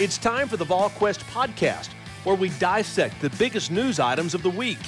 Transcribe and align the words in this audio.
It's 0.00 0.18
time 0.18 0.48
for 0.48 0.56
the 0.56 0.66
VolQuest 0.66 1.22
podcast, 1.30 1.90
where 2.24 2.34
we 2.34 2.48
dissect 2.58 3.20
the 3.20 3.30
biggest 3.38 3.70
news 3.70 4.00
items 4.00 4.34
of 4.34 4.42
the 4.42 4.50
week. 4.50 4.80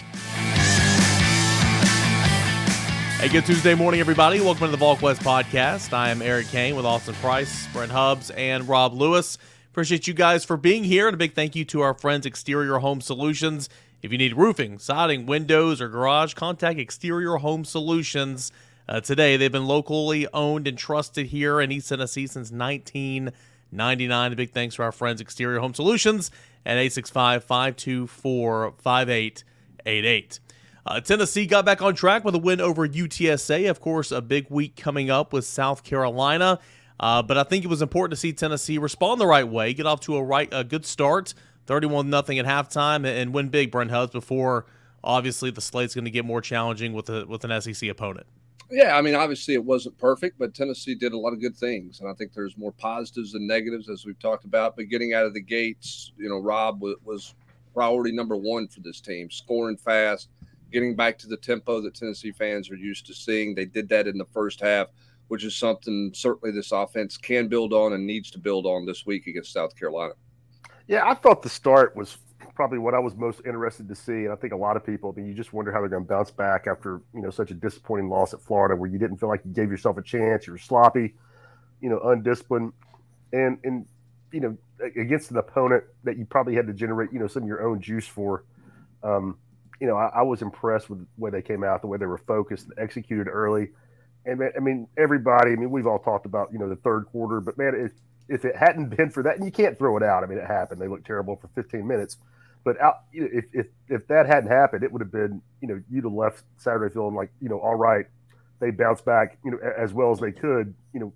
Hey, 3.20 3.28
good 3.28 3.46
Tuesday 3.46 3.76
morning, 3.76 4.00
everybody. 4.00 4.40
Welcome 4.40 4.68
to 4.68 4.76
the 4.76 4.84
VolQuest 4.84 5.18
podcast. 5.18 5.92
I 5.92 6.10
am 6.10 6.22
Eric 6.22 6.48
Cain 6.48 6.74
with 6.74 6.84
Austin 6.84 7.14
Price, 7.14 7.68
Brent 7.72 7.92
Hubbs, 7.92 8.30
and 8.32 8.68
Rob 8.68 8.94
Lewis. 8.94 9.38
Appreciate 9.70 10.08
you 10.08 10.12
guys 10.12 10.44
for 10.44 10.56
being 10.56 10.82
here, 10.82 11.06
and 11.06 11.14
a 11.14 11.18
big 11.18 11.34
thank 11.34 11.54
you 11.54 11.64
to 11.66 11.82
our 11.82 11.94
friends 11.94 12.26
Exterior 12.26 12.78
Home 12.78 13.00
Solutions. 13.00 13.68
If 14.02 14.10
you 14.10 14.18
need 14.18 14.36
roofing, 14.36 14.80
siding, 14.80 15.24
windows, 15.24 15.80
or 15.80 15.88
garage, 15.88 16.34
contact 16.34 16.80
Exterior 16.80 17.36
Home 17.36 17.64
Solutions 17.64 18.50
uh, 18.88 19.00
today. 19.00 19.36
They've 19.36 19.52
been 19.52 19.68
locally 19.68 20.26
owned 20.34 20.66
and 20.66 20.76
trusted 20.76 21.26
here 21.26 21.60
in 21.60 21.70
East 21.70 21.90
Tennessee 21.90 22.26
since 22.26 22.50
19- 22.50 23.32
99. 23.72 24.32
A 24.32 24.36
big 24.36 24.50
thanks 24.50 24.76
to 24.76 24.82
our 24.82 24.92
friends 24.92 25.20
Exterior 25.20 25.60
Home 25.60 25.74
Solutions 25.74 26.30
at 26.64 26.72
865 26.72 27.44
524 27.44 28.74
5888. 28.78 30.40
Uh, 30.84 31.00
Tennessee 31.00 31.46
got 31.46 31.64
back 31.64 31.82
on 31.82 31.94
track 31.94 32.24
with 32.24 32.34
a 32.34 32.38
win 32.38 32.60
over 32.60 32.86
UTSA. 32.86 33.68
Of 33.68 33.80
course, 33.80 34.12
a 34.12 34.22
big 34.22 34.46
week 34.50 34.76
coming 34.76 35.10
up 35.10 35.32
with 35.32 35.44
South 35.44 35.82
Carolina. 35.82 36.60
Uh, 36.98 37.22
but 37.22 37.36
I 37.36 37.42
think 37.42 37.64
it 37.64 37.68
was 37.68 37.82
important 37.82 38.12
to 38.12 38.16
see 38.16 38.32
Tennessee 38.32 38.78
respond 38.78 39.20
the 39.20 39.26
right 39.26 39.46
way, 39.46 39.74
get 39.74 39.86
off 39.86 40.00
to 40.02 40.16
a 40.16 40.22
right 40.22 40.48
a 40.52 40.64
good 40.64 40.86
start, 40.86 41.34
31 41.66 42.08
nothing 42.08 42.38
at 42.38 42.46
halftime, 42.46 43.04
and 43.06 43.34
win 43.34 43.48
big, 43.48 43.70
Brent 43.70 43.90
Hubbs, 43.90 44.12
before 44.12 44.66
obviously 45.04 45.50
the 45.50 45.60
slate's 45.60 45.94
going 45.94 46.04
to 46.04 46.10
get 46.10 46.24
more 46.24 46.40
challenging 46.40 46.92
with 46.92 47.08
a, 47.08 47.26
with 47.26 47.44
an 47.44 47.60
SEC 47.60 47.88
opponent. 47.88 48.26
Yeah, 48.70 48.96
I 48.96 49.02
mean, 49.02 49.14
obviously 49.14 49.54
it 49.54 49.64
wasn't 49.64 49.96
perfect, 49.96 50.38
but 50.38 50.54
Tennessee 50.54 50.96
did 50.96 51.12
a 51.12 51.18
lot 51.18 51.32
of 51.32 51.40
good 51.40 51.56
things, 51.56 52.00
and 52.00 52.08
I 52.08 52.14
think 52.14 52.32
there's 52.32 52.56
more 52.56 52.72
positives 52.72 53.32
than 53.32 53.46
negatives 53.46 53.88
as 53.88 54.04
we've 54.04 54.18
talked 54.18 54.44
about. 54.44 54.74
But 54.74 54.88
getting 54.88 55.14
out 55.14 55.24
of 55.24 55.34
the 55.34 55.40
gates, 55.40 56.12
you 56.18 56.28
know, 56.28 56.40
Rob 56.40 56.82
was, 56.82 56.96
was 57.04 57.34
priority 57.72 58.10
number 58.10 58.36
one 58.36 58.66
for 58.66 58.80
this 58.80 59.00
team, 59.00 59.30
scoring 59.30 59.76
fast, 59.76 60.30
getting 60.72 60.96
back 60.96 61.16
to 61.18 61.28
the 61.28 61.36
tempo 61.36 61.80
that 61.80 61.94
Tennessee 61.94 62.32
fans 62.32 62.68
are 62.70 62.76
used 62.76 63.06
to 63.06 63.14
seeing. 63.14 63.54
They 63.54 63.66
did 63.66 63.88
that 63.90 64.08
in 64.08 64.18
the 64.18 64.24
first 64.24 64.60
half, 64.60 64.88
which 65.28 65.44
is 65.44 65.56
something 65.56 66.10
certainly 66.12 66.52
this 66.52 66.72
offense 66.72 67.16
can 67.16 67.46
build 67.46 67.72
on 67.72 67.92
and 67.92 68.04
needs 68.04 68.30
to 68.32 68.38
build 68.38 68.66
on 68.66 68.84
this 68.84 69.06
week 69.06 69.28
against 69.28 69.52
South 69.52 69.76
Carolina. 69.76 70.14
Yeah, 70.88 71.08
I 71.08 71.14
thought 71.14 71.42
the 71.42 71.48
start 71.48 71.94
was 71.94 72.18
probably 72.56 72.78
what 72.78 72.94
I 72.94 72.98
was 72.98 73.14
most 73.14 73.42
interested 73.46 73.88
to 73.88 73.94
see. 73.94 74.24
And 74.24 74.32
I 74.32 74.36
think 74.36 74.52
a 74.52 74.56
lot 74.56 74.76
of 74.76 74.84
people, 74.84 75.14
I 75.14 75.20
mean, 75.20 75.28
you 75.28 75.34
just 75.34 75.52
wonder 75.52 75.70
how 75.70 75.80
they're 75.80 75.90
going 75.90 76.02
to 76.02 76.08
bounce 76.08 76.30
back 76.30 76.66
after, 76.66 77.02
you 77.14 77.20
know, 77.20 77.30
such 77.30 77.50
a 77.50 77.54
disappointing 77.54 78.08
loss 78.08 78.34
at 78.34 78.40
Florida 78.40 78.74
where 78.74 78.90
you 78.90 78.98
didn't 78.98 79.18
feel 79.18 79.28
like 79.28 79.42
you 79.44 79.52
gave 79.52 79.70
yourself 79.70 79.98
a 79.98 80.02
chance. 80.02 80.46
You 80.46 80.54
were 80.54 80.58
sloppy, 80.58 81.14
you 81.80 81.90
know, 81.90 82.00
undisciplined. 82.00 82.72
And, 83.32 83.58
and, 83.62 83.86
you 84.32 84.40
know, 84.40 84.56
against 84.80 85.30
an 85.30 85.36
opponent 85.36 85.84
that 86.04 86.16
you 86.18 86.24
probably 86.24 86.54
had 86.54 86.66
to 86.66 86.72
generate, 86.72 87.12
you 87.12 87.18
know, 87.18 87.26
some 87.26 87.42
of 87.42 87.48
your 87.48 87.62
own 87.66 87.80
juice 87.80 88.08
for. 88.08 88.44
Um, 89.02 89.38
you 89.80 89.86
know, 89.86 89.96
I, 89.96 90.06
I 90.16 90.22
was 90.22 90.40
impressed 90.40 90.88
with 90.88 91.00
the 91.00 91.06
way 91.18 91.30
they 91.30 91.42
came 91.42 91.62
out, 91.62 91.82
the 91.82 91.86
way 91.86 91.98
they 91.98 92.06
were 92.06 92.18
focused, 92.18 92.68
executed 92.78 93.28
early. 93.28 93.68
And 94.24 94.42
I 94.56 94.60
mean, 94.60 94.88
everybody, 94.96 95.52
I 95.52 95.56
mean, 95.56 95.70
we've 95.70 95.86
all 95.86 95.98
talked 95.98 96.26
about, 96.26 96.50
you 96.52 96.58
know, 96.58 96.68
the 96.68 96.76
third 96.76 97.06
quarter, 97.06 97.40
but 97.40 97.58
man, 97.58 97.74
if, 97.76 97.92
if 98.28 98.44
it 98.44 98.56
hadn't 98.56 98.88
been 98.96 99.10
for 99.10 99.22
that, 99.22 99.36
and 99.36 99.44
you 99.44 99.52
can't 99.52 99.78
throw 99.78 99.96
it 99.98 100.02
out. 100.02 100.24
I 100.24 100.26
mean, 100.26 100.38
it 100.38 100.46
happened. 100.46 100.80
They 100.80 100.88
looked 100.88 101.06
terrible 101.06 101.36
for 101.36 101.48
15 101.48 101.86
minutes 101.86 102.16
but 102.66 102.80
out, 102.80 103.02
you 103.12 103.20
know, 103.20 103.28
if, 103.32 103.44
if 103.52 103.66
if 103.88 104.08
that 104.08 104.26
hadn't 104.26 104.50
happened, 104.50 104.82
it 104.82 104.90
would 104.90 105.00
have 105.00 105.12
been 105.12 105.40
you 105.62 105.68
know 105.68 105.80
you'd 105.88 106.02
have 106.02 106.12
left 106.12 106.42
Saturday 106.56 106.92
feeling 106.92 107.14
like 107.14 107.30
you 107.40 107.48
know 107.48 107.60
all 107.60 107.76
right, 107.76 108.06
they 108.58 108.72
bounced 108.72 109.04
back 109.04 109.38
you 109.44 109.52
know 109.52 109.58
as 109.58 109.94
well 109.94 110.10
as 110.10 110.18
they 110.18 110.32
could 110.32 110.74
you 110.92 110.98
know 110.98 111.12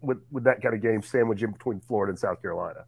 with 0.00 0.22
with 0.32 0.44
that 0.44 0.62
kind 0.62 0.74
of 0.74 0.80
game 0.80 1.02
sandwich 1.02 1.42
in 1.42 1.52
between 1.52 1.78
Florida 1.80 2.08
and 2.10 2.18
South 2.18 2.40
Carolina. 2.40 2.86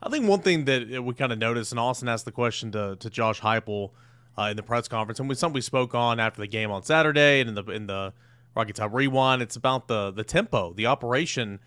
I 0.00 0.08
think 0.08 0.28
one 0.28 0.40
thing 0.40 0.66
that 0.66 1.02
we 1.02 1.14
kind 1.14 1.32
of 1.32 1.38
noticed, 1.38 1.72
and 1.72 1.80
Austin 1.80 2.08
asked 2.08 2.26
the 2.26 2.32
question 2.32 2.70
to 2.70 2.94
to 2.94 3.10
Josh 3.10 3.40
Heupel 3.40 3.90
uh, 4.38 4.42
in 4.42 4.56
the 4.56 4.62
press 4.62 4.86
conference, 4.86 5.18
and 5.18 5.28
we 5.28 5.34
something 5.34 5.54
we 5.54 5.62
spoke 5.62 5.96
on 5.96 6.20
after 6.20 6.40
the 6.40 6.46
game 6.46 6.70
on 6.70 6.84
Saturday 6.84 7.40
and 7.40 7.48
in 7.48 7.54
the 7.56 7.64
in 7.72 7.88
the 7.88 8.12
Rocky 8.54 8.72
Top 8.72 8.94
Rewind. 8.94 9.42
It's 9.42 9.56
about 9.56 9.88
the 9.88 10.12
the 10.12 10.22
tempo, 10.22 10.72
the 10.74 10.86
operation 10.86 11.58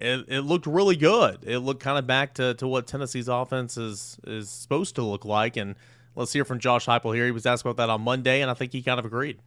it, 0.00 0.24
it 0.28 0.40
looked 0.40 0.66
really 0.66 0.96
good. 0.96 1.40
It 1.44 1.58
looked 1.58 1.80
kind 1.80 1.98
of 1.98 2.06
back 2.06 2.34
to, 2.34 2.54
to 2.54 2.66
what 2.66 2.86
Tennessee's 2.86 3.28
offense 3.28 3.76
is 3.76 4.16
is 4.26 4.48
supposed 4.48 4.94
to 4.96 5.02
look 5.02 5.24
like. 5.24 5.56
And 5.56 5.74
let's 6.16 6.32
hear 6.32 6.44
from 6.44 6.58
Josh 6.58 6.86
Heupel 6.86 7.14
here. 7.14 7.26
He 7.26 7.30
was 7.30 7.46
asked 7.46 7.62
about 7.62 7.76
that 7.76 7.90
on 7.90 8.00
Monday, 8.00 8.40
and 8.40 8.50
I 8.50 8.54
think 8.54 8.72
he 8.72 8.82
kind 8.82 8.98
of 8.98 9.04
agreed. 9.04 9.38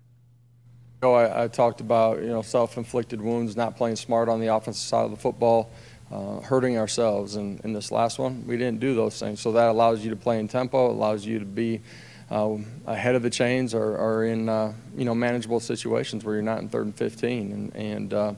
You 1.02 1.10
know, 1.10 1.14
I, 1.14 1.44
I 1.44 1.48
talked 1.48 1.82
about 1.82 2.22
you 2.22 2.30
know 2.30 2.42
self-inflicted 2.42 3.22
wounds, 3.22 3.56
not 3.56 3.76
playing 3.76 3.96
smart 3.96 4.30
on 4.30 4.40
the 4.40 4.48
offensive 4.48 4.88
side 4.88 5.06
of 5.06 5.12
the 5.12 5.18
football, 5.18 5.70
uh, 6.12 6.40
hurting 6.42 6.78
ourselves. 6.78 7.36
And 7.36 7.60
in 7.62 7.74
this 7.74 7.92
last 7.92 8.20
one, 8.20 8.46
we 8.46 8.58
didn't 8.58 8.80
do 8.80 8.96
those 8.96 9.20
things. 9.20 9.42
So 9.42 9.52
that 9.54 9.70
allows 9.70 10.04
you 10.04 10.10
to 10.12 10.16
play 10.16 10.40
in 10.40 10.48
tempo, 10.48 10.92
allows 10.92 11.26
you 11.26 11.40
to 11.40 11.46
be 11.46 11.82
uh, 12.30 12.58
ahead 12.86 13.16
of 13.16 13.22
the 13.22 13.30
chains 13.30 13.74
or, 13.74 13.98
or 13.98 14.26
in 14.26 14.50
uh, 14.50 14.74
you 14.96 15.06
know 15.06 15.16
manageable 15.16 15.60
situations 15.60 16.24
where 16.24 16.36
you're 16.36 16.44
not 16.44 16.60
in 16.60 16.70
third 16.70 16.86
and 16.86 16.96
15. 16.96 17.52
And, 17.52 17.76
and 17.76 18.14
uh, 18.14 18.34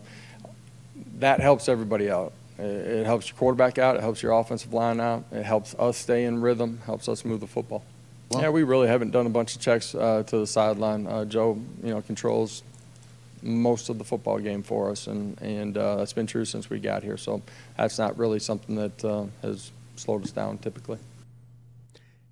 that 1.17 1.39
helps 1.39 1.67
everybody 1.69 2.09
out. 2.09 2.33
It 2.59 3.05
helps 3.05 3.29
your 3.29 3.37
quarterback 3.37 3.77
out. 3.77 3.97
It 3.97 4.01
helps 4.01 4.23
your 4.23 4.31
offensive 4.31 4.73
line 4.73 4.99
out. 4.99 5.25
It 5.31 5.43
helps 5.43 5.75
us 5.75 5.97
stay 5.97 6.23
in 6.25 6.41
rhythm. 6.41 6.81
Helps 6.85 7.07
us 7.07 7.23
move 7.23 7.39
the 7.39 7.47
football. 7.47 7.83
Yeah, 8.31 8.49
we 8.49 8.63
really 8.63 8.87
haven't 8.87 9.11
done 9.11 9.25
a 9.25 9.29
bunch 9.29 9.55
of 9.55 9.61
checks 9.61 9.93
uh, 9.95 10.23
to 10.27 10.39
the 10.39 10.47
sideline. 10.47 11.07
Uh, 11.07 11.23
Joe, 11.25 11.59
you 11.83 11.91
know, 11.91 12.01
controls 12.01 12.63
most 13.43 13.89
of 13.89 13.99
the 13.99 14.03
football 14.03 14.39
game 14.39 14.63
for 14.63 14.89
us, 14.89 15.07
and 15.07 15.39
and 15.41 15.77
uh, 15.77 15.97
that's 15.97 16.13
been 16.13 16.27
true 16.27 16.45
since 16.45 16.69
we 16.69 16.79
got 16.79 17.03
here. 17.03 17.17
So 17.17 17.41
that's 17.77 17.99
not 17.99 18.17
really 18.17 18.39
something 18.39 18.75
that 18.75 19.05
uh, 19.05 19.25
has 19.43 19.71
slowed 19.95 20.23
us 20.23 20.31
down 20.31 20.57
typically. 20.57 20.97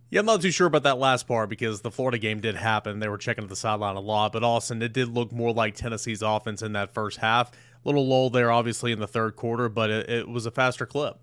Yeah, 0.10 0.20
I'm 0.20 0.26
not 0.26 0.42
too 0.42 0.52
sure 0.52 0.68
about 0.68 0.84
that 0.84 0.98
last 0.98 1.28
part 1.28 1.50
because 1.50 1.82
the 1.82 1.92
Florida 1.92 2.18
game 2.18 2.40
did 2.40 2.56
happen. 2.56 3.00
They 3.00 3.08
were 3.08 3.18
checking 3.18 3.44
at 3.44 3.50
the 3.50 3.56
sideline 3.56 3.96
a 3.96 4.00
lot, 4.00 4.34
but 4.34 4.44
Austin, 4.44 4.82
it 4.82 4.94
did 4.94 5.10
look 5.10 5.32
more 5.32 5.52
like 5.52 5.76
Tennessee's 5.76 6.22
offense 6.22 6.62
in 6.62 6.74
that 6.74 6.94
first 6.94 7.18
half 7.18 7.52
little 7.86 8.08
lull 8.08 8.30
there, 8.30 8.52
obviously, 8.52 8.92
in 8.92 9.00
the 9.00 9.08
third 9.08 9.36
quarter, 9.36 9.70
but 9.70 9.90
it, 9.90 10.10
it 10.10 10.28
was 10.28 10.46
a 10.46 10.52
faster 10.52 10.86
clip. 10.86 11.18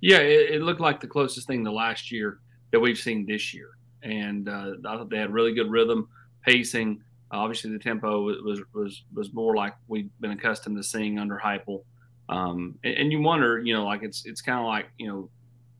Yeah, 0.00 0.18
it, 0.18 0.56
it, 0.56 0.62
looked 0.62 0.80
like 0.80 1.00
the 1.00 1.06
closest 1.06 1.46
thing 1.46 1.64
to 1.64 1.72
last 1.72 2.10
year 2.12 2.40
that 2.70 2.80
we've 2.80 2.98
seen 2.98 3.24
this 3.26 3.54
year. 3.54 3.70
And 4.02 4.48
uh, 4.48 4.72
I 4.86 4.96
thought 4.96 5.10
they 5.10 5.18
had 5.18 5.32
really 5.32 5.54
good 5.54 5.70
rhythm, 5.70 6.08
pacing. 6.44 7.02
obviously, 7.30 7.70
the 7.70 7.78
tempo 7.78 8.22
was 8.22 8.60
was 8.74 9.04
was 9.14 9.32
more 9.32 9.54
like 9.56 9.74
we've 9.88 10.10
been 10.20 10.32
accustomed 10.32 10.76
to 10.76 10.82
seeing 10.82 11.18
under 11.18 11.40
Heupel. 11.42 11.84
Um, 12.28 12.76
and, 12.82 12.94
and, 12.94 13.12
you 13.12 13.20
wonder, 13.20 13.60
you 13.60 13.74
know, 13.74 13.84
like 13.84 14.02
it's 14.02 14.26
it's 14.26 14.40
kind 14.40 14.58
of 14.58 14.66
like 14.66 14.86
you 14.98 15.06
know 15.06 15.30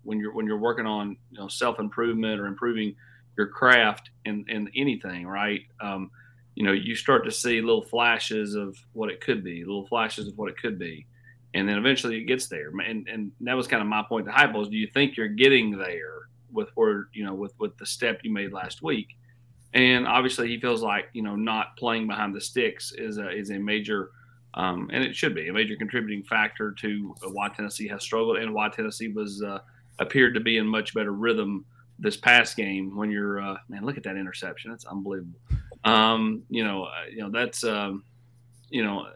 when 0.05 0.19
you're 0.19 0.33
when 0.33 0.47
you're 0.47 0.59
working 0.59 0.87
on 0.87 1.17
you 1.31 1.39
know 1.39 1.49
self 1.49 1.79
improvement 1.81 2.41
or 2.41 2.47
improving 2.47 2.95
your 3.37 3.49
craft 3.49 4.11
in 4.25 4.45
in 4.49 4.71
anything, 4.77 5.27
right? 5.27 5.63
Um, 5.81 6.11
you 6.55 6.65
know, 6.65 6.73
you 6.73 6.95
start 6.95 7.25
to 7.25 7.31
see 7.31 7.61
little 7.61 7.85
flashes 7.85 8.55
of 8.55 8.77
what 8.93 9.11
it 9.11 9.21
could 9.21 9.43
be, 9.43 9.65
little 9.65 9.87
flashes 9.87 10.29
of 10.29 10.37
what 10.37 10.51
it 10.51 10.59
could 10.59 10.79
be. 10.79 11.07
And 11.55 11.69
then 11.69 11.77
eventually 11.77 12.19
it 12.19 12.25
gets 12.25 12.47
there. 12.47 12.71
And 12.85 13.09
and 13.09 13.33
that 13.41 13.55
was 13.55 13.67
kind 13.67 13.83
of 13.83 13.89
my 13.89 14.03
point 14.09 14.27
to 14.27 14.33
Heupel 14.33 14.71
do 14.71 14.77
you 14.77 14.87
think 14.87 15.17
you're 15.17 15.29
getting 15.29 15.77
there 15.77 16.29
with 16.51 16.69
where, 16.75 17.09
you 17.13 17.25
know, 17.25 17.35
with, 17.35 17.53
with 17.59 17.77
the 17.79 17.87
step 17.87 18.21
you 18.23 18.33
made 18.33 18.53
last 18.53 18.83
week? 18.83 19.17
And 19.75 20.07
obviously 20.07 20.49
he 20.49 20.61
feels 20.61 20.83
like, 20.83 21.09
you 21.13 21.23
know, 21.23 21.35
not 21.35 21.77
playing 21.77 22.07
behind 22.07 22.35
the 22.35 22.41
sticks 22.41 22.93
is 22.93 23.19
a, 23.19 23.31
is 23.31 23.51
a 23.51 23.59
major, 23.59 24.11
um, 24.55 24.91
and 24.93 25.03
it 25.03 25.17
should 25.17 25.35
be 25.35 25.49
a 25.49 25.53
major 25.53 25.77
contributing 25.77 26.23
factor 26.25 26.73
to 26.73 27.15
why 27.33 27.49
Tennessee 27.49 27.89
has 27.89 28.03
struggled 28.03 28.37
and 28.37 28.53
why 28.53 28.69
Tennessee 28.69 29.09
was, 29.09 29.43
uh, 29.43 29.61
appeared 29.99 30.35
to 30.35 30.41
be 30.41 30.59
in 30.59 30.67
much 30.67 30.93
better 30.95 31.13
rhythm 31.13 31.65
this 31.99 32.17
past 32.17 32.57
game 32.57 32.95
when 32.97 33.11
you're, 33.11 33.41
uh, 33.41 33.57
man, 33.69 33.85
look 33.85 33.97
at 33.97 34.03
that 34.03 34.17
interception. 34.17 34.71
That's 34.71 34.85
unbelievable. 34.85 35.39
Um, 35.85 36.43
you 36.49 36.65
know, 36.65 36.85
uh, 36.85 37.07
you 37.11 37.19
know 37.19 37.31
that's 37.31 37.65
um, 37.65 38.05
you 38.71 38.85
know, 38.85 39.07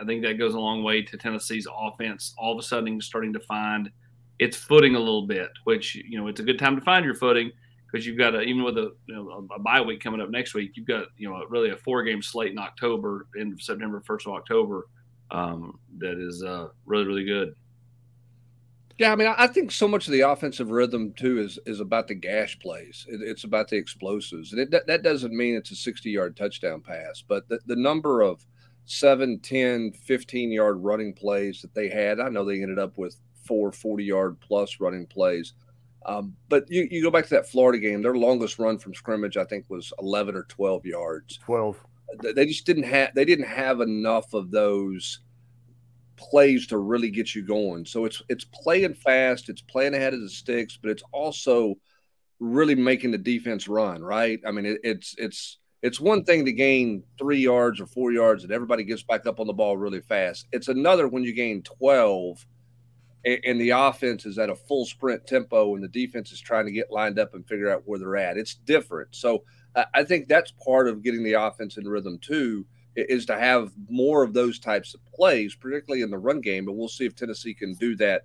I 0.00 0.04
think 0.04 0.22
that 0.22 0.38
goes 0.38 0.54
a 0.54 0.58
long 0.58 0.82
way 0.82 1.02
to 1.02 1.16
Tennessee's 1.16 1.66
offense. 1.70 2.34
All 2.38 2.52
of 2.52 2.58
a 2.58 2.62
sudden, 2.62 3.00
starting 3.00 3.32
to 3.34 3.40
find 3.40 3.90
its 4.38 4.56
footing 4.56 4.94
a 4.94 4.98
little 4.98 5.26
bit, 5.26 5.50
which 5.64 5.94
you 5.94 6.18
know, 6.18 6.28
it's 6.28 6.40
a 6.40 6.44
good 6.44 6.58
time 6.58 6.76
to 6.76 6.82
find 6.82 7.04
your 7.04 7.14
footing 7.14 7.52
because 7.86 8.06
you've 8.06 8.18
got 8.18 8.34
a, 8.34 8.40
even 8.40 8.64
with 8.64 8.78
a, 8.78 8.92
you 9.06 9.14
know, 9.14 9.46
a 9.54 9.58
bye 9.58 9.80
week 9.80 10.02
coming 10.02 10.20
up 10.20 10.30
next 10.30 10.54
week, 10.54 10.72
you've 10.74 10.86
got 10.86 11.06
you 11.16 11.28
know 11.28 11.44
really 11.50 11.70
a 11.70 11.76
four 11.76 12.02
game 12.02 12.22
slate 12.22 12.52
in 12.52 12.58
October, 12.58 13.26
in 13.36 13.56
September, 13.58 14.02
first 14.04 14.26
of 14.26 14.32
October, 14.32 14.88
um, 15.30 15.78
that 15.98 16.18
is 16.18 16.42
uh, 16.42 16.68
really 16.86 17.04
really 17.04 17.24
good. 17.24 17.54
Yeah, 18.98 19.12
I 19.12 19.16
mean, 19.16 19.32
I 19.36 19.46
think 19.46 19.70
so 19.70 19.88
much 19.88 20.06
of 20.06 20.12
the 20.12 20.20
offensive 20.20 20.70
rhythm 20.70 21.12
too 21.12 21.38
is 21.38 21.58
is 21.66 21.80
about 21.80 22.08
the 22.08 22.14
gash 22.14 22.58
plays. 22.58 23.06
It, 23.08 23.20
it's 23.22 23.44
about 23.44 23.68
the 23.68 23.76
explosives, 23.76 24.52
and 24.52 24.60
it, 24.60 24.70
that, 24.70 24.86
that 24.86 25.02
doesn't 25.02 25.34
mean 25.34 25.54
it's 25.54 25.70
a 25.70 25.76
60 25.76 26.10
yard 26.10 26.36
touchdown 26.36 26.80
pass, 26.80 27.22
but 27.26 27.48
the, 27.48 27.58
the 27.66 27.76
number 27.76 28.22
of 28.22 28.44
7, 28.84 29.38
10, 29.38 29.92
15 29.92 30.52
yard 30.52 30.82
running 30.82 31.12
plays 31.12 31.62
that 31.62 31.74
they 31.74 31.88
had, 31.88 32.20
I 32.20 32.28
know 32.28 32.44
they 32.44 32.62
ended 32.62 32.78
up 32.78 32.98
with 32.98 33.16
four 33.42 33.72
40 33.72 34.04
yard 34.04 34.40
plus 34.40 34.80
running 34.80 35.06
plays. 35.06 35.54
Um, 36.04 36.36
but 36.48 36.68
you, 36.68 36.88
you 36.90 37.02
go 37.02 37.10
back 37.10 37.24
to 37.24 37.34
that 37.34 37.48
Florida 37.48 37.78
game, 37.78 38.02
their 38.02 38.16
longest 38.16 38.58
run 38.58 38.78
from 38.78 38.94
scrimmage, 38.94 39.36
I 39.36 39.44
think, 39.44 39.64
was 39.68 39.92
11 40.00 40.34
or 40.34 40.44
12 40.44 40.84
yards. 40.84 41.38
12. 41.38 41.84
They 42.34 42.44
just 42.44 42.66
didn't 42.66 42.82
have 42.82 43.14
they 43.14 43.24
didn't 43.24 43.46
have 43.46 43.80
enough 43.80 44.34
of 44.34 44.50
those 44.50 45.20
plays 46.30 46.66
to 46.68 46.78
really 46.78 47.10
get 47.10 47.34
you 47.34 47.42
going. 47.42 47.84
So 47.84 48.04
it's 48.04 48.22
it's 48.28 48.44
playing 48.44 48.94
fast, 48.94 49.48
it's 49.48 49.62
playing 49.62 49.94
ahead 49.94 50.14
of 50.14 50.20
the 50.20 50.28
sticks, 50.28 50.78
but 50.80 50.90
it's 50.90 51.02
also 51.12 51.74
really 52.40 52.74
making 52.74 53.10
the 53.10 53.18
defense 53.18 53.68
run. 53.68 54.02
Right? 54.02 54.40
I 54.46 54.50
mean, 54.50 54.66
it, 54.66 54.80
it's 54.82 55.14
it's 55.18 55.58
it's 55.82 56.00
one 56.00 56.24
thing 56.24 56.44
to 56.44 56.52
gain 56.52 57.02
three 57.18 57.40
yards 57.40 57.80
or 57.80 57.86
four 57.86 58.12
yards 58.12 58.44
and 58.44 58.52
everybody 58.52 58.84
gets 58.84 59.02
back 59.02 59.26
up 59.26 59.40
on 59.40 59.46
the 59.46 59.52
ball 59.52 59.76
really 59.76 60.00
fast. 60.00 60.46
It's 60.52 60.68
another 60.68 61.08
when 61.08 61.24
you 61.24 61.32
gain 61.32 61.62
twelve 61.62 62.44
and, 63.24 63.38
and 63.44 63.60
the 63.60 63.70
offense 63.70 64.24
is 64.24 64.38
at 64.38 64.50
a 64.50 64.56
full 64.56 64.86
sprint 64.86 65.26
tempo 65.26 65.74
and 65.74 65.82
the 65.82 65.88
defense 65.88 66.30
is 66.32 66.40
trying 66.40 66.66
to 66.66 66.72
get 66.72 66.92
lined 66.92 67.18
up 67.18 67.34
and 67.34 67.46
figure 67.46 67.70
out 67.70 67.82
where 67.84 67.98
they're 67.98 68.16
at. 68.16 68.36
It's 68.36 68.54
different. 68.54 69.14
So 69.14 69.44
I 69.94 70.04
think 70.04 70.28
that's 70.28 70.52
part 70.64 70.86
of 70.86 71.02
getting 71.02 71.24
the 71.24 71.32
offense 71.32 71.78
in 71.78 71.88
rhythm 71.88 72.18
too 72.20 72.66
is 72.96 73.26
to 73.26 73.38
have 73.38 73.72
more 73.88 74.22
of 74.22 74.34
those 74.34 74.58
types 74.58 74.94
of 74.94 75.04
plays, 75.12 75.54
particularly 75.54 76.02
in 76.02 76.10
the 76.10 76.18
run 76.18 76.40
game. 76.40 76.64
But 76.64 76.72
we'll 76.72 76.88
see 76.88 77.06
if 77.06 77.14
Tennessee 77.14 77.54
can 77.54 77.74
do 77.74 77.96
that 77.96 78.22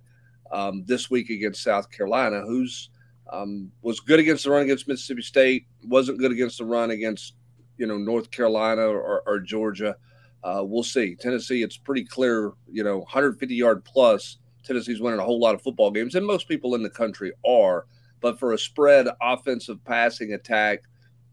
um, 0.50 0.84
this 0.86 1.10
week 1.10 1.30
against 1.30 1.62
South 1.62 1.90
Carolina, 1.90 2.42
who's 2.42 2.90
um, 3.30 3.70
was 3.82 4.00
good 4.00 4.20
against 4.20 4.44
the 4.44 4.50
run 4.50 4.62
against 4.62 4.88
Mississippi 4.88 5.22
State, 5.22 5.66
wasn't 5.84 6.18
good 6.18 6.32
against 6.32 6.58
the 6.58 6.64
run 6.64 6.90
against 6.90 7.34
you 7.76 7.86
know 7.86 7.98
North 7.98 8.30
Carolina 8.30 8.86
or, 8.86 9.22
or 9.26 9.40
Georgia. 9.40 9.96
Uh, 10.42 10.62
we'll 10.64 10.84
see. 10.84 11.16
Tennessee, 11.16 11.62
it's 11.62 11.76
pretty 11.76 12.04
clear, 12.04 12.52
you 12.70 12.84
know, 12.84 12.98
150 12.98 13.54
yard 13.54 13.84
plus. 13.84 14.38
Tennessee's 14.64 15.00
winning 15.00 15.18
a 15.18 15.24
whole 15.24 15.40
lot 15.40 15.54
of 15.54 15.62
football 15.62 15.90
games, 15.90 16.14
and 16.14 16.26
most 16.26 16.48
people 16.48 16.74
in 16.74 16.82
the 16.82 16.90
country 16.90 17.32
are. 17.46 17.86
But 18.20 18.38
for 18.38 18.52
a 18.52 18.58
spread 18.58 19.08
offensive 19.20 19.82
passing 19.84 20.34
attack, 20.34 20.82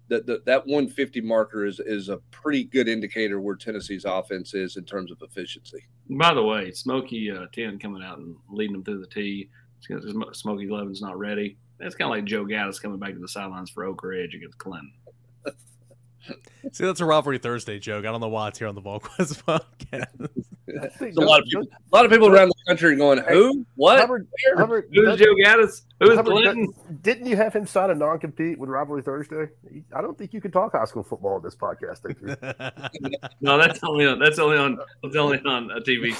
that 0.07 0.25
that 0.27 0.67
150 0.67 1.21
marker 1.21 1.65
is 1.65 1.79
is 1.79 2.09
a 2.09 2.17
pretty 2.31 2.63
good 2.63 2.87
indicator 2.87 3.39
where 3.39 3.55
Tennessee's 3.55 4.05
offense 4.05 4.53
is 4.53 4.77
in 4.77 4.85
terms 4.85 5.11
of 5.11 5.21
efficiency. 5.21 5.83
By 6.09 6.33
the 6.33 6.43
way, 6.43 6.71
Smoky 6.71 7.31
uh, 7.31 7.47
10 7.53 7.79
coming 7.79 8.03
out 8.03 8.19
and 8.19 8.35
leading 8.49 8.73
them 8.73 8.83
through 8.83 9.01
the 9.01 9.07
tee. 9.07 9.49
Smoky 10.33 10.67
Levin's 10.69 11.01
not 11.01 11.17
ready. 11.17 11.57
That's 11.79 11.95
kind 11.95 12.09
of 12.09 12.17
like 12.17 12.25
Joe 12.25 12.45
Gaddis 12.45 12.81
coming 12.81 12.99
back 12.99 13.13
to 13.13 13.19
the 13.19 13.27
sidelines 13.27 13.69
for 13.69 13.83
Oak 13.83 14.03
Ridge 14.03 14.33
against 14.33 14.57
Clinton. 14.57 14.91
See, 16.71 16.85
that's 16.85 17.01
a 17.01 17.05
rivalry 17.05 17.37
Thursday 17.37 17.79
joke. 17.79 18.05
I 18.05 18.11
don't 18.11 18.21
know 18.21 18.29
why 18.29 18.47
it's 18.47 18.59
here 18.59 18.67
on 18.67 18.75
the 18.75 18.81
VolQuest 18.81 19.43
podcast. 19.91 20.45
A 20.67 21.21
lot 21.21 21.39
of 21.39 21.45
people, 21.45 21.63
a 21.63 21.95
lot 21.95 22.06
of 22.06 22.12
people 22.12 22.27
around 22.27 22.50
the 22.50 22.56
country 22.67 22.94
are 22.94 22.95
going, 22.95 23.19
"Who? 23.19 23.65
What? 23.75 24.00
Hubbard, 24.00 24.27
Hubbard, 24.56 24.89
Who's 24.91 25.19
Joe 25.19 25.35
Gaddis? 25.35 25.83
Who's 26.00 26.19
Clinton?" 26.19 26.73
Didn't 27.01 27.27
you 27.27 27.35
have 27.35 27.53
him 27.53 27.67
sign 27.67 27.91
a 27.91 27.95
non-compete 27.95 28.57
with 28.57 28.69
Rivalry 28.69 29.01
Thursday? 29.01 29.50
I 29.95 30.01
don't 30.01 30.17
think 30.17 30.33
you 30.33 30.41
can 30.41 30.51
talk 30.51 30.71
high 30.71 30.85
school 30.85 31.03
football 31.03 31.35
on 31.35 31.44
this 31.44 31.56
podcast. 31.56 32.01
no, 33.41 33.57
that's 33.57 33.83
only 33.83 34.07
on 34.07 34.19
that's 34.19 34.39
only 34.39 34.57
on 34.57 34.79
that's 35.03 35.15
only 35.15 35.39
on 35.45 35.69
a 35.71 35.81
TV. 35.81 36.19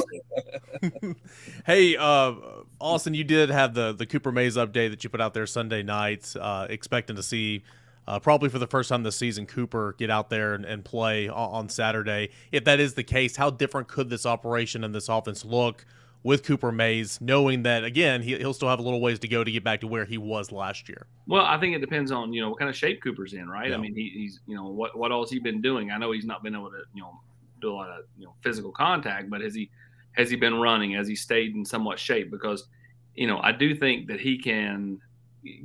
hey, 1.66 1.98
uh, 1.98 2.34
Austin, 2.80 3.14
you 3.14 3.24
did 3.24 3.50
have 3.50 3.74
the 3.74 3.94
the 3.94 4.06
Cooper 4.06 4.32
Mays 4.32 4.58
update 4.58 4.92
that 4.92 5.04
you 5.04 5.10
put 5.10 5.22
out 5.22 5.34
there 5.34 5.48
Sunday 5.48 5.82
night, 5.82 6.34
uh, 6.40 6.68
expecting 6.70 7.16
to 7.16 7.24
see 7.24 7.64
uh, 8.08 8.20
probably 8.20 8.50
for 8.50 8.60
the 8.60 8.68
first 8.68 8.90
time 8.90 9.04
this 9.04 9.16
season, 9.16 9.46
Cooper 9.46 9.96
get 9.98 10.10
out 10.10 10.30
there 10.30 10.54
and, 10.54 10.66
and 10.66 10.86
play 10.86 11.28
on, 11.28 11.70
Saturday. 11.70 12.30
If 12.52 12.64
that 12.66 12.80
is 12.80 12.94
the 12.94 13.04
case, 13.04 13.36
how 13.36 13.50
different 13.50 13.88
could 13.88 14.10
this 14.10 14.26
operation 14.26 14.84
and 14.84 14.94
this 14.94 15.10
offense 15.10 15.44
look 15.44 15.86
with 16.22 16.44
Cooper 16.44 16.72
Mays, 16.72 17.20
knowing 17.22 17.64
that 17.64 17.84
again 17.84 18.22
he, 18.22 18.36
will 18.36 18.54
still 18.54 18.68
have 18.70 18.80
a 18.80 18.82
little 18.82 19.02
ways 19.02 19.20
to 19.20 19.28
go 19.28 19.44
to 19.44 19.52
get 19.52 19.64
back 19.64 19.82
to 19.82 19.88
where 19.88 20.06
he 20.06 20.18
was 20.18 20.52
last 20.52 20.90
year? 20.90 21.08
Well, 21.28 21.46
I 21.46 21.60
think 21.60 21.76
it 21.76 21.80
depends 21.80 22.12
on 22.12 22.34
you 22.34 22.42
know 22.42 22.50
what 22.50 22.60
kind 22.60 22.70
of 22.70 22.76
shape 22.76 23.02
Cooper's 23.02 23.34
in, 23.34 23.48
right? 23.48 23.70
Yeah. 23.70 23.76
I 23.76 23.78
mean, 23.78 23.96
he, 23.96 24.12
he's 24.14 24.40
you 24.48 24.56
know 24.56 24.68
what 24.68 24.98
what 24.98 25.12
else 25.12 25.30
he 25.30 25.40
been 25.40 25.62
doing? 25.62 25.92
I 25.92 25.98
know 25.98 26.12
he's 26.12 26.26
not 26.26 26.44
been 26.44 26.56
able 26.56 26.72
to 26.72 26.84
you 26.94 27.02
know 27.02 27.20
do 27.62 27.72
a 27.72 27.74
lot 27.74 27.90
of 27.90 28.06
you 28.18 28.26
know 28.26 28.36
physical 28.42 28.72
contact, 28.72 29.30
but 29.30 29.42
has 29.42 29.54
he 29.56 29.70
has 30.14 30.30
he 30.30 30.36
been 30.36 30.56
running? 30.56 30.92
Has 30.94 31.08
he 31.08 31.16
stayed 31.16 31.56
in 31.56 31.66
somewhat 31.66 32.00
shape? 32.00 32.32
Because 32.32 32.68
you 33.16 33.28
know 33.28 33.40
I 33.42 33.52
do 33.52 33.76
think 33.76 34.08
that 34.08 34.20
he 34.20 34.38
can 34.38 35.00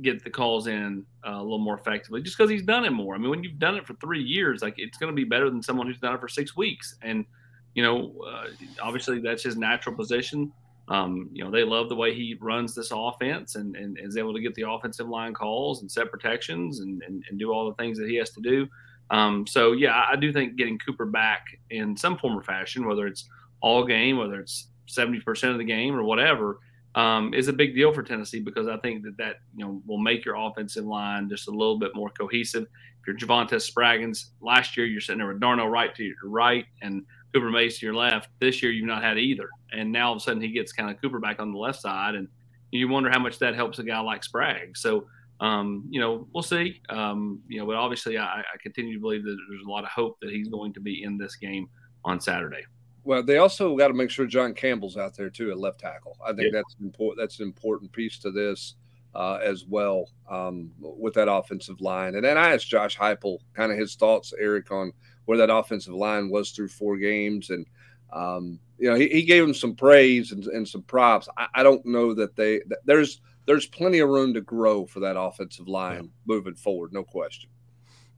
get 0.01 0.23
the 0.23 0.29
calls 0.29 0.67
in 0.67 1.05
uh, 1.27 1.31
a 1.31 1.41
little 1.41 1.59
more 1.59 1.75
effectively 1.75 2.21
just 2.21 2.37
because 2.37 2.49
he's 2.49 2.63
done 2.63 2.85
it 2.85 2.91
more. 2.91 3.15
I 3.15 3.17
mean, 3.17 3.29
when 3.29 3.43
you've 3.43 3.59
done 3.59 3.75
it 3.75 3.85
for 3.85 3.93
three 3.95 4.21
years, 4.21 4.61
like 4.61 4.75
it's 4.77 4.97
going 4.97 5.11
to 5.11 5.15
be 5.15 5.23
better 5.23 5.49
than 5.49 5.61
someone 5.61 5.87
who's 5.87 5.99
done 5.99 6.15
it 6.15 6.21
for 6.21 6.27
six 6.27 6.55
weeks. 6.55 6.95
And, 7.01 7.25
you 7.73 7.83
know, 7.83 8.13
uh, 8.27 8.47
obviously 8.81 9.19
that's 9.19 9.43
his 9.43 9.57
natural 9.57 9.95
position. 9.95 10.51
Um, 10.87 11.29
you 11.31 11.43
know, 11.43 11.51
they 11.51 11.63
love 11.63 11.89
the 11.89 11.95
way 11.95 12.13
he 12.13 12.37
runs 12.41 12.75
this 12.75 12.91
offense 12.93 13.55
and, 13.55 13.75
and, 13.75 13.97
is 13.99 14.17
able 14.17 14.33
to 14.33 14.41
get 14.41 14.53
the 14.55 14.69
offensive 14.69 15.07
line 15.07 15.33
calls 15.33 15.81
and 15.81 15.91
set 15.91 16.11
protections 16.11 16.79
and, 16.81 17.01
and, 17.03 17.23
and 17.29 17.39
do 17.39 17.51
all 17.51 17.69
the 17.69 17.75
things 17.75 17.97
that 17.97 18.09
he 18.09 18.15
has 18.15 18.31
to 18.31 18.41
do. 18.41 18.67
Um, 19.09 19.45
so, 19.47 19.71
yeah, 19.71 20.05
I 20.09 20.15
do 20.15 20.33
think 20.33 20.57
getting 20.57 20.79
Cooper 20.79 21.05
back 21.05 21.45
in 21.69 21.95
some 21.95 22.17
form 22.17 22.37
or 22.37 22.43
fashion, 22.43 22.85
whether 22.85 23.07
it's 23.07 23.29
all 23.61 23.85
game, 23.85 24.17
whether 24.17 24.39
it's 24.39 24.67
70% 24.87 25.51
of 25.51 25.57
the 25.57 25.63
game 25.63 25.95
or 25.95 26.03
whatever– 26.03 26.59
um, 26.95 27.33
is 27.33 27.47
a 27.47 27.53
big 27.53 27.73
deal 27.73 27.93
for 27.93 28.03
Tennessee 28.03 28.39
because 28.39 28.67
I 28.67 28.77
think 28.77 29.03
that 29.03 29.17
that 29.17 29.37
you 29.55 29.65
know 29.65 29.81
will 29.85 29.97
make 29.97 30.25
your 30.25 30.35
offensive 30.35 30.85
line 30.85 31.29
just 31.29 31.47
a 31.47 31.51
little 31.51 31.79
bit 31.79 31.91
more 31.95 32.09
cohesive. 32.09 32.63
If 32.63 33.07
you're 33.07 33.17
Javontez 33.17 33.71
Spraggins, 33.71 34.31
last 34.41 34.75
year 34.75 34.85
you're 34.85 35.01
sitting 35.01 35.19
there 35.19 35.27
with 35.27 35.39
Darnell 35.39 35.69
Wright 35.69 35.93
to 35.95 36.03
your 36.03 36.15
right 36.23 36.65
and 36.81 37.03
Cooper 37.33 37.49
Mays 37.49 37.79
to 37.79 37.85
your 37.85 37.95
left. 37.95 38.29
This 38.39 38.61
year 38.61 38.71
you've 38.71 38.85
not 38.85 39.03
had 39.03 39.17
either, 39.17 39.49
and 39.71 39.91
now 39.91 40.07
all 40.07 40.13
of 40.13 40.17
a 40.17 40.19
sudden 40.19 40.41
he 40.41 40.49
gets 40.49 40.73
kind 40.73 40.89
of 40.89 41.01
Cooper 41.01 41.19
back 41.19 41.39
on 41.39 41.51
the 41.51 41.57
left 41.57 41.81
side, 41.81 42.15
and 42.15 42.27
you 42.71 42.87
wonder 42.87 43.09
how 43.09 43.19
much 43.19 43.39
that 43.39 43.55
helps 43.55 43.79
a 43.79 43.83
guy 43.83 43.99
like 43.99 44.23
Sprague. 44.23 44.77
So. 44.77 45.07
Um, 45.39 45.85
you 45.89 45.99
know, 45.99 46.27
we'll 46.35 46.43
see. 46.43 46.81
Um, 46.89 47.41
you 47.47 47.59
know, 47.59 47.65
but 47.65 47.73
obviously, 47.73 48.15
I, 48.15 48.41
I 48.41 48.57
continue 48.61 48.93
to 48.93 48.99
believe 48.99 49.23
that 49.23 49.35
there's 49.49 49.65
a 49.65 49.71
lot 49.71 49.83
of 49.83 49.89
hope 49.89 50.19
that 50.21 50.29
he's 50.29 50.49
going 50.49 50.71
to 50.73 50.79
be 50.79 51.01
in 51.03 51.17
this 51.17 51.35
game 51.35 51.67
on 52.05 52.21
Saturday. 52.21 52.63
Well, 53.03 53.23
they 53.23 53.37
also 53.37 53.75
got 53.77 53.87
to 53.87 53.93
make 53.93 54.11
sure 54.11 54.25
John 54.25 54.53
Campbell's 54.53 54.97
out 54.97 55.15
there 55.15 55.29
too 55.29 55.51
at 55.51 55.57
left 55.57 55.79
tackle. 55.79 56.17
I 56.23 56.33
think 56.33 56.53
yeah. 56.53 56.59
that's 56.59 56.75
important. 56.81 57.19
That's 57.19 57.39
an 57.39 57.47
important 57.47 57.91
piece 57.91 58.19
to 58.19 58.31
this 58.31 58.75
uh, 59.15 59.39
as 59.43 59.65
well 59.65 60.09
um, 60.29 60.71
with 60.79 61.13
that 61.15 61.31
offensive 61.31 61.81
line. 61.81 62.15
And 62.15 62.23
then 62.23 62.37
I 62.37 62.53
asked 62.53 62.69
Josh 62.69 62.97
Heupel 62.97 63.39
kind 63.53 63.71
of 63.71 63.77
his 63.77 63.95
thoughts, 63.95 64.33
Eric, 64.39 64.71
on 64.71 64.93
where 65.25 65.37
that 65.37 65.53
offensive 65.53 65.93
line 65.93 66.29
was 66.29 66.51
through 66.51 66.69
four 66.69 66.97
games, 66.97 67.49
and 67.49 67.65
um, 68.13 68.59
you 68.77 68.89
know 68.89 68.95
he, 68.95 69.07
he, 69.07 69.23
gave 69.23 69.43
him 69.43 69.53
some 69.53 69.75
praise 69.75 70.31
and, 70.31 70.45
and 70.47 70.67
some 70.67 70.83
props. 70.83 71.27
I, 71.37 71.47
I, 71.55 71.63
don't 71.63 71.85
know 71.85 72.13
that 72.13 72.35
they 72.35 72.61
that 72.67 72.79
there's 72.85 73.21
there's 73.45 73.65
plenty 73.67 73.99
of 73.99 74.09
room 74.09 74.33
to 74.33 74.41
grow 74.41 74.85
for 74.85 74.99
that 75.01 75.19
offensive 75.19 75.67
line 75.67 76.03
yeah. 76.03 76.09
moving 76.25 76.55
forward, 76.55 76.91
no 76.91 77.03
question. 77.03 77.49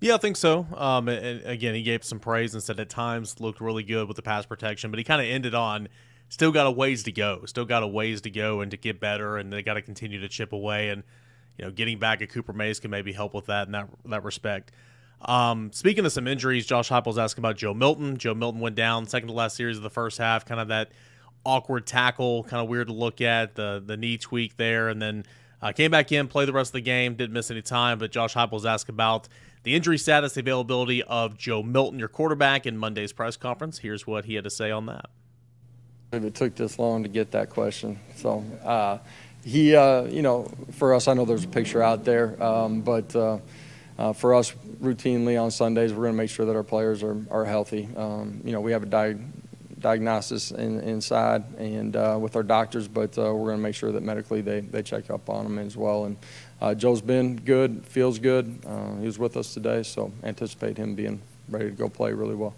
Yeah, 0.04 0.16
I 0.16 0.18
think 0.18 0.36
so. 0.36 0.68
Um, 0.76 1.08
and 1.08 1.46
again, 1.46 1.76
he 1.76 1.82
gave 1.82 2.04
some 2.04 2.20
praise 2.20 2.54
and 2.54 2.62
said 2.62 2.78
at 2.78 2.90
times 2.90 3.40
looked 3.40 3.62
really 3.62 3.84
good 3.84 4.06
with 4.06 4.18
the 4.18 4.22
pass 4.22 4.46
protection, 4.46 4.92
but 4.92 4.98
he 4.98 5.06
kind 5.06 5.22
of 5.22 5.28
ended 5.28 5.56
on 5.56 5.88
still 6.28 6.52
got 6.52 6.68
a 6.68 6.72
ways 6.72 7.04
to 7.04 7.12
go, 7.14 7.42
still 7.46 7.64
got 7.64 7.84
a 7.84 7.88
ways 7.88 8.20
to 8.20 8.30
go 8.30 8.60
and 8.60 8.70
to 8.72 8.76
get 8.76 9.00
better, 9.00 9.38
and 9.38 9.54
they 9.54 9.64
got 9.64 9.76
to 9.76 9.82
continue 9.82 10.20
to 10.20 10.28
chip 10.28 10.52
away. 10.52 10.90
And 10.90 11.04
you 11.58 11.64
know, 11.64 11.72
getting 11.72 12.00
back 12.00 12.22
at 12.22 12.30
Cooper 12.32 12.52
Mays 12.52 12.82
can 12.82 12.92
maybe 12.92 13.14
help 13.14 13.34
with 13.34 13.46
that 13.46 13.68
in 13.68 13.72
that 13.72 13.88
that 14.08 14.26
respect. 14.26 14.74
Um, 15.22 15.72
speaking 15.72 16.06
of 16.06 16.12
some 16.12 16.28
injuries, 16.28 16.66
Josh 16.66 16.90
Heupel's 16.90 17.18
asking 17.18 17.42
about 17.42 17.56
Joe 17.56 17.74
Milton. 17.74 18.18
Joe 18.18 18.34
Milton 18.34 18.60
went 18.60 18.76
down 18.76 19.08
second 19.08 19.30
to 19.30 19.34
last 19.34 19.56
series 19.56 19.78
of 19.78 19.84
the 19.84 19.90
first 19.90 20.18
half, 20.18 20.44
kind 20.44 20.60
of 20.60 20.68
that 20.68 20.92
awkward 21.46 21.88
tackle, 21.88 22.44
kind 22.44 22.62
of 22.62 22.68
weird 22.68 22.88
to 22.88 22.94
look 22.94 23.22
at, 23.22 23.56
the 23.56 23.82
the 23.86 23.96
knee 23.96 24.18
tweak 24.18 24.58
there, 24.58 24.90
and 24.90 25.02
then 25.02 25.24
uh, 25.62 25.72
came 25.72 25.92
back 25.92 26.12
in, 26.12 26.28
played 26.28 26.50
the 26.50 26.54
rest 26.54 26.72
of 26.72 26.74
the 26.74 26.82
game, 26.82 27.16
didn't 27.16 27.32
miss 27.32 27.50
any 27.50 27.62
time. 27.62 28.00
But 28.00 28.12
Josh 28.12 28.34
Heupel's 28.34 28.66
asked 28.66 28.90
about 28.90 29.30
the 29.64 29.76
injury 29.76 29.98
status, 29.98 30.34
the 30.34 30.42
availability 30.42 31.02
of 31.04 31.38
Joe 31.38 31.64
Milton, 31.64 31.98
your 31.98 32.10
quarterback, 32.10 32.66
in 32.66 32.78
Monday's 32.78 33.14
press 33.14 33.38
conference. 33.38 33.80
Here's 33.80 34.06
what 34.06 34.26
he 34.26 34.36
had 34.36 34.44
to 34.44 34.50
say 34.50 34.72
on 34.72 34.86
that. 34.88 35.10
It 36.12 36.36
took 36.36 36.56
this 36.56 36.78
long 36.78 37.04
to 37.04 37.10
get 37.10 37.32
that 37.32 37.50
question. 37.50 38.00
So, 38.18 38.44
uh, 38.64 39.00
he, 39.44 39.76
uh, 39.76 40.04
you 40.04 40.22
know, 40.22 40.52
for 40.74 40.94
us, 40.94 41.08
I 41.08 41.14
know 41.14 41.26
there's 41.26 41.44
a 41.44 41.50
picture 41.50 41.82
out 41.82 42.06
there, 42.06 42.42
um, 42.42 42.82
but 42.82 43.16
uh, 43.16 43.40
uh 43.98 44.14
for 44.14 44.36
us, 44.36 44.54
routinely 44.82 45.42
on 45.42 45.50
Sundays, 45.50 45.92
we're 45.92 46.04
going 46.04 46.14
to 46.14 46.18
make 46.18 46.30
sure 46.30 46.46
that 46.46 46.56
our 46.56 46.64
players 46.64 47.02
are, 47.04 47.18
are 47.32 47.46
healthy. 47.46 47.90
Um, 47.98 48.42
you 48.44 48.52
know, 48.52 48.62
we 48.62 48.74
have 48.74 48.84
a 48.84 48.88
di- 48.88 49.18
diagnosis 49.80 50.52
in, 50.52 50.80
inside 50.82 51.44
and 51.58 51.96
uh, 51.96 52.18
with 52.20 52.36
our 52.36 52.44
doctors, 52.44 52.88
but 52.88 53.18
uh, 53.18 53.34
we're 53.34 53.50
going 53.50 53.58
to 53.58 53.64
make 53.64 53.76
sure 53.76 53.92
that 53.92 54.02
medically 54.02 54.42
they, 54.42 54.62
they 54.62 54.82
check 54.82 55.10
up 55.10 55.30
on 55.30 55.44
them 55.44 55.60
as 55.60 55.76
well. 55.76 56.06
And 56.06 56.18
uh, 56.64 56.74
Joe's 56.74 57.02
been 57.02 57.36
good, 57.36 57.86
feels 57.86 58.20
good. 58.20 58.64
Uh, 58.66 58.96
he 58.96 59.06
was 59.06 59.20
with 59.20 59.36
us 59.36 59.54
today, 59.54 59.84
so 59.84 60.14
anticipate 60.24 60.78
him 60.78 60.96
being 60.96 61.22
ready 61.50 61.66
to 61.66 61.72
go 61.72 61.90
play 61.90 62.14
really 62.14 62.36
well. 62.36 62.56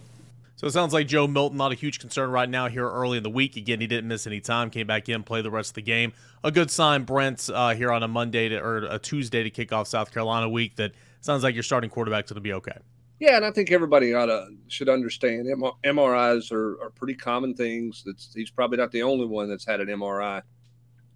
So 0.58 0.68
it 0.68 0.74
sounds 0.74 0.94
like 0.94 1.08
Joe 1.08 1.26
Milton, 1.26 1.58
not 1.58 1.72
a 1.72 1.76
huge 1.76 1.98
concern 1.98 2.30
right 2.30 2.48
now 2.48 2.68
here 2.68 2.88
early 2.88 3.18
in 3.18 3.24
the 3.24 3.32
week. 3.32 3.58
Again, 3.58 3.82
he 3.82 3.88
didn't 3.88 4.08
miss 4.08 4.28
any 4.28 4.42
time, 4.42 4.70
came 4.70 4.86
back 4.86 5.10
in, 5.10 5.24
played 5.24 5.44
the 5.44 5.50
rest 5.50 5.72
of 5.72 5.74
the 5.74 5.82
game. 5.82 6.14
A 6.44 6.52
good 6.52 6.70
sign, 6.70 7.02
Brent, 7.02 7.50
uh, 7.52 7.74
here 7.74 7.92
on 7.92 8.04
a 8.04 8.08
Monday 8.08 8.48
to, 8.50 8.60
or 8.60 8.86
a 8.86 9.00
Tuesday 9.00 9.42
to 9.42 9.50
kick 9.50 9.74
off 9.74 9.88
South 9.88 10.14
Carolina 10.14 10.48
week. 10.48 10.76
That 10.76 10.92
sounds 11.22 11.42
like 11.42 11.56
your 11.56 11.64
starting 11.64 11.90
quarterback's 11.90 12.32
going 12.32 12.36
to 12.36 12.42
be 12.42 12.54
okay. 12.54 12.78
Yeah, 13.20 13.38
and 13.38 13.46
I 13.46 13.50
think 13.50 13.72
everybody 13.72 14.14
ought 14.14 14.28
to 14.28 14.50
should 14.68 14.88
understand 14.88 15.48
MRIs 15.48 16.52
are, 16.52 16.80
are 16.80 16.92
pretty 16.92 17.16
common 17.16 17.56
things. 17.56 18.04
That's 18.06 18.32
he's 18.36 18.52
probably 18.52 18.78
not 18.78 18.92
the 18.92 19.02
only 19.02 19.26
one 19.26 19.50
that's 19.50 19.66
had 19.66 19.80
an 19.80 19.88
MRI 19.88 20.44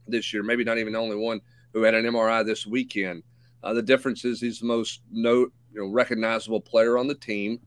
this 0.07 0.33
year. 0.33 0.41
Maybe 0.41 0.63
not 0.63 0.79
even 0.79 0.93
the 0.93 0.99
only 0.99 1.17
one 1.17 1.39
who 1.73 1.83
had 1.83 1.93
an 1.93 2.05
MRI 2.05 2.45
this 2.45 2.65
weekend. 2.65 3.23
Uh, 3.63 3.73
the 3.73 3.81
difference 3.81 4.25
is 4.25 4.39
he's 4.39 4.59
the 4.59 4.65
most 4.65 5.01
no, 5.11 5.47
you 5.73 5.81
know, 5.81 5.87
recognizable 5.87 6.61
player 6.61 6.97
on 6.97 7.07
the 7.07 7.15
team 7.15 7.59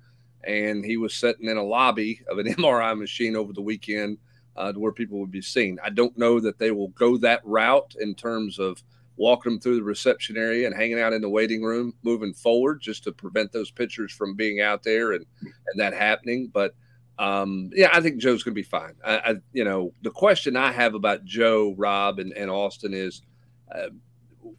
and 0.44 0.84
he 0.84 0.96
was 0.96 1.14
sitting 1.14 1.48
in 1.48 1.56
a 1.56 1.62
lobby 1.62 2.20
of 2.28 2.38
an 2.38 2.46
MRI 2.54 2.98
machine 2.98 3.36
over 3.36 3.52
the 3.52 3.62
weekend 3.62 4.18
uh, 4.56 4.72
to 4.72 4.78
where 4.78 4.92
people 4.92 5.18
would 5.18 5.30
be 5.30 5.42
seen. 5.42 5.78
I 5.84 5.90
don't 5.90 6.16
know 6.18 6.40
that 6.40 6.58
they 6.58 6.70
will 6.70 6.88
go 6.88 7.16
that 7.18 7.40
route 7.44 7.94
in 8.00 8.14
terms 8.14 8.58
of 8.58 8.82
walking 9.16 9.52
them 9.52 9.60
through 9.60 9.76
the 9.76 9.82
reception 9.82 10.36
area 10.36 10.66
and 10.66 10.74
hanging 10.74 10.98
out 10.98 11.12
in 11.12 11.22
the 11.22 11.28
waiting 11.28 11.62
room 11.62 11.94
moving 12.02 12.32
forward 12.32 12.80
just 12.80 13.04
to 13.04 13.12
prevent 13.12 13.52
those 13.52 13.70
pitchers 13.70 14.10
from 14.10 14.34
being 14.34 14.60
out 14.60 14.82
there 14.82 15.12
and 15.12 15.26
and 15.40 15.80
that 15.80 15.94
happening. 15.94 16.50
But 16.52 16.74
um, 17.18 17.70
yeah, 17.74 17.90
I 17.92 18.00
think 18.00 18.18
Joe's 18.18 18.42
going 18.42 18.54
to 18.54 18.60
be 18.60 18.62
fine. 18.62 18.94
I, 19.04 19.16
I, 19.18 19.34
you 19.52 19.64
know, 19.64 19.92
the 20.02 20.10
question 20.10 20.56
I 20.56 20.72
have 20.72 20.94
about 20.94 21.24
Joe, 21.24 21.74
Rob, 21.76 22.18
and, 22.18 22.32
and 22.32 22.50
Austin 22.50 22.94
is 22.94 23.22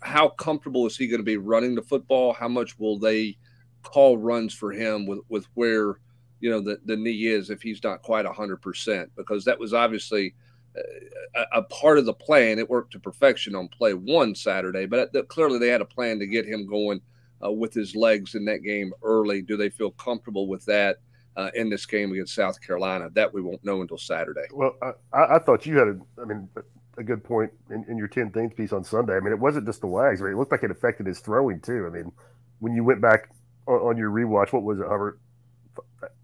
how 0.01 0.29
comfortable 0.29 0.86
is 0.86 0.98
he 0.98 1.08
going 1.08 1.20
to 1.20 1.25
be 1.25 1.38
running 1.38 1.75
the 1.75 1.82
football? 1.82 2.34
How 2.34 2.48
much 2.48 2.77
will 2.79 3.00
they– 3.00 3.38
call 3.84 4.17
runs 4.17 4.53
for 4.53 4.72
him 4.72 5.05
with 5.05 5.20
with 5.29 5.46
where 5.53 6.00
you 6.39 6.50
know 6.50 6.60
the, 6.60 6.79
the 6.86 6.96
knee 6.96 7.27
is 7.27 7.50
if 7.50 7.62
he's 7.62 7.84
not 7.84 8.01
quite 8.01 8.25
100% 8.25 9.08
because 9.15 9.46
that 9.46 9.60
was 9.60 9.74
obviously 9.74 10.34
uh, 10.75 11.41
a, 11.53 11.60
a, 11.60 11.63
part 11.63 11.98
of 11.98 12.05
the 12.05 12.13
plan. 12.13 12.60
It 12.60 12.70
worked 12.70 12.91
to 12.93 13.00
perfection 13.00 13.55
on 13.55 13.67
play 13.67 13.93
one 13.93 14.34
saturday 14.34 14.86
but 14.86 15.12
clearly 15.27 15.60
they 15.60 15.67
had 15.67 15.82
a 15.82 15.86
plan 15.86 16.20
to 16.20 16.27
get 16.27 16.46
him 16.46 16.65
going 16.65 17.01
uh, 17.46 17.51
with 17.51 17.74
his 17.74 17.96
legs 17.96 18.36
in 18.36 18.46
that 18.46 18.63
game 18.63 18.91
early. 19.03 19.41
Do 19.41 19.55
they 19.55 19.70
feel 19.70 19.91
comfortable 19.91 20.48
with 20.48 20.65
that 20.65 20.98
uh, 21.36 21.50
in 21.55 21.70
this 21.70 21.86
game 21.86 22.12
against 22.12 22.36
south 22.36 22.60
carolina? 22.62 23.10
That 23.13 23.34
we 23.34 23.41
won't 23.41 23.63
know 23.63 23.82
until 23.82 23.98
saturday. 23.98 24.48
Well 24.51 24.75
i, 24.82 25.36
I 25.36 25.39
thought 25.39 25.65
you 25.65 25.77
had 25.77 25.88
a, 25.89 26.00
i 26.22 26.25
mean 26.25 26.50
a 26.97 27.03
good 27.03 27.23
point 27.23 27.51
in, 27.69 27.85
in 27.89 27.97
your 27.97 28.07
10 28.07 28.31
things 28.31 28.53
piece 28.53 28.71
on 28.71 28.83
sunday 28.83 29.15
i 29.15 29.19
mean 29.19 29.33
it 29.33 29.39
wasn't 29.39 29.65
just 29.65 29.81
the 29.81 29.88
legs 29.88 30.21
I 30.21 30.25
mean, 30.25 30.33
it 30.33 30.38
looked 30.38 30.51
like 30.51 30.63
it 30.63 30.71
affected 30.71 31.07
his 31.07 31.19
throwing 31.19 31.59
too 31.59 31.85
i 31.88 31.89
mean 31.89 32.12
when 32.59 32.73
you 32.73 32.83
went 32.83 33.01
back 33.01 33.29
on, 33.67 33.75
on 33.75 33.97
your 33.97 34.09
rewatch, 34.09 34.53
what 34.53 34.63
was 34.63 34.79
it, 34.79 34.88
Hubbard? 34.88 35.19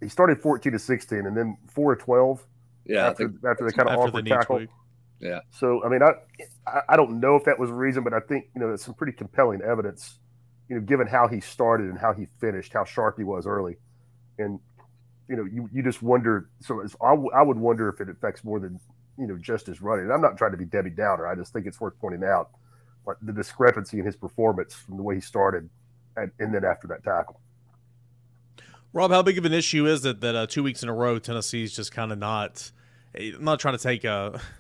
He 0.02 0.10
started 0.10 0.42
14 0.42 0.72
to 0.74 0.80
16 0.80 1.26
and 1.26 1.36
then 1.36 1.58
4 1.74 1.96
to 1.96 2.02
12. 2.04 2.46
Yeah, 2.86 3.08
after, 3.08 3.32
after 3.48 3.66
they 3.66 3.72
kind 3.72 3.90
of 3.90 4.00
awkward 4.00 4.26
tackle. 4.26 4.58
Tweak. 4.58 4.70
Yeah. 5.20 5.42
So 5.52 5.84
I 5.84 5.90
mean, 5.90 6.00
I 6.02 6.14
I 6.88 6.96
don't 6.96 7.20
know 7.20 7.36
if 7.36 7.44
that 7.44 7.60
was 7.60 7.70
a 7.70 7.74
reason, 7.74 8.04
but 8.04 8.14
I 8.14 8.20
think 8.22 8.46
you 8.56 8.62
know 8.62 8.74
it's 8.74 8.84
some 8.84 8.96
pretty 8.96 9.12
compelling 9.12 9.62
evidence, 9.62 10.18
you 10.70 10.76
know, 10.76 10.82
given 10.82 11.06
how 11.06 11.28
he 11.28 11.40
started 11.40 11.90
and 11.90 12.00
how 12.00 12.14
he 12.14 12.26
finished, 12.40 12.74
how 12.74 12.86
sharp 12.86 13.18
he 13.18 13.24
was 13.24 13.46
early, 13.46 13.78
and 14.40 14.60
you 15.28 15.36
know, 15.36 15.44
you, 15.44 15.70
you 15.72 15.84
just 15.84 16.02
wonder. 16.02 16.50
So 16.62 16.82
I, 17.02 17.12
w- 17.12 17.30
I 17.36 17.44
would 17.44 17.58
wonder 17.58 17.90
if 17.90 18.02
it 18.02 18.10
affects 18.10 18.44
more 18.44 18.60
than 18.60 18.80
you 19.20 19.28
know 19.28 19.38
just 19.38 19.68
as 19.70 19.82
running. 19.82 20.06
And 20.06 20.14
I'm 20.14 20.22
not 20.22 20.38
trying 20.38 20.52
to 20.52 20.58
be 20.58 20.66
Debbie 20.66 20.90
Downer. 20.92 21.28
I 21.28 21.36
just 21.36 21.54
think 21.54 21.66
it's 21.66 21.80
worth 21.80 21.94
pointing 22.00 22.24
out, 22.24 22.50
like 23.06 23.18
the 23.22 23.34
discrepancy 23.34 24.00
in 24.00 24.06
his 24.06 24.16
performance 24.16 24.74
from 24.74 24.98
the 24.98 25.04
way 25.04 25.16
he 25.16 25.22
started 25.22 25.70
and, 26.16 26.32
and 26.40 26.54
then 26.54 26.64
after 26.64 26.88
that 26.88 27.04
tackle. 27.04 27.40
Rob, 28.92 29.12
how 29.12 29.22
big 29.22 29.38
of 29.38 29.46
an 29.46 29.54
issue 29.54 29.86
is 29.86 30.04
it 30.06 30.22
that 30.22 30.36
uh, 30.36 30.48
two 30.48 30.64
weeks 30.64 30.82
in 30.82 30.90
a 30.90 30.94
row 30.94 31.20
Tennessee's 31.20 31.76
just 31.76 31.92
kind 31.92 32.12
of 32.12 32.18
not? 32.18 32.72
I'm 33.16 33.44
not 33.44 33.60
trying 33.60 33.78
to 33.78 33.84
take 33.84 34.04
a. 34.04 34.40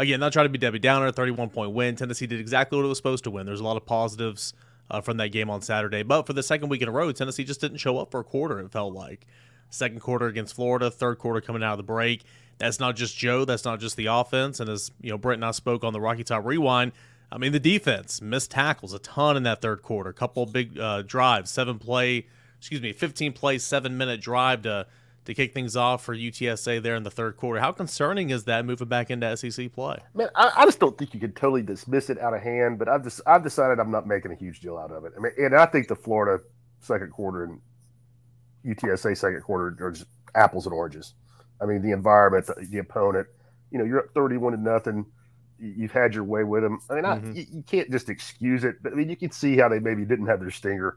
Again, 0.00 0.20
not 0.20 0.32
trying 0.32 0.44
to 0.44 0.50
be 0.50 0.58
Debbie 0.58 0.78
Downer. 0.78 1.10
31 1.10 1.50
point 1.50 1.72
win. 1.72 1.96
Tennessee 1.96 2.28
did 2.28 2.38
exactly 2.38 2.78
what 2.78 2.84
it 2.84 2.88
was 2.88 2.98
supposed 2.98 3.24
to 3.24 3.32
win. 3.32 3.46
There's 3.46 3.58
a 3.58 3.64
lot 3.64 3.76
of 3.76 3.84
positives 3.84 4.54
uh, 4.90 5.00
from 5.00 5.16
that 5.16 5.32
game 5.32 5.50
on 5.50 5.60
Saturday, 5.60 6.04
but 6.04 6.24
for 6.24 6.34
the 6.34 6.42
second 6.42 6.68
week 6.68 6.82
in 6.82 6.88
a 6.88 6.92
row, 6.92 7.10
Tennessee 7.10 7.42
just 7.42 7.60
didn't 7.60 7.78
show 7.78 7.98
up 7.98 8.12
for 8.12 8.20
a 8.20 8.24
quarter. 8.24 8.60
It 8.60 8.70
felt 8.70 8.94
like 8.94 9.26
second 9.70 10.00
quarter 10.00 10.26
against 10.26 10.54
Florida, 10.54 10.88
third 10.88 11.18
quarter 11.18 11.40
coming 11.40 11.64
out 11.64 11.72
of 11.72 11.78
the 11.78 11.82
break. 11.82 12.22
That's 12.58 12.80
not 12.80 12.96
just 12.96 13.16
Joe. 13.16 13.44
That's 13.44 13.64
not 13.64 13.80
just 13.80 13.96
the 13.96 14.06
offense. 14.06 14.60
And 14.60 14.68
as 14.68 14.90
you 15.00 15.10
know, 15.10 15.18
Brent 15.18 15.38
and 15.38 15.44
I 15.44 15.52
spoke 15.52 15.84
on 15.84 15.92
the 15.92 16.00
Rocky 16.00 16.24
Top 16.24 16.44
Rewind. 16.44 16.92
I 17.30 17.38
mean, 17.38 17.52
the 17.52 17.60
defense 17.60 18.22
missed 18.22 18.50
tackles 18.50 18.94
a 18.94 18.98
ton 18.98 19.36
in 19.36 19.42
that 19.44 19.60
third 19.60 19.82
quarter. 19.82 20.10
A 20.10 20.14
couple 20.14 20.46
big 20.46 20.78
uh, 20.78 21.02
drives, 21.02 21.50
seven 21.50 21.78
play, 21.78 22.26
excuse 22.58 22.80
me, 22.80 22.92
15 22.92 23.32
play, 23.32 23.58
seven 23.58 23.96
minute 23.96 24.20
drive 24.20 24.62
to 24.62 24.86
to 25.28 25.34
kick 25.34 25.52
things 25.52 25.76
off 25.76 26.02
for 26.02 26.16
UTSA 26.16 26.82
there 26.82 26.96
in 26.96 27.02
the 27.02 27.10
third 27.10 27.36
quarter. 27.36 27.60
How 27.60 27.70
concerning 27.70 28.30
is 28.30 28.44
that 28.44 28.64
moving 28.64 28.88
back 28.88 29.10
into 29.10 29.36
SEC 29.36 29.70
play? 29.74 29.98
Man, 30.14 30.30
I, 30.34 30.52
I 30.56 30.64
just 30.64 30.80
don't 30.80 30.96
think 30.96 31.12
you 31.12 31.20
can 31.20 31.32
totally 31.32 31.60
dismiss 31.60 32.08
it 32.08 32.18
out 32.18 32.32
of 32.32 32.40
hand. 32.40 32.78
But 32.78 32.88
I've 32.88 33.04
just 33.04 33.20
I've 33.26 33.44
decided 33.44 33.78
I'm 33.78 33.90
not 33.90 34.06
making 34.06 34.32
a 34.32 34.34
huge 34.34 34.60
deal 34.60 34.78
out 34.78 34.90
of 34.90 35.04
it. 35.04 35.12
I 35.16 35.20
mean, 35.20 35.32
and 35.36 35.54
I 35.54 35.66
think 35.66 35.88
the 35.88 35.96
Florida 35.96 36.42
second 36.80 37.12
quarter 37.12 37.44
and 37.44 37.60
UTSA 38.64 39.16
second 39.18 39.42
quarter 39.42 39.76
are 39.84 39.92
just 39.92 40.06
apples 40.34 40.64
and 40.64 40.74
oranges. 40.74 41.12
I 41.60 41.66
mean, 41.66 41.82
the 41.82 41.92
environment, 41.92 42.46
the, 42.46 42.66
the 42.70 42.78
opponent. 42.78 43.26
You 43.70 43.78
know, 43.78 43.84
you're 43.84 44.00
up 44.00 44.14
31 44.14 44.52
to 44.52 44.60
nothing 44.60 45.06
you've 45.58 45.92
had 45.92 46.14
your 46.14 46.24
way 46.24 46.44
with 46.44 46.62
them. 46.62 46.80
I 46.88 46.94
mean, 46.94 47.04
mm-hmm. 47.04 47.30
I, 47.30 47.34
you, 47.34 47.46
you, 47.52 47.62
can't 47.62 47.90
just 47.90 48.08
excuse 48.08 48.64
it, 48.64 48.76
but 48.82 48.92
I 48.92 48.96
mean, 48.96 49.08
you 49.08 49.16
can 49.16 49.30
see 49.30 49.56
how 49.56 49.68
they 49.68 49.80
maybe 49.80 50.04
didn't 50.04 50.26
have 50.26 50.40
their 50.40 50.50
stinger 50.50 50.96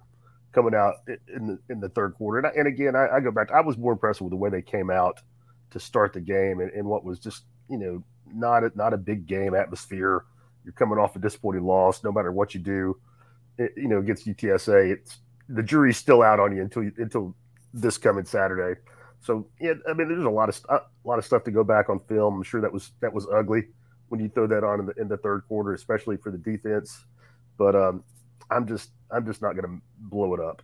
coming 0.51 0.75
out 0.75 0.95
in 1.33 1.47
the 1.47 1.59
in 1.69 1.79
the 1.79 1.89
third 1.89 2.13
quarter. 2.15 2.39
And, 2.39 2.47
I, 2.47 2.51
and 2.51 2.67
again, 2.67 2.95
I, 2.95 3.07
I, 3.15 3.19
go 3.19 3.31
back. 3.31 3.47
To, 3.47 3.55
I 3.55 3.61
was 3.61 3.77
more 3.77 3.93
impressed 3.93 4.21
with 4.21 4.31
the 4.31 4.37
way 4.37 4.49
they 4.49 4.61
came 4.61 4.89
out 4.89 5.19
to 5.71 5.79
start 5.79 6.13
the 6.13 6.21
game 6.21 6.59
and, 6.59 6.71
and 6.71 6.85
what 6.85 7.05
was 7.05 7.19
just 7.19 7.43
you 7.69 7.77
know 7.77 8.03
not 8.33 8.63
a, 8.63 8.71
not 8.75 8.93
a 8.93 8.97
big 8.97 9.25
game 9.27 9.55
atmosphere. 9.55 10.25
You're 10.63 10.73
coming 10.73 10.99
off 10.99 11.15
a 11.15 11.19
disappointing 11.19 11.63
loss. 11.63 12.03
No 12.03 12.11
matter 12.11 12.31
what 12.31 12.53
you 12.53 12.59
do, 12.59 12.99
it, 13.57 13.71
you 13.75 13.87
know 13.87 13.99
against 13.99 14.27
UTSA, 14.27 14.91
it's 14.91 15.19
the 15.49 15.63
jury's 15.63 15.97
still 15.97 16.21
out 16.21 16.39
on 16.39 16.55
you 16.55 16.61
until 16.61 16.83
you, 16.83 16.91
until 16.97 17.35
this 17.73 17.97
coming 17.97 18.25
Saturday. 18.25 18.79
So 19.21 19.47
yeah, 19.59 19.73
I 19.87 19.93
mean, 19.93 20.09
there's 20.09 20.25
a 20.25 20.29
lot 20.29 20.49
of 20.49 20.59
a 20.69 20.81
lot 21.07 21.19
of 21.19 21.25
stuff 21.25 21.43
to 21.43 21.51
go 21.51 21.63
back 21.63 21.89
on 21.89 21.99
film. 21.99 22.37
I'm 22.37 22.43
sure 22.43 22.61
that 22.61 22.73
was 22.73 22.91
that 23.01 23.13
was 23.13 23.27
ugly 23.31 23.67
when 24.09 24.19
you 24.19 24.29
throw 24.29 24.47
that 24.47 24.63
on 24.63 24.79
in 24.81 24.85
the, 24.87 24.93
in 24.99 25.07
the 25.07 25.17
third 25.17 25.43
quarter, 25.47 25.73
especially 25.73 26.17
for 26.17 26.31
the 26.31 26.37
defense. 26.37 27.05
But 27.57 27.75
um, 27.75 28.03
I'm 28.49 28.67
just 28.67 28.89
I'm 29.11 29.25
just 29.25 29.41
not 29.41 29.53
going 29.53 29.77
to 29.77 29.81
blow 29.97 30.33
it 30.33 30.39
up. 30.39 30.63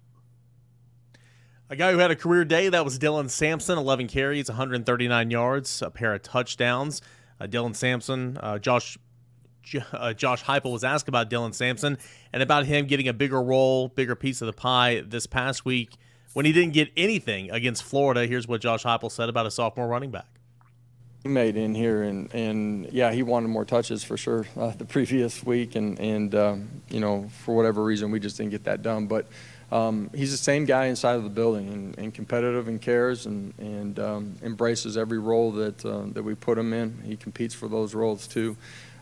A 1.69 1.75
guy 1.75 1.91
who 1.91 1.99
had 1.99 2.11
a 2.11 2.15
career 2.15 2.45
day 2.45 2.69
that 2.69 2.83
was 2.83 2.97
Dylan 2.97 3.29
Sampson, 3.29 3.77
11 3.77 4.07
carries, 4.07 4.47
139 4.47 5.29
yards, 5.29 5.81
a 5.81 5.91
pair 5.91 6.13
of 6.13 6.23
touchdowns. 6.23 7.01
Uh, 7.41 7.45
Dylan 7.45 7.75
Sampson, 7.75 8.37
uh, 8.41 8.57
Josh 8.57 8.97
uh, 9.91 10.13
Josh 10.13 10.43
Heupel 10.43 10.71
was 10.71 10.83
asked 10.83 11.09
about 11.09 11.29
Dylan 11.29 11.53
Sampson 11.53 11.97
and 12.33 12.41
about 12.41 12.65
him 12.65 12.87
getting 12.87 13.07
a 13.07 13.13
bigger 13.13 13.41
role, 13.43 13.89
bigger 13.89 14.15
piece 14.15 14.41
of 14.41 14.47
the 14.47 14.53
pie 14.53 15.03
this 15.05 15.27
past 15.27 15.63
week 15.63 15.97
when 16.33 16.45
he 16.45 16.51
didn't 16.51 16.73
get 16.73 16.91
anything 16.95 17.51
against 17.51 17.83
Florida. 17.83 18.27
Here's 18.27 18.47
what 18.47 18.61
Josh 18.61 18.83
Heupel 18.83 19.11
said 19.11 19.29
about 19.29 19.45
a 19.45 19.51
sophomore 19.51 19.87
running 19.87 20.11
back 20.11 20.27
He 21.23 21.29
made 21.29 21.57
in 21.57 21.73
here, 21.75 22.03
and, 22.03 22.33
and 22.33 22.91
yeah, 22.91 23.11
he 23.11 23.23
wanted 23.23 23.47
more 23.49 23.65
touches 23.65 24.03
for 24.03 24.17
sure 24.17 24.45
uh, 24.57 24.71
the 24.71 24.85
previous 24.85 25.43
week, 25.43 25.75
and 25.75 25.99
and 25.99 26.35
um, 26.35 26.69
you 26.89 26.99
know 26.99 27.29
for 27.43 27.55
whatever 27.55 27.83
reason 27.83 28.11
we 28.11 28.19
just 28.19 28.37
didn't 28.37 28.51
get 28.51 28.65
that 28.65 28.81
done. 28.81 29.07
But 29.07 29.27
um, 29.71 30.09
he's 30.13 30.31
the 30.31 30.37
same 30.37 30.65
guy 30.65 30.85
inside 30.85 31.15
of 31.15 31.23
the 31.23 31.29
building, 31.29 31.67
and, 31.69 31.97
and 31.99 32.13
competitive, 32.13 32.67
and 32.67 32.81
cares, 32.81 33.25
and 33.25 33.53
and 33.57 33.99
um, 33.99 34.35
embraces 34.43 34.97
every 34.97 35.19
role 35.19 35.51
that 35.53 35.85
uh, 35.85 36.03
that 36.13 36.23
we 36.23 36.35
put 36.35 36.57
him 36.57 36.73
in. 36.73 37.01
He 37.03 37.17
competes 37.17 37.53
for 37.53 37.67
those 37.67 37.93
roles 37.93 38.27
too. 38.27 38.55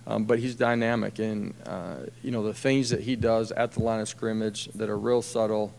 Um, 0.08 0.25
but 0.25 0.38
he's 0.38 0.53
dynamic, 0.55 1.17
and 1.17 1.55
uh, 1.65 1.96
you 2.22 2.29
know 2.32 2.44
the 2.44 2.53
things 2.53 2.91
that 2.91 3.01
he 3.01 3.15
does 3.15 3.51
at 3.51 3.72
the 3.72 3.82
line 3.82 4.00
of 4.00 4.08
scrimmage 4.08 4.67
that 4.75 4.88
are 4.88 4.98
real 4.98 5.24
subtle 5.24 5.74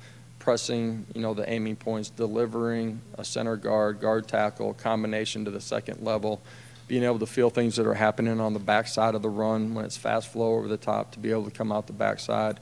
pressing, 0.47 1.05
you 1.13 1.21
know, 1.21 1.35
the 1.35 1.51
aiming 1.51 1.75
points, 1.75 2.09
delivering 2.09 3.01
a 3.19 3.25
center 3.25 3.57
guard, 3.57 3.99
guard 3.99 4.29
tackle, 4.29 4.75
combination 4.75 5.45
to 5.45 5.51
the 5.51 5.61
second 5.61 6.01
level, 6.05 6.41
being 6.87 7.03
able 7.03 7.19
to 7.19 7.27
feel 7.27 7.51
things 7.51 7.75
that 7.75 7.85
are 7.85 7.95
happening 7.95 8.39
on 8.39 8.53
the 8.53 8.61
backside 8.61 9.17
of 9.17 9.23
the 9.23 9.29
run 9.29 9.75
when 9.75 9.85
it's 9.85 9.97
fast 9.97 10.29
flow 10.29 10.55
over 10.55 10.69
the 10.69 10.77
top 10.77 11.11
to 11.11 11.19
be 11.19 11.33
able 11.33 11.43
to 11.43 11.51
come 11.51 11.73
out 11.73 11.89
the 11.89 11.93
backside. 11.93 12.61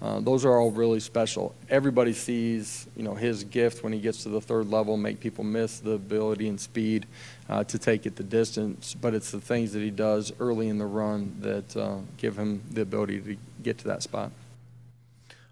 Uh, 0.00 0.20
those 0.20 0.44
are 0.44 0.60
all 0.60 0.70
really 0.70 1.00
special. 1.00 1.52
Everybody 1.68 2.12
sees, 2.12 2.86
you 2.96 3.02
know, 3.02 3.14
his 3.14 3.42
gift 3.42 3.82
when 3.82 3.92
he 3.92 3.98
gets 3.98 4.22
to 4.22 4.28
the 4.28 4.40
third 4.40 4.70
level, 4.70 4.96
make 4.96 5.18
people 5.18 5.42
miss 5.42 5.80
the 5.80 5.90
ability 5.90 6.46
and 6.46 6.60
speed 6.60 7.04
uh, 7.48 7.64
to 7.64 7.80
take 7.80 8.06
it 8.06 8.14
the 8.14 8.22
distance. 8.22 8.94
But 8.94 9.12
it's 9.12 9.32
the 9.32 9.40
things 9.40 9.72
that 9.72 9.80
he 9.80 9.90
does 9.90 10.32
early 10.38 10.68
in 10.68 10.78
the 10.78 10.86
run 10.86 11.34
that 11.40 11.76
uh, 11.76 11.96
give 12.16 12.38
him 12.38 12.62
the 12.70 12.82
ability 12.82 13.20
to 13.22 13.36
get 13.64 13.78
to 13.78 13.88
that 13.88 14.04
spot. 14.04 14.30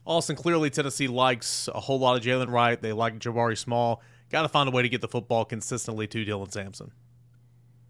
Austin, 0.05 0.37
clearly 0.37 0.71
Tennessee 0.71 1.09
likes 1.09 1.69
a 1.73 1.81
whole 1.81 1.99
lot 1.99 2.17
of 2.17 2.25
Jaylen 2.25 2.51
Wright. 2.51 2.81
They 2.81 2.93
like 2.93 3.19
Jabari 3.19 3.57
Small. 3.57 4.03
Got 4.31 4.43
to 4.43 4.49
find 4.49 4.69
a 4.69 4.73
way 4.73 4.83
to 4.83 4.89
get 4.89 5.01
the 5.01 5.09
football 5.09 5.45
consistently 5.45 6.07
to 6.09 6.25
Dylan 6.25 6.51
Sampson. 6.51 6.91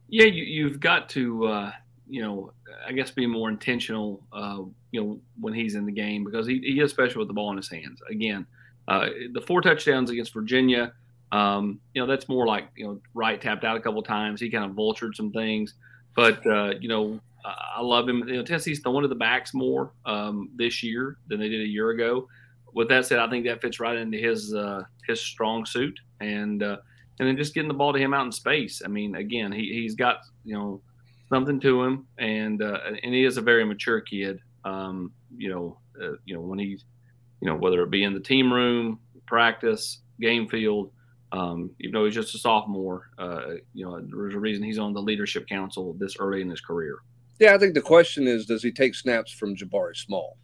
Yeah, 0.08 0.26
you, 0.26 0.68
have 0.68 0.80
got 0.80 1.08
to, 1.10 1.46
uh, 1.46 1.72
you 2.08 2.20
know, 2.20 2.52
I 2.86 2.92
guess 2.92 3.10
be 3.10 3.26
more 3.26 3.48
intentional, 3.48 4.22
uh, 4.32 4.58
you 4.90 5.02
know, 5.02 5.20
when 5.40 5.54
he's 5.54 5.74
in 5.74 5.86
the 5.86 5.92
game 5.92 6.24
because 6.24 6.46
he, 6.46 6.58
he 6.58 6.80
is 6.80 6.90
special 6.90 7.20
with 7.20 7.28
the 7.28 7.34
ball 7.34 7.50
in 7.50 7.56
his 7.56 7.70
hands. 7.70 8.02
Again, 8.10 8.46
uh, 8.88 9.06
the 9.32 9.40
four 9.40 9.62
touchdowns 9.62 10.10
against 10.10 10.34
Virginia, 10.34 10.92
um, 11.30 11.80
you 11.94 12.02
know, 12.02 12.06
that's 12.06 12.28
more 12.28 12.46
like, 12.46 12.68
you 12.76 12.84
know, 12.86 13.00
Wright 13.14 13.40
tapped 13.40 13.64
out 13.64 13.76
a 13.76 13.80
couple 13.80 14.02
times. 14.02 14.38
He 14.38 14.50
kind 14.50 14.64
of 14.64 14.72
vultured 14.72 15.14
some 15.14 15.32
things. 15.32 15.74
But, 16.14 16.46
uh, 16.46 16.74
you 16.78 16.88
know, 16.88 17.20
I 17.44 17.80
love 17.80 18.08
him. 18.08 18.26
You 18.28 18.36
know, 18.36 18.42
Tennessee's 18.42 18.80
throwing 18.80 19.02
to 19.02 19.08
the 19.08 19.14
backs 19.14 19.54
more 19.54 19.92
um, 20.04 20.50
this 20.56 20.82
year 20.82 21.18
than 21.28 21.40
they 21.40 21.48
did 21.48 21.60
a 21.60 21.68
year 21.68 21.90
ago. 21.90 22.28
With 22.74 22.88
that 22.88 23.06
said, 23.06 23.18
I 23.18 23.28
think 23.28 23.44
that 23.46 23.60
fits 23.60 23.80
right 23.80 23.96
into 23.96 24.18
his 24.18 24.54
uh, 24.54 24.82
his 25.06 25.20
strong 25.20 25.66
suit, 25.66 25.98
and 26.20 26.62
uh, 26.62 26.76
and 27.18 27.28
then 27.28 27.36
just 27.36 27.54
getting 27.54 27.68
the 27.68 27.74
ball 27.74 27.92
to 27.92 27.98
him 27.98 28.14
out 28.14 28.26
in 28.26 28.32
space. 28.32 28.82
I 28.84 28.88
mean, 28.88 29.16
again, 29.16 29.52
he 29.52 29.72
he's 29.72 29.94
got 29.94 30.18
you 30.44 30.54
know 30.54 30.80
something 31.28 31.60
to 31.60 31.82
him, 31.82 32.06
and 32.18 32.62
uh, 32.62 32.78
and 33.02 33.14
he 33.14 33.24
is 33.24 33.36
a 33.36 33.42
very 33.42 33.64
mature 33.64 34.00
kid. 34.00 34.40
Um, 34.64 35.12
you 35.36 35.50
know, 35.50 35.78
uh, 36.02 36.12
you 36.24 36.34
know 36.34 36.40
when 36.40 36.58
he's 36.58 36.84
you 37.40 37.48
know 37.48 37.56
whether 37.56 37.82
it 37.82 37.90
be 37.90 38.04
in 38.04 38.14
the 38.14 38.20
team 38.20 38.52
room, 38.52 39.00
practice, 39.26 40.00
game 40.20 40.48
field. 40.48 40.92
Um, 41.32 41.70
even 41.80 41.94
though 41.94 42.04
he's 42.04 42.14
just 42.14 42.34
a 42.34 42.38
sophomore, 42.38 43.08
uh, 43.16 43.54
you 43.72 43.86
know, 43.86 43.98
there's 44.02 44.34
a 44.34 44.38
reason 44.38 44.62
he's 44.62 44.78
on 44.78 44.92
the 44.92 45.00
leadership 45.00 45.48
council 45.48 45.94
this 45.98 46.18
early 46.18 46.42
in 46.42 46.50
his 46.50 46.60
career. 46.60 46.98
Yeah, 47.42 47.56
I 47.56 47.58
think 47.58 47.74
the 47.74 47.82
question 47.82 48.28
is, 48.28 48.46
does 48.46 48.62
he 48.62 48.70
take 48.70 48.94
snaps 48.94 49.32
from 49.32 49.56
Jabari 49.56 49.96
Small? 49.96 50.38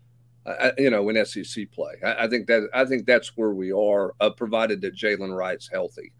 Uh, 0.45 0.73
you 0.79 0.91
know, 0.91 1.09
in 1.09 1.25
SEC 1.25 1.71
play, 1.71 1.93
I, 2.05 2.25
I, 2.25 2.29
think 2.29 2.49
that 2.49 2.69
I 2.75 2.85
think 2.87 3.07
that's 3.07 3.37
where 3.37 3.53
we 3.53 3.71
are, 3.71 4.15
uh, 4.21 4.31
provided 4.31 4.81
that 4.81 4.97
Jaylen 4.97 5.33
Wright's 5.33 5.69
healthy. 5.69 6.13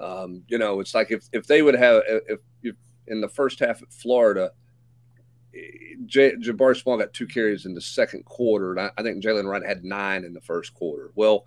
Um, 0.00 0.42
you 0.48 0.58
know, 0.58 0.80
it's 0.80 0.96
like 0.96 1.12
if 1.12 1.28
if 1.32 1.46
they 1.46 1.62
would 1.62 1.76
have 1.76 2.02
if, 2.08 2.40
if 2.64 2.74
in 3.06 3.20
the 3.20 3.28
first 3.28 3.60
half 3.60 3.80
at 3.82 3.92
Florida, 3.92 4.50
J, 6.06 6.32
Jabari 6.32 6.76
Small 6.76 6.98
got 6.98 7.12
two 7.12 7.28
carries 7.28 7.64
in 7.64 7.72
the 7.72 7.80
second 7.80 8.24
quarter, 8.24 8.72
and 8.72 8.80
I, 8.80 8.90
I 8.98 9.04
think 9.04 9.22
Jaylen 9.22 9.48
Wright 9.48 9.64
had 9.64 9.84
nine 9.84 10.24
in 10.24 10.34
the 10.34 10.40
first 10.40 10.74
quarter. 10.74 11.12
Well, 11.14 11.46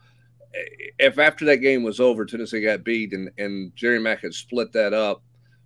if 0.98 1.19
after 1.19 1.43
that 1.45 1.57
game 1.57 1.83
was 1.83 2.00
over, 2.00 2.25
Tennessee 2.25 2.62
got 2.62 2.86
beat, 2.86 3.12
and 3.12 3.29
and 3.38 3.75
Jerry 3.75 4.00
Mack 4.00 4.21
had 4.21 4.33
split 4.33 4.71
that 4.71 4.93
up, 4.93 5.21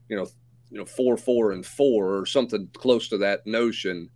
you 0.09 0.15
know, 0.15 0.25
you 0.73 0.79
know, 0.79 0.85
four, 0.85 1.15
four, 1.17 1.51
and 1.51 1.63
four, 1.63 2.17
or 2.17 2.25
something 2.25 2.67
close 2.73 3.07
to 3.07 3.17
that 3.19 3.45
notion, 3.45 4.09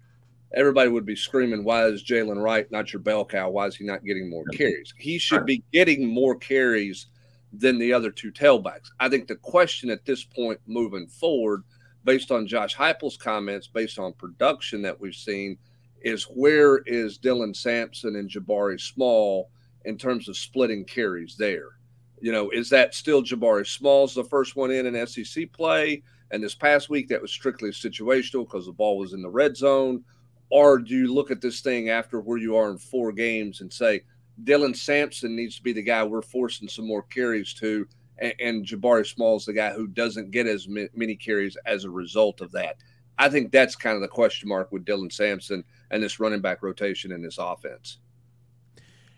everybody 0.55 0.89
would 0.89 1.05
be 1.05 1.15
screaming, 1.15 1.63
"Why 1.63 1.85
is 1.85 2.03
jaylen 2.03 2.41
Wright 2.41 2.69
not 2.71 2.91
your 2.91 2.99
bell 2.99 3.23
cow? 3.23 3.51
Why 3.51 3.67
is 3.67 3.75
he 3.75 3.85
not 3.85 4.03
getting 4.03 4.27
more 4.27 4.43
carries? 4.53 4.91
He 4.97 5.19
should 5.19 5.45
be 5.45 5.63
getting 5.71 6.07
more 6.07 6.35
carries 6.35 7.05
than 7.53 7.77
the 7.77 7.93
other 7.93 8.09
two 8.09 8.31
tailbacks." 8.31 8.89
I 8.99 9.07
think 9.07 9.27
the 9.27 9.35
question 9.35 9.91
at 9.91 10.03
this 10.03 10.23
point, 10.23 10.59
moving 10.65 11.05
forward, 11.05 11.61
based 12.03 12.31
on 12.31 12.47
Josh 12.47 12.75
Heupel's 12.75 13.17
comments, 13.17 13.67
based 13.67 13.99
on 13.99 14.13
production 14.13 14.81
that 14.81 14.99
we've 14.99 15.13
seen, 15.13 15.59
is 16.01 16.23
where 16.23 16.79
is 16.87 17.19
Dylan 17.19 17.55
Sampson 17.55 18.15
and 18.15 18.27
Jabari 18.27 18.81
Small 18.81 19.51
in 19.85 19.95
terms 19.95 20.27
of 20.27 20.35
splitting 20.35 20.85
carries 20.85 21.35
there? 21.37 21.77
You 22.19 22.31
know, 22.31 22.49
is 22.49 22.67
that 22.71 22.95
still 22.95 23.21
Jabari 23.21 23.67
Small's 23.67 24.15
the 24.15 24.23
first 24.23 24.55
one 24.55 24.71
in 24.71 24.87
an 24.87 25.05
SEC 25.05 25.51
play? 25.53 26.01
And 26.31 26.43
this 26.43 26.55
past 26.55 26.89
week, 26.89 27.07
that 27.09 27.21
was 27.21 27.31
strictly 27.31 27.69
situational 27.69 28.45
because 28.45 28.65
the 28.65 28.71
ball 28.71 28.97
was 28.97 29.13
in 29.13 29.21
the 29.21 29.29
red 29.29 29.55
zone. 29.55 30.03
Or 30.49 30.79
do 30.79 30.95
you 30.95 31.13
look 31.13 31.31
at 31.31 31.41
this 31.41 31.61
thing 31.61 31.89
after 31.89 32.19
where 32.19 32.37
you 32.37 32.55
are 32.55 32.69
in 32.69 32.77
four 32.77 33.11
games 33.11 33.61
and 33.61 33.71
say, 33.71 34.01
Dylan 34.43 34.75
Sampson 34.75 35.35
needs 35.35 35.55
to 35.57 35.63
be 35.63 35.73
the 35.73 35.81
guy 35.81 36.03
we're 36.03 36.21
forcing 36.21 36.67
some 36.67 36.87
more 36.87 37.03
carries 37.03 37.53
to, 37.55 37.87
and, 38.19 38.33
and 38.39 38.65
Jabari 38.65 39.05
Small 39.05 39.37
is 39.37 39.45
the 39.45 39.53
guy 39.53 39.71
who 39.71 39.87
doesn't 39.87 40.31
get 40.31 40.47
as 40.47 40.67
many 40.67 41.15
carries 41.15 41.57
as 41.65 41.83
a 41.83 41.89
result 41.89 42.41
of 42.41 42.51
that? 42.51 42.77
I 43.17 43.29
think 43.29 43.51
that's 43.51 43.75
kind 43.75 43.95
of 43.95 44.01
the 44.01 44.07
question 44.07 44.47
mark 44.47 44.71
with 44.71 44.85
Dylan 44.85 45.11
Sampson 45.11 45.63
and 45.89 46.03
this 46.03 46.19
running 46.19 46.41
back 46.41 46.61
rotation 46.61 47.11
in 47.11 47.21
this 47.21 47.37
offense. 47.39 47.97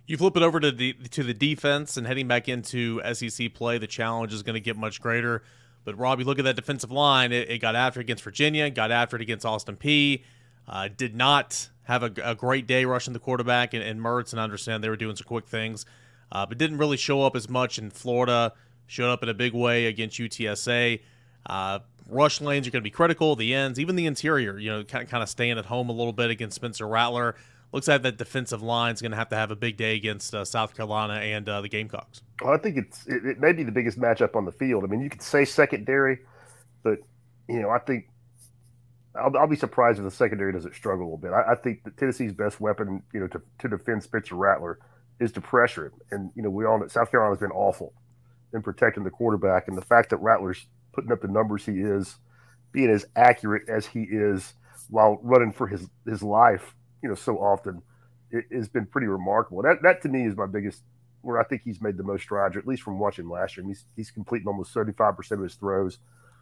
You 0.06 0.18
flip 0.18 0.38
it 0.38 0.42
over 0.42 0.60
to 0.60 0.72
the 0.72 0.94
to 1.12 1.22
the 1.22 1.36
defense 1.36 1.96
and 1.96 2.08
heading 2.08 2.28
back 2.28 2.50
into 2.50 3.00
SEC 3.14 3.54
play, 3.54 3.78
the 3.78 3.86
challenge 3.86 4.34
is 4.34 4.42
going 4.42 4.56
to 4.56 4.60
get 4.60 4.76
much 4.76 5.02
greater. 5.02 5.44
But 5.86 5.98
Robbie, 5.98 6.24
look 6.24 6.40
at 6.40 6.46
that 6.46 6.56
defensive 6.56 6.92
line; 6.92 7.32
it, 7.32 7.50
it 7.50 7.60
got 7.60 7.76
after 7.76 8.00
it 8.00 8.04
against 8.04 8.24
Virginia, 8.24 8.70
got 8.70 8.92
after 8.92 9.16
it 9.16 9.22
against 9.22 9.46
Austin 9.46 9.76
Peay. 9.76 10.24
Uh, 10.68 10.88
did 10.96 11.16
not 11.16 11.70
have 11.84 12.04
a, 12.04 12.12
a, 12.24 12.36
great 12.36 12.68
day 12.68 12.86
rushing 12.86 13.14
the 13.14 13.20
quarterback 13.20 13.74
and, 13.74 13.82
and 13.84 14.00
Mertz, 14.00 14.32
and 14.32 14.40
I 14.40 14.44
understand 14.44 14.84
they 14.84 14.90
were 14.90 14.96
doing 14.96 15.16
some 15.16 15.26
quick 15.26 15.48
things, 15.48 15.84
uh, 16.32 16.46
but 16.46 16.60
didn't 16.60 16.78
really 16.78 16.98
show 16.98 17.24
up 17.24 17.36
as 17.36 17.50
much 17.50 17.80
in 17.80 17.90
Florida. 17.90 18.54
Showed 18.86 19.12
up 19.12 19.24
in 19.24 19.30
a 19.30 19.34
big 19.34 19.54
way 19.54 19.86
against 19.86 20.20
UTSA. 20.20 21.00
Uh, 21.46 21.80
rush 22.08 22.42
lanes 22.42 22.68
are 22.68 22.72
going 22.72 22.82
to 22.82 22.88
be 22.88 22.92
critical. 22.92 23.36
The 23.36 23.54
ends, 23.54 23.80
even 23.80 23.96
the 23.96 24.06
interior, 24.06 24.58
you 24.58 24.70
know, 24.70 24.84
kind 24.84 25.04
of, 25.04 25.10
kind 25.10 25.24
of 25.24 25.30
staying 25.30 25.58
at 25.58 25.66
home 25.66 25.90
a 25.90 25.92
little 25.92 26.14
bit 26.14 26.30
against 26.30 26.56
Spencer 26.56 26.88
Rattler 26.88 27.36
looks 27.72 27.88
like 27.88 28.02
that 28.02 28.18
defensive 28.18 28.62
line 28.62 28.94
is 28.94 29.02
going 29.02 29.12
to 29.12 29.18
have 29.18 29.30
to 29.30 29.36
have 29.36 29.52
a 29.52 29.56
big 29.56 29.78
day 29.78 29.96
against 29.96 30.34
uh, 30.34 30.44
South 30.44 30.76
Carolina 30.76 31.16
and 31.16 31.48
uh, 31.48 31.62
the 31.62 31.70
Gamecocks. 31.70 32.22
Well, 32.42 32.54
I 32.54 32.58
think 32.58 32.78
it's 32.78 33.06
it, 33.08 33.26
it, 33.26 33.40
may 33.40 33.54
be 33.54 33.64
the 33.64 33.72
biggest 33.72 34.00
matchup 34.00 34.36
on 34.36 34.46
the 34.46 34.52
field. 34.52 34.84
I 34.84 34.88
mean, 34.88 35.02
you 35.02 35.10
could 35.10 35.22
say 35.22 35.46
secondary, 35.46 36.20
but 36.84 37.00
you 37.48 37.62
know, 37.62 37.70
I 37.70 37.80
think 37.80 38.10
I'll, 39.16 39.36
I'll 39.38 39.48
be 39.48 39.56
surprised 39.56 40.00
if 40.00 40.06
the 40.06 40.12
secondary 40.12 40.54
doesn't 40.54 40.76
struggle 40.76 41.04
a 41.04 41.08
little 41.08 41.18
bit. 41.18 41.32
I, 41.32 41.52
I 41.52 41.56
think 41.56 41.84
that 41.84 41.98
Tennessee's 41.98 42.34
best 42.34 42.60
weapon, 42.60 43.04
you 43.14 43.20
know, 43.20 43.28
to, 43.28 43.42
to 43.60 43.68
defend 43.68 44.04
Spencer 44.04 44.36
Rattler 44.36 44.80
is 45.20 45.32
to 45.34 45.42
pressure 45.42 45.88
him. 45.88 45.94
And 46.12 46.32
you 46.36 46.42
know, 46.42 46.50
we 46.50 46.66
all 46.66 46.80
know 46.80 46.88
South 46.88 47.12
Carolina's 47.12 47.40
been 47.40 47.52
awful 47.52 47.94
in 48.54 48.62
protecting 48.64 49.04
the 49.04 49.12
quarterback, 49.12 49.68
and 49.68 49.78
the 49.78 49.84
fact 49.84 50.10
that 50.10 50.18
Rattler's 50.18 50.66
putting 50.94 51.12
up 51.12 51.22
the 51.22 51.28
numbers 51.28 51.66
he 51.66 51.74
is, 51.74 52.16
being 52.72 52.90
as 52.90 53.06
accurate 53.16 53.70
as 53.70 53.86
he 53.86 54.02
is 54.02 54.54
while 54.90 55.20
running 55.22 55.52
for 55.52 55.68
his 55.68 55.88
his 56.08 56.24
life 56.24 56.74
you 57.02 57.10
know 57.10 57.16
so 57.16 57.38
often 57.38 57.82
it 58.32 58.46
has 58.52 58.70
been 58.70 58.86
pretty 58.86 59.08
remarkable. 59.08 59.62
That 59.62 59.82
that 59.84 60.02
to 60.04 60.10
me 60.10 60.26
is 60.26 60.36
my 60.36 60.46
biggest 60.46 60.84
where 61.22 61.40
I 61.40 61.44
think 61.44 61.64
he's 61.64 61.82
made 61.82 61.98
the 61.98 62.04
most 62.04 62.24
strides, 62.24 62.56
or 62.56 62.60
at 62.60 62.68
least 62.68 62.84
from 62.84 63.00
watching 63.00 63.28
last 63.28 63.58
year. 63.58 63.64
I 63.64 63.68
mean, 63.68 63.76
he's 63.76 63.86
he's 63.96 64.12
completing 64.12 64.48
almost 64.48 64.72
thirty 64.72 64.94
five 64.94 65.18
percent 65.18 65.40
of 65.42 65.44
his 65.44 65.56
throws, 65.56 66.00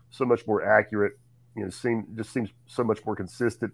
so 0.10 0.26
much 0.26 0.46
more 0.48 0.63
accurate. 0.63 1.13
You 1.56 1.63
know, 1.63 1.70
seem 1.70 2.08
just 2.15 2.32
seems 2.32 2.50
so 2.67 2.84
much 2.84 3.04
more 3.06 3.15
consistent, 3.15 3.74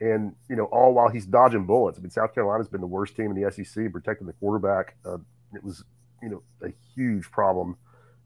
and 0.00 0.34
you 0.48 0.56
know, 0.56 0.64
all 0.66 0.94
while 0.94 1.08
he's 1.08 1.26
dodging 1.26 1.66
bullets. 1.66 1.98
I 1.98 2.02
mean, 2.02 2.10
South 2.10 2.34
Carolina's 2.34 2.68
been 2.68 2.80
the 2.80 2.86
worst 2.86 3.16
team 3.16 3.30
in 3.30 3.42
the 3.42 3.50
SEC 3.50 3.90
protecting 3.92 4.26
the 4.26 4.32
quarterback. 4.34 4.96
Uh, 5.04 5.18
it 5.54 5.64
was 5.64 5.84
you 6.22 6.28
know 6.28 6.42
a 6.62 6.72
huge 6.94 7.30
problem 7.30 7.76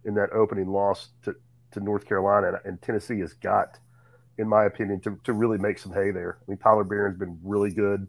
in 0.05 0.14
that 0.14 0.33
opening 0.33 0.68
loss 0.68 1.11
to 1.25 1.35
to 1.73 1.81
North 1.81 2.07
Carolina, 2.07 2.61
and 2.64 2.81
Tennessee 2.83 3.21
has 3.21 3.33
got 3.33 3.79
in 4.38 4.48
my 4.48 4.64
opinion, 4.64 5.01
to, 5.01 5.18
to 5.24 5.33
really 5.33 5.59
make 5.59 5.79
some 5.79 5.92
hay 5.92 6.11
there. 6.11 6.38
I 6.40 6.51
mean, 6.51 6.59
Tyler 6.59 6.85
Baron's 6.85 7.18
been 7.18 7.38
really 7.42 7.70
good 7.70 8.07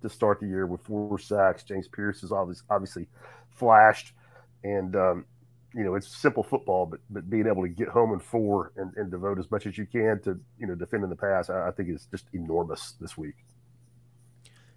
to 0.00 0.08
start 0.08 0.40
the 0.40 0.46
year 0.46 0.66
with 0.66 0.80
four 0.82 1.18
sacks. 1.18 1.64
James 1.64 1.88
Pearce 1.88 2.20
has 2.20 2.32
obviously, 2.32 2.64
obviously 2.70 3.08
flashed, 3.50 4.14
and 4.64 4.94
um, 4.96 5.24
you 5.74 5.84
know 5.84 5.94
it's 5.96 6.08
simple 6.08 6.42
football, 6.42 6.86
but 6.86 7.00
but 7.10 7.28
being 7.28 7.46
able 7.46 7.62
to 7.62 7.68
get 7.68 7.88
home 7.88 8.12
in 8.12 8.20
four 8.20 8.72
and, 8.76 8.92
and 8.96 9.10
devote 9.10 9.38
as 9.38 9.50
much 9.50 9.66
as 9.66 9.76
you 9.76 9.86
can 9.86 10.20
to 10.22 10.38
you 10.58 10.66
know 10.66 10.74
defending 10.74 11.10
the 11.10 11.16
pass, 11.16 11.50
I, 11.50 11.68
I 11.68 11.70
think 11.72 11.88
is 11.90 12.06
just 12.10 12.26
enormous 12.32 12.94
this 13.00 13.18
week. 13.18 13.34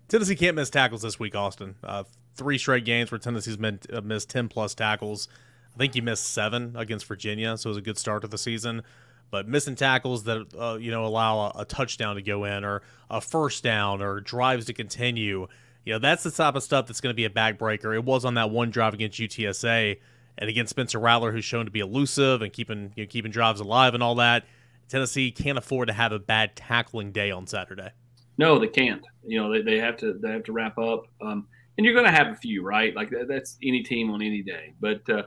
Tennessee 0.07 0.35
can't 0.35 0.55
miss 0.55 0.69
tackles 0.69 1.01
this 1.01 1.19
week, 1.19 1.35
Austin. 1.35 1.75
Uh, 1.83 2.03
three 2.35 2.59
straight 2.59 2.85
games 2.85 3.11
where 3.11 3.17
Tennessee's 3.17 3.57
meant, 3.57 3.87
uh, 3.91 4.01
missed 4.01 4.29
ten 4.29 4.47
plus 4.47 4.75
tackles. 4.75 5.27
I 5.73 5.77
think 5.77 5.93
he 5.93 6.01
missed 6.01 6.27
seven 6.27 6.75
against 6.75 7.05
Virginia, 7.05 7.57
so 7.57 7.67
it 7.67 7.71
was 7.71 7.77
a 7.77 7.81
good 7.81 7.97
start 7.97 8.21
to 8.21 8.27
the 8.27 8.37
season 8.37 8.83
but 9.31 9.47
missing 9.47 9.75
tackles 9.75 10.23
that 10.23 10.45
uh, 10.57 10.77
you 10.79 10.91
know 10.91 11.05
allow 11.05 11.39
a, 11.39 11.61
a, 11.61 11.65
touchdown 11.65 12.15
to 12.15 12.21
go 12.21 12.45
in 12.45 12.63
or 12.63 12.81
a 13.09 13.21
first 13.21 13.63
down 13.63 14.01
or 14.01 14.19
drives 14.19 14.65
to 14.65 14.73
continue. 14.73 15.47
You 15.83 15.93
know 15.93 15.99
that's 15.99 16.23
the 16.23 16.31
type 16.31 16.55
of 16.55 16.63
stuff 16.63 16.87
that's 16.87 17.01
going 17.01 17.13
to 17.13 17.15
be 17.15 17.25
a 17.25 17.29
backbreaker. 17.29 17.95
It 17.95 18.03
was 18.03 18.25
on 18.25 18.35
that 18.35 18.49
one 18.49 18.71
drive 18.71 18.93
against 18.93 19.19
utsa 19.19 19.97
and 20.37 20.49
against 20.49 20.71
spencer 20.71 20.99
rattler 20.99 21.31
who's 21.31 21.45
shown 21.45 21.65
to 21.65 21.71
be 21.71 21.79
elusive 21.79 22.41
and 22.41 22.51
keeping 22.51 22.91
you 22.95 23.03
know, 23.03 23.07
keeping 23.07 23.31
drives 23.31 23.59
alive 23.59 23.93
and 23.93 24.03
all 24.03 24.15
that 24.15 24.45
tennessee 24.89 25.31
can't 25.31 25.57
afford 25.57 25.87
to 25.87 25.93
have 25.93 26.11
a 26.11 26.19
bad 26.19 26.55
tackling 26.55 27.11
day 27.11 27.31
on 27.31 27.47
saturday. 27.47 27.89
No 28.37 28.59
they 28.59 28.67
can't. 28.67 29.03
You 29.25 29.41
know 29.41 29.51
they, 29.51 29.61
they 29.61 29.79
have 29.79 29.97
to 29.97 30.13
they 30.13 30.31
have 30.31 30.43
to 30.43 30.51
wrap 30.51 30.77
up. 30.77 31.07
Um, 31.21 31.47
and 31.77 31.85
you're 31.85 31.93
going 31.93 32.05
to 32.05 32.11
have 32.11 32.27
a 32.27 32.35
few 32.35 32.63
right? 32.63 32.95
Like 32.95 33.11
that's 33.27 33.57
any 33.63 33.83
team 33.83 34.09
on 34.11 34.21
any 34.21 34.41
day. 34.41 34.73
But 34.79 35.09
uh, 35.09 35.23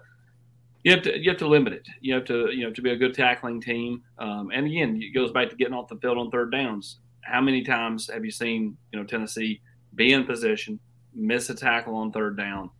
you 0.85 0.93
have 0.93 1.03
to 1.03 1.19
you 1.19 1.31
have 1.31 1.39
to 1.39 1.49
limit 1.49 1.73
it. 1.73 1.89
You 2.01 2.15
have 2.15 2.25
to 2.27 2.51
you 2.51 2.65
know 2.65 2.73
to 2.73 2.83
be 2.83 2.91
a 2.91 2.97
good 2.97 3.15
tackling 3.15 3.61
team. 3.61 4.03
Um, 4.19 4.51
and 4.53 4.67
again, 4.67 5.01
it 5.03 5.15
goes 5.15 5.33
back 5.33 5.51
to 5.51 5.57
getting 5.57 5.75
off 5.75 5.89
the 5.89 5.97
field 5.97 6.19
on 6.19 6.31
third 6.31 6.53
downs. 6.53 6.99
How 7.23 7.41
many 7.41 7.63
times 7.63 8.09
have 8.13 8.25
you 8.25 8.31
seen 8.31 8.77
you 8.93 8.99
know 8.99 9.05
Tennessee 9.05 9.61
be 9.95 10.13
in 10.13 10.25
position, 10.25 10.79
miss 11.15 11.51
a 11.51 11.55
tackle 11.55 11.97
on 11.97 12.13
third 12.13 12.37
down, 12.37 12.71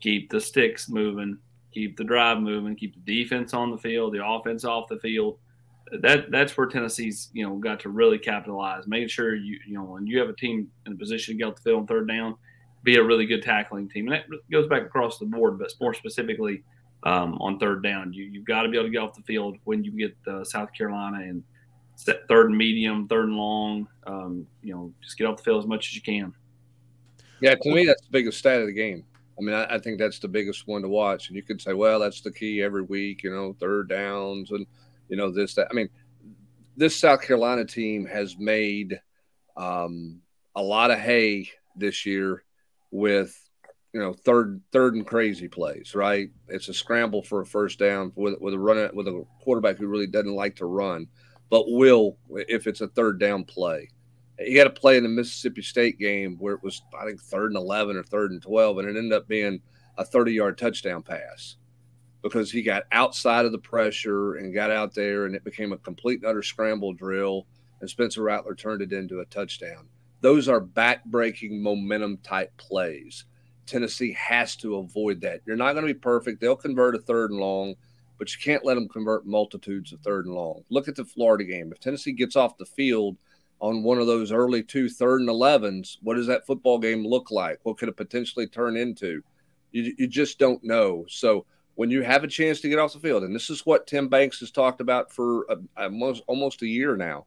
keep 0.00 0.30
the 0.30 0.40
sticks 0.40 0.88
moving, 0.88 1.38
keep 1.72 1.96
the 1.96 2.04
drive 2.04 2.40
moving, 2.40 2.74
keep 2.74 2.94
the 2.94 3.22
defense 3.22 3.54
on 3.54 3.70
the 3.70 3.78
field, 3.78 4.12
the 4.12 4.26
offense 4.26 4.64
off 4.64 4.88
the 4.88 4.98
field. 4.98 5.38
That 6.00 6.32
that's 6.32 6.56
where 6.56 6.66
Tennessee's 6.66 7.30
you 7.32 7.46
know 7.46 7.54
got 7.56 7.78
to 7.80 7.88
really 7.88 8.18
capitalize, 8.18 8.88
making 8.88 9.08
sure 9.08 9.36
you 9.36 9.60
you 9.66 9.74
know 9.74 9.84
when 9.84 10.08
you 10.08 10.18
have 10.18 10.28
a 10.28 10.34
team 10.34 10.68
in 10.86 10.92
a 10.92 10.96
position 10.96 11.34
to 11.34 11.38
get 11.38 11.48
off 11.48 11.56
the 11.56 11.62
field 11.62 11.82
on 11.82 11.86
third 11.86 12.08
down, 12.08 12.34
be 12.82 12.96
a 12.96 13.04
really 13.04 13.26
good 13.26 13.44
tackling 13.44 13.88
team, 13.88 14.08
and 14.08 14.14
that 14.16 14.24
goes 14.50 14.66
back 14.66 14.82
across 14.82 15.18
the 15.18 15.26
board, 15.26 15.60
but 15.60 15.72
more 15.80 15.94
specifically 15.94 16.64
um, 17.06 17.38
on 17.40 17.58
third 17.58 17.82
down. 17.84 18.12
You 18.12 18.24
you've 18.24 18.44
got 18.44 18.62
to 18.62 18.68
be 18.68 18.76
able 18.76 18.88
to 18.88 18.92
get 18.92 18.98
off 18.98 19.14
the 19.14 19.22
field 19.22 19.56
when 19.64 19.84
you 19.84 19.92
get 19.92 20.16
uh, 20.26 20.42
South 20.42 20.72
Carolina 20.76 21.18
and 21.22 21.42
third 22.28 22.48
and 22.48 22.58
medium, 22.58 23.06
third 23.06 23.28
and 23.28 23.36
long. 23.36 23.86
Um, 24.06 24.46
you 24.62 24.74
know, 24.74 24.92
just 25.00 25.16
get 25.16 25.26
off 25.26 25.36
the 25.36 25.44
field 25.44 25.62
as 25.62 25.68
much 25.68 25.88
as 25.88 25.94
you 25.94 26.02
can. 26.02 26.34
Yeah, 27.40 27.54
to 27.54 27.74
me, 27.74 27.86
that's 27.86 28.02
the 28.02 28.10
biggest 28.10 28.38
stat 28.38 28.60
of 28.60 28.66
the 28.66 28.72
game. 28.72 29.04
I 29.38 29.42
mean, 29.42 29.54
I, 29.54 29.74
I, 29.74 29.78
think 29.78 29.98
that's 29.98 30.18
the 30.18 30.28
biggest 30.28 30.66
one 30.66 30.82
to 30.82 30.88
watch. 30.88 31.28
And 31.28 31.36
you 31.36 31.42
could 31.42 31.60
say, 31.60 31.74
well, 31.74 32.00
that's 32.00 32.22
the 32.22 32.32
key 32.32 32.62
every 32.62 32.82
week, 32.82 33.22
you 33.22 33.30
know, 33.30 33.54
third 33.60 33.90
downs 33.90 34.50
and, 34.50 34.66
you 35.10 35.16
know, 35.18 35.30
this, 35.30 35.54
that. 35.56 35.68
I 35.70 35.74
mean, 35.74 35.90
this 36.78 36.96
South 36.96 37.20
Carolina 37.20 37.66
team 37.66 38.06
has 38.06 38.38
made 38.38 38.98
um, 39.54 40.22
a 40.54 40.62
lot 40.62 40.90
of 40.90 40.98
hay 40.98 41.50
this 41.76 42.06
year 42.06 42.44
with, 42.90 43.38
you 43.96 44.02
know, 44.02 44.12
third, 44.12 44.60
third 44.72 44.94
and 44.94 45.06
crazy 45.06 45.48
plays, 45.48 45.94
right? 45.94 46.28
It's 46.48 46.68
a 46.68 46.74
scramble 46.74 47.22
for 47.22 47.40
a 47.40 47.46
first 47.46 47.78
down 47.78 48.12
with, 48.14 48.38
with 48.40 48.52
a 48.52 48.58
run 48.58 48.90
with 48.94 49.08
a 49.08 49.24
quarterback 49.40 49.78
who 49.78 49.86
really 49.86 50.06
doesn't 50.06 50.34
like 50.34 50.56
to 50.56 50.66
run, 50.66 51.08
but 51.48 51.64
will 51.66 52.18
if 52.28 52.66
it's 52.66 52.82
a 52.82 52.88
third 52.88 53.18
down 53.18 53.44
play 53.44 53.88
he 54.38 54.56
had 54.56 54.66
a 54.66 54.70
play 54.70 54.96
in 54.96 55.02
the 55.02 55.08
Mississippi 55.08 55.62
State 55.62 55.98
game 55.98 56.36
where 56.38 56.54
it 56.54 56.62
was, 56.62 56.82
I 56.98 57.06
think, 57.06 57.22
third 57.22 57.52
and 57.52 57.56
11 57.56 57.96
or 57.96 58.02
third 58.02 58.32
and 58.32 58.42
12, 58.42 58.78
and 58.78 58.88
it 58.88 58.96
ended 58.96 59.12
up 59.12 59.28
being 59.28 59.60
a 59.96 60.04
30 60.04 60.32
yard 60.32 60.58
touchdown 60.58 61.02
pass 61.02 61.56
because 62.22 62.50
he 62.50 62.62
got 62.62 62.84
outside 62.92 63.46
of 63.46 63.52
the 63.52 63.58
pressure 63.58 64.34
and 64.34 64.54
got 64.54 64.70
out 64.70 64.94
there, 64.94 65.26
and 65.26 65.34
it 65.34 65.44
became 65.44 65.72
a 65.72 65.78
complete 65.78 66.20
and 66.20 66.26
utter 66.26 66.42
scramble 66.42 66.92
drill. 66.92 67.46
And 67.80 67.88
Spencer 67.88 68.22
Rattler 68.22 68.54
turned 68.54 68.82
it 68.82 68.92
into 68.92 69.20
a 69.20 69.26
touchdown. 69.26 69.88
Those 70.20 70.48
are 70.48 70.60
back 70.60 71.04
breaking 71.04 71.62
momentum 71.62 72.18
type 72.18 72.56
plays. 72.56 73.24
Tennessee 73.66 74.12
has 74.12 74.56
to 74.56 74.76
avoid 74.76 75.20
that. 75.22 75.40
You're 75.44 75.56
not 75.56 75.72
going 75.72 75.86
to 75.86 75.92
be 75.92 75.98
perfect. 75.98 76.40
They'll 76.40 76.56
convert 76.56 76.94
a 76.94 77.00
third 77.00 77.30
and 77.30 77.40
long, 77.40 77.74
but 78.18 78.32
you 78.32 78.40
can't 78.42 78.64
let 78.64 78.74
them 78.74 78.88
convert 78.88 79.26
multitudes 79.26 79.92
of 79.92 80.00
third 80.00 80.26
and 80.26 80.34
long. 80.34 80.62
Look 80.70 80.88
at 80.88 80.96
the 80.96 81.04
Florida 81.04 81.44
game. 81.44 81.72
If 81.72 81.80
Tennessee 81.80 82.12
gets 82.12 82.36
off 82.36 82.58
the 82.58 82.66
field 82.66 83.16
on 83.60 83.82
one 83.82 83.98
of 83.98 84.06
those 84.06 84.32
early 84.32 84.62
two 84.62 84.88
third 84.88 85.20
and 85.20 85.28
11s, 85.28 85.96
what 86.02 86.14
does 86.14 86.26
that 86.26 86.46
football 86.46 86.78
game 86.78 87.04
look 87.06 87.30
like? 87.30 87.58
What 87.62 87.78
could 87.78 87.88
it 87.88 87.96
potentially 87.96 88.46
turn 88.46 88.76
into? 88.76 89.22
You, 89.72 89.94
you 89.98 90.06
just 90.06 90.38
don't 90.38 90.62
know. 90.62 91.04
So 91.08 91.46
when 91.74 91.90
you 91.90 92.02
have 92.02 92.24
a 92.24 92.28
chance 92.28 92.60
to 92.60 92.68
get 92.68 92.78
off 92.78 92.92
the 92.92 93.00
field, 93.00 93.22
and 93.22 93.34
this 93.34 93.50
is 93.50 93.66
what 93.66 93.86
Tim 93.86 94.08
Banks 94.08 94.40
has 94.40 94.50
talked 94.50 94.80
about 94.80 95.12
for 95.12 95.46
a, 95.50 95.56
almost, 95.76 96.22
almost 96.26 96.62
a 96.62 96.66
year 96.66 96.96
now, 96.96 97.26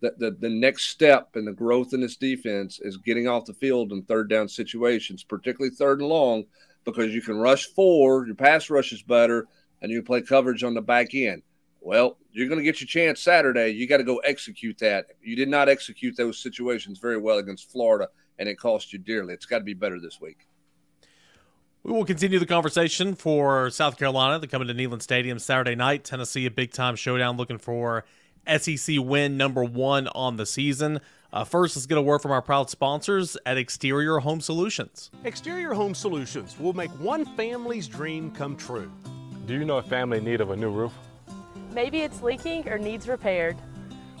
that 0.00 0.18
the, 0.18 0.30
the 0.40 0.48
next 0.48 0.88
step 0.88 1.36
in 1.36 1.44
the 1.44 1.52
growth 1.52 1.92
in 1.92 2.00
this 2.00 2.16
defense 2.16 2.80
is 2.82 2.96
getting 2.96 3.28
off 3.28 3.44
the 3.44 3.54
field 3.54 3.92
in 3.92 4.02
third 4.02 4.28
down 4.28 4.48
situations, 4.48 5.22
particularly 5.22 5.74
third 5.74 6.00
and 6.00 6.08
long, 6.08 6.44
because 6.84 7.14
you 7.14 7.22
can 7.22 7.36
rush 7.36 7.66
four, 7.66 8.26
your 8.26 8.34
pass 8.34 8.70
rush 8.70 8.92
is 8.92 9.02
better, 9.02 9.46
and 9.82 9.90
you 9.90 10.02
play 10.02 10.22
coverage 10.22 10.64
on 10.64 10.74
the 10.74 10.80
back 10.80 11.14
end. 11.14 11.42
Well, 11.80 12.18
you're 12.32 12.48
going 12.48 12.58
to 12.58 12.64
get 12.64 12.80
your 12.80 12.88
chance 12.88 13.22
Saturday. 13.22 13.70
You 13.70 13.86
got 13.86 13.98
to 13.98 14.04
go 14.04 14.18
execute 14.18 14.78
that. 14.78 15.06
You 15.22 15.36
did 15.36 15.48
not 15.48 15.68
execute 15.68 16.16
those 16.16 16.38
situations 16.38 16.98
very 16.98 17.18
well 17.18 17.38
against 17.38 17.70
Florida, 17.70 18.08
and 18.38 18.48
it 18.48 18.58
cost 18.58 18.92
you 18.92 18.98
dearly. 18.98 19.34
It's 19.34 19.46
got 19.46 19.58
to 19.58 19.64
be 19.64 19.74
better 19.74 19.98
this 19.98 20.20
week. 20.20 20.46
We 21.82 21.92
will 21.92 22.04
continue 22.04 22.38
the 22.38 22.46
conversation 22.46 23.14
for 23.14 23.70
South 23.70 23.96
Carolina. 23.96 24.38
They're 24.38 24.48
coming 24.48 24.68
to 24.68 24.74
Neyland 24.74 25.00
Stadium 25.00 25.38
Saturday 25.38 25.74
night. 25.74 26.04
Tennessee, 26.04 26.44
a 26.44 26.50
big 26.50 26.72
time 26.72 26.94
showdown, 26.94 27.38
looking 27.38 27.56
for 27.56 28.04
SEC 28.46 28.96
win 28.98 29.36
number 29.36 29.64
one 29.64 30.08
on 30.08 30.36
the 30.36 30.46
season. 30.46 31.00
Uh, 31.32 31.44
first, 31.44 31.76
let's 31.76 31.86
get 31.86 31.98
a 31.98 32.02
word 32.02 32.20
from 32.20 32.32
our 32.32 32.42
proud 32.42 32.68
sponsors 32.68 33.36
at 33.46 33.56
Exterior 33.56 34.18
Home 34.18 34.40
Solutions. 34.40 35.10
Exterior 35.24 35.74
Home 35.74 35.94
Solutions 35.94 36.58
will 36.58 36.72
make 36.72 36.90
one 36.98 37.24
family's 37.36 37.86
dream 37.86 38.30
come 38.32 38.56
true. 38.56 38.90
Do 39.46 39.54
you 39.54 39.64
know 39.64 39.78
a 39.78 39.82
family 39.82 40.18
in 40.18 40.24
need 40.24 40.40
of 40.40 40.50
a 40.50 40.56
new 40.56 40.70
roof? 40.70 40.92
Maybe 41.72 42.00
it's 42.00 42.20
leaking 42.20 42.68
or 42.68 42.78
needs 42.78 43.06
repaired. 43.06 43.56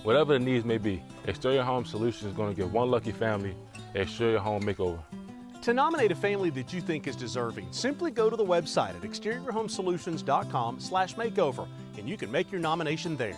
Whatever 0.02 0.34
the 0.34 0.38
needs 0.38 0.64
may 0.64 0.78
be, 0.78 1.02
Exterior 1.26 1.62
Home 1.62 1.84
Solutions 1.84 2.30
is 2.30 2.32
going 2.32 2.54
to 2.54 2.56
give 2.56 2.72
one 2.72 2.90
lucky 2.90 3.12
family 3.12 3.54
an 3.94 4.00
exterior 4.02 4.38
home 4.38 4.62
makeover. 4.62 5.00
To 5.62 5.74
nominate 5.74 6.10
a 6.10 6.14
family 6.14 6.48
that 6.50 6.72
you 6.72 6.80
think 6.80 7.06
is 7.06 7.16
deserving, 7.16 7.68
simply 7.70 8.10
go 8.10 8.30
to 8.30 8.36
the 8.36 8.44
website 8.44 8.94
at 8.96 9.02
exteriorhomesolutions.com 9.02 10.80
slash 10.80 11.16
makeover 11.16 11.68
and 11.98 12.08
you 12.08 12.16
can 12.16 12.32
make 12.32 12.50
your 12.50 12.60
nomination 12.62 13.16
there. 13.16 13.36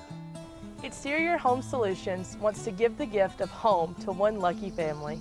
Exterior 0.84 1.38
Home 1.38 1.62
Solutions 1.62 2.36
wants 2.40 2.64
to 2.64 2.72
give 2.72 2.98
the 2.98 3.06
gift 3.06 3.40
of 3.40 3.48
home 3.50 3.94
to 4.00 4.10
one 4.10 4.40
lucky 4.40 4.68
family. 4.68 5.20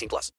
plus. 0.09 0.31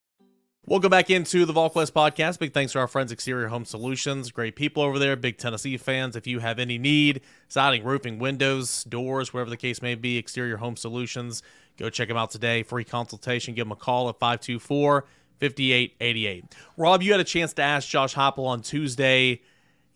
We'll 0.64 0.79
back 0.79 1.11
into 1.11 1.44
the 1.44 1.53
VolQuest 1.53 1.90
podcast. 1.90 2.38
Big 2.38 2.55
thanks 2.55 2.72
to 2.72 2.79
our 2.79 2.87
friends 2.87 3.11
Exterior 3.11 3.48
Home 3.48 3.64
Solutions. 3.64 4.31
Great 4.31 4.55
people 4.55 4.83
over 4.83 4.98
there. 4.98 5.16
Big 5.16 5.37
Tennessee 5.37 5.77
fans. 5.77 6.14
If 6.14 6.29
you 6.29 6.38
have 6.38 6.61
any 6.61 6.79
need, 6.79 7.20
siding, 7.48 7.83
roofing, 7.83 8.20
windows, 8.20 8.85
doors, 8.85 9.35
whatever 9.35 9.51
the 9.51 9.57
case 9.57 9.83
may 9.83 9.96
be, 9.96 10.18
Exterior 10.18 10.59
Home 10.59 10.77
Solutions. 10.77 11.42
Go 11.79 11.90
check 11.90 12.07
them 12.07 12.16
out 12.16 12.31
today. 12.31 12.62
Free 12.62 12.85
consultation. 12.85 13.55
Give 13.55 13.66
them 13.66 13.72
a 13.72 13.77
call 13.77 14.09
at 14.09 14.20
524 14.20 15.05
5888. 15.40 16.44
Rob, 16.77 17.03
you 17.03 17.11
had 17.11 17.20
a 17.20 17.25
chance 17.25 17.53
to 17.55 17.62
ask 17.62 17.88
Josh 17.88 18.14
Heupel 18.14 18.46
on 18.46 18.62
Tuesday 18.62 19.40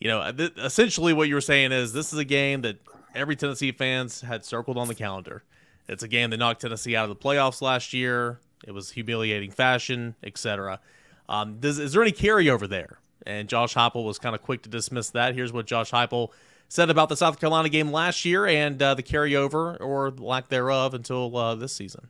you 0.01 0.09
know, 0.09 0.31
th- 0.33 0.53
essentially 0.57 1.13
what 1.13 1.29
you 1.29 1.35
were 1.35 1.41
saying 1.41 1.73
is 1.73 1.93
this 1.93 2.13
is 2.13 2.19
a 2.19 2.25
game 2.25 2.63
that 2.63 2.79
every 3.15 3.37
Tennessee 3.37 3.73
fans 3.73 4.21
had 4.21 4.45
circled 4.45 4.77
on 4.77 4.89
the 4.89 4.95
calendar. 4.95 5.43
It's 5.89 6.03
a 6.03 6.09
game 6.09 6.31
that 6.31 6.37
knocked 6.37 6.61
Tennessee 6.61 6.97
out 6.97 7.09
of 7.09 7.19
the 7.19 7.23
playoffs 7.23 7.63
last 7.63 7.93
year. 7.93 8.41
It 8.65 8.73
was 8.73 8.91
humiliating 8.91 9.51
fashion, 9.51 10.15
etc. 10.23 10.81
Um, 11.29 11.59
is 11.63 11.93
there 11.93 12.03
any 12.03 12.13
carryover 12.13 12.69
there? 12.69 12.99
And 13.27 13.49
Josh 13.49 13.75
Heupel 13.75 14.05
was 14.05 14.19
kind 14.19 14.35
of 14.35 14.43
quick 14.43 14.63
to 14.63 14.69
dismiss 14.69 15.11
that. 15.11 15.35
Here's 15.35 15.53
what 15.53 15.67
Josh 15.67 15.91
Heupel 15.91 16.31
said 16.69 16.91
about 16.91 17.09
the 17.09 17.17
South 17.17 17.41
Carolina 17.41 17.69
game 17.69 17.91
last 17.91 18.25
year 18.25 18.47
and 18.47 18.81
uh, 18.81 18.95
the 18.95 19.03
carryover 19.03 19.81
or 19.81 20.11
lack 20.11 20.49
thereof 20.49 20.95
until 20.95 21.37
uh, 21.37 21.55
this 21.55 21.73
season. 21.73 22.09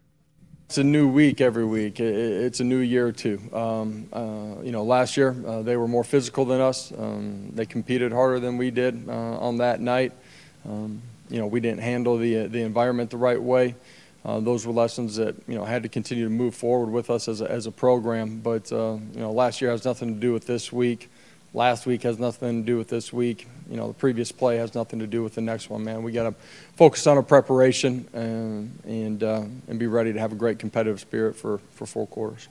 It's 0.67 0.79
a 0.79 0.85
new 0.85 1.09
week 1.09 1.41
every 1.41 1.65
week. 1.65 2.01
It's 2.01 2.59
a 2.59 2.65
new 2.65 2.79
year 2.79 3.13
too. 3.13 3.41
Um, 3.53 4.09
uh, 4.13 4.63
you 4.63 4.73
know, 4.73 4.83
last 4.83 5.17
year 5.17 5.37
uh, 5.47 5.63
they 5.63 5.77
were 5.77 5.87
more 5.87 6.03
physical 6.03 6.45
than 6.45 6.61
us. 6.61 6.93
Um, 6.93 7.51
they 7.55 7.67
competed 7.67 8.13
harder 8.13 8.41
than 8.41 8.57
we 8.59 8.73
did 8.73 9.09
uh, 9.09 9.13
on 9.13 9.59
that 9.59 9.81
night. 9.81 10.13
Um, 10.69 11.03
you 11.31 11.39
know, 11.39 11.47
we 11.47 11.61
didn't 11.61 11.83
handle 11.83 12.19
the 12.19 12.49
the 12.49 12.63
environment 12.63 13.11
the 13.11 13.17
right 13.17 13.41
way. 13.41 13.77
Uh, 14.27 14.41
those 14.41 14.67
were 14.67 14.73
lessons 14.73 15.17
that 15.17 15.37
you 15.47 15.55
know 15.55 15.65
had 15.65 15.85
to 15.85 15.89
continue 15.89 16.25
to 16.25 16.31
move 16.31 16.55
forward 16.55 16.91
with 16.91 17.09
us 17.09 17.29
as 17.29 17.41
a, 17.41 17.51
as 17.51 17.67
a 17.67 17.73
program. 17.73 18.41
But 18.41 18.71
uh, 18.73 18.99
you 19.15 19.21
know, 19.21 19.33
last 19.33 19.63
year 19.63 19.71
has 19.71 19.85
nothing 19.85 20.13
to 20.13 20.21
do 20.21 20.33
with 20.33 20.47
this 20.47 20.71
week 20.73 21.09
last 21.57 21.87
week 21.87 22.03
has 22.03 22.19
nothing 22.19 22.63
to 22.63 22.67
do 22.67 22.77
with 22.77 22.89
this 22.89 23.13
week. 23.13 23.49
You 23.69 23.77
know, 23.77 23.89
the 23.89 23.95
previous 23.95 24.31
play 24.31 24.59
has 24.59 24.75
nothing 24.75 25.01
to 25.01 25.07
do 25.07 25.23
with 25.23 25.35
the 25.35 25.41
next 25.41 25.71
one, 25.71 25.83
man. 25.83 26.03
We 26.03 26.13
got 26.13 26.25
to 26.25 26.35
focus 26.77 27.07
on 27.07 27.17
our 27.17 27.23
preparation 27.23 28.07
and 28.13 28.79
and, 28.85 29.23
uh, 29.25 29.45
and 29.67 29.79
be 29.79 29.89
ready 29.89 30.13
to 30.13 30.21
have 30.21 30.31
a 30.31 30.37
great 30.37 30.61
competitive 30.61 31.01
spirit 31.01 31.35
for, 31.35 31.59
for 31.73 31.87
four 31.87 32.07
quarters. 32.07 32.49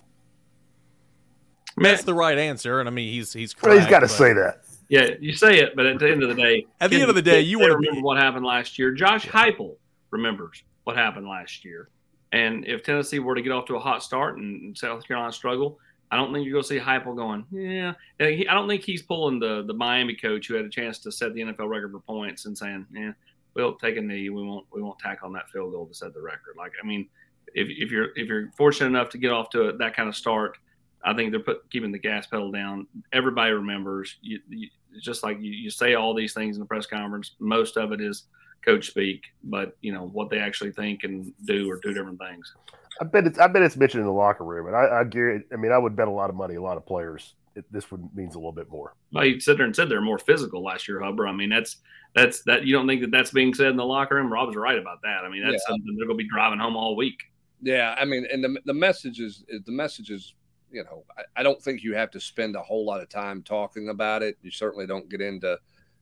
That's 1.77 2.03
the 2.03 2.13
right 2.13 2.37
answer, 2.37 2.79
and 2.79 2.89
I 2.89 2.91
mean 2.91 3.11
he's 3.13 3.33
he's 3.33 3.53
correct, 3.53 3.81
he's 3.81 3.89
got 3.89 3.99
to 3.99 4.07
say 4.07 4.33
that. 4.33 4.63
Yeah, 4.87 5.09
you 5.19 5.33
say 5.33 5.59
it, 5.59 5.75
but 5.75 5.85
at 5.85 5.99
the 5.99 6.09
end 6.09 6.23
of 6.23 6.29
the 6.29 6.35
day, 6.35 6.67
at 6.79 6.89
the 6.89 7.01
end 7.01 7.09
of 7.09 7.15
the 7.15 7.21
day, 7.21 7.41
you 7.41 7.59
want 7.59 7.71
to 7.71 7.77
remember 7.77 8.01
what 8.01 8.17
happened 8.17 8.45
last 8.45 8.79
year. 8.79 8.93
Josh 8.93 9.27
Heupel 9.27 9.75
remembers 10.09 10.63
what 10.85 10.95
happened 10.95 11.27
last 11.27 11.65
year, 11.65 11.89
and 12.31 12.65
if 12.67 12.83
Tennessee 12.83 13.19
were 13.19 13.35
to 13.35 13.41
get 13.41 13.51
off 13.51 13.65
to 13.65 13.75
a 13.75 13.79
hot 13.79 14.01
start 14.01 14.37
and 14.37 14.77
South 14.77 15.07
Carolina 15.07 15.31
struggle, 15.31 15.79
I 16.11 16.17
don't 16.17 16.33
think 16.33 16.45
you're 16.45 16.53
going 16.53 16.63
to 16.63 16.67
see 16.67 16.79
Heupel 16.79 17.15
going, 17.15 17.45
yeah. 17.51 17.93
I 18.19 18.53
don't 18.53 18.67
think 18.67 18.83
he's 18.83 19.01
pulling 19.01 19.39
the 19.39 19.63
the 19.63 19.73
Miami 19.73 20.15
coach 20.15 20.47
who 20.47 20.53
had 20.53 20.65
a 20.65 20.69
chance 20.69 20.99
to 20.99 21.11
set 21.11 21.33
the 21.33 21.41
NFL 21.41 21.69
record 21.69 21.91
for 21.91 21.99
points 21.99 22.45
and 22.45 22.57
saying, 22.57 22.85
yeah, 22.93 23.11
we'll 23.55 23.75
take 23.75 23.97
a 23.97 24.01
knee. 24.01 24.29
We 24.29 24.43
won't 24.43 24.65
we 24.71 24.81
won't 24.81 24.99
tack 24.99 25.19
on 25.23 25.33
that 25.33 25.49
field 25.49 25.73
goal 25.73 25.87
to 25.87 25.93
set 25.93 26.13
the 26.13 26.21
record. 26.21 26.55
Like, 26.57 26.73
I 26.81 26.85
mean, 26.85 27.07
if, 27.53 27.67
if 27.69 27.91
you're 27.91 28.09
if 28.15 28.27
you're 28.27 28.51
fortunate 28.55 28.87
enough 28.87 29.09
to 29.09 29.17
get 29.17 29.31
off 29.31 29.49
to 29.51 29.69
a, 29.69 29.77
that 29.77 29.95
kind 29.95 30.07
of 30.07 30.15
start, 30.15 30.57
I 31.03 31.13
think 31.13 31.31
they're 31.31 31.39
put, 31.39 31.69
keeping 31.71 31.91
the 31.91 31.99
gas 31.99 32.27
pedal 32.27 32.51
down. 32.51 32.87
Everybody 33.11 33.51
remembers. 33.53 34.15
You, 34.21 34.39
you, 34.49 34.69
just 35.01 35.23
like 35.23 35.39
you, 35.41 35.51
you 35.51 35.69
say 35.69 35.95
all 35.95 36.13
these 36.13 36.33
things 36.33 36.55
in 36.55 36.61
the 36.61 36.67
press 36.67 36.85
conference. 36.85 37.31
Most 37.39 37.77
of 37.77 37.91
it 37.91 37.99
is 37.99 38.25
coach 38.65 38.87
speak, 38.87 39.21
but 39.43 39.77
you 39.81 39.93
know 39.93 40.07
what 40.07 40.29
they 40.29 40.39
actually 40.39 40.71
think 40.71 41.03
and 41.03 41.31
do 41.45 41.69
are 41.69 41.77
two 41.77 41.93
different 41.93 42.19
things. 42.19 42.53
I 43.01 43.05
bet 43.05 43.27
it's 43.27 43.39
I 43.39 43.47
bet 43.47 43.61
it's 43.61 43.77
mentioned 43.77 44.01
in 44.01 44.07
the 44.07 44.13
locker 44.13 44.43
room, 44.43 44.67
and 44.67 44.75
I, 44.75 44.81
I 44.81 45.53
I 45.53 45.57
mean, 45.57 45.71
I 45.71 45.77
would 45.77 45.95
bet 45.95 46.07
a 46.07 46.11
lot 46.11 46.29
of 46.29 46.35
money, 46.35 46.55
a 46.55 46.61
lot 46.61 46.77
of 46.77 46.85
players 46.85 47.35
it, 47.55 47.65
this 47.71 47.89
one 47.89 48.09
means 48.13 48.35
a 48.35 48.37
little 48.37 48.51
bit 48.51 48.69
more. 48.69 48.93
Well, 49.13 49.25
you 49.25 49.39
sit 49.39 49.57
there 49.57 49.65
and 49.65 49.75
said 49.75 49.89
they're 49.89 50.01
more 50.01 50.19
physical 50.19 50.61
last 50.63 50.87
year, 50.87 50.99
Heupel. 50.99 51.27
I 51.27 51.31
mean, 51.31 51.49
that's 51.49 51.77
that's 52.13 52.43
that 52.43 52.65
you 52.65 52.73
don't 52.73 52.87
think 52.87 53.01
that 53.01 53.11
that's 53.11 53.31
being 53.31 53.53
said 53.53 53.67
in 53.67 53.77
the 53.77 53.85
locker 53.85 54.15
room. 54.15 54.31
Rob's 54.31 54.55
right 54.55 54.77
about 54.77 55.01
that. 55.03 55.23
I 55.25 55.29
mean, 55.29 55.43
that's 55.43 55.63
Yeah. 55.67 55.73
something 55.73 55.95
they're 55.97 56.07
going 56.07 56.17
to 56.17 56.23
be 56.23 56.29
driving 56.29 56.59
home 56.59 56.75
all 56.75 56.95
week. 56.95 57.23
Yeah, 57.61 57.95
I 57.97 58.05
mean, 58.05 58.27
and 58.31 58.43
the 58.43 58.59
the 58.65 58.73
message 58.73 59.19
is 59.19 59.43
is- 59.47 59.63
the 59.63 59.71
message 59.71 60.11
is, 60.11 60.33
you 60.71 60.83
know, 60.83 61.03
I, 61.17 61.23
I 61.37 61.43
don't 61.43 61.61
think 61.61 61.83
you 61.83 61.95
have 61.95 62.11
to 62.11 62.19
spend 62.19 62.55
a 62.55 62.61
whole 62.61 62.85
lot 62.85 63.01
of 63.01 63.09
time 63.09 63.41
talking 63.41 63.89
about 63.89 64.21
it. 64.21 64.37
You 64.41 64.51
certainly 64.51 64.85
don't 64.85 65.09
get 65.09 65.21
into, 65.21 65.57